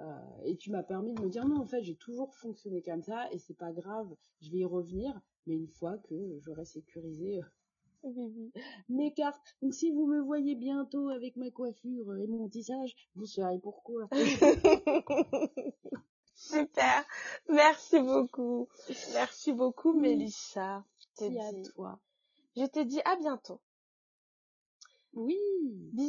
Euh, 0.00 0.18
et 0.44 0.56
tu 0.56 0.70
m'as 0.70 0.82
permis 0.82 1.12
de 1.12 1.20
me 1.20 1.28
dire 1.28 1.46
non, 1.46 1.60
en 1.60 1.66
fait, 1.66 1.82
j'ai 1.82 1.96
toujours 1.96 2.34
fonctionné 2.34 2.82
comme 2.82 3.02
ça 3.02 3.30
et 3.32 3.38
c'est 3.38 3.56
pas 3.56 3.72
grave, 3.72 4.08
je 4.40 4.50
vais 4.50 4.58
y 4.58 4.64
revenir, 4.64 5.20
mais 5.46 5.54
une 5.54 5.68
fois 5.68 5.98
que 5.98 6.38
j'aurai 6.40 6.64
sécurisé 6.64 7.42
euh, 8.04 8.50
mes 8.88 9.12
cartes. 9.12 9.56
Donc 9.60 9.74
si 9.74 9.90
vous 9.90 10.06
me 10.06 10.20
voyez 10.20 10.54
bientôt 10.54 11.10
avec 11.10 11.36
ma 11.36 11.50
coiffure 11.50 12.16
et 12.16 12.26
mon 12.26 12.48
tissage, 12.48 12.96
vous 13.14 13.26
saurez 13.26 13.58
pourquoi. 13.58 14.08
Super. 16.34 17.04
Merci 17.50 18.00
beaucoup. 18.00 18.68
Merci 19.12 19.52
beaucoup, 19.52 19.92
Mélissa. 19.92 20.82
Merci 21.20 21.38
à 21.38 21.52
toi. 21.74 22.00
Je 22.56 22.64
te 22.64 22.80
dis 22.82 23.02
à 23.04 23.16
bientôt. 23.16 23.60
Oui. 25.12 25.36
Bisous. 25.92 26.08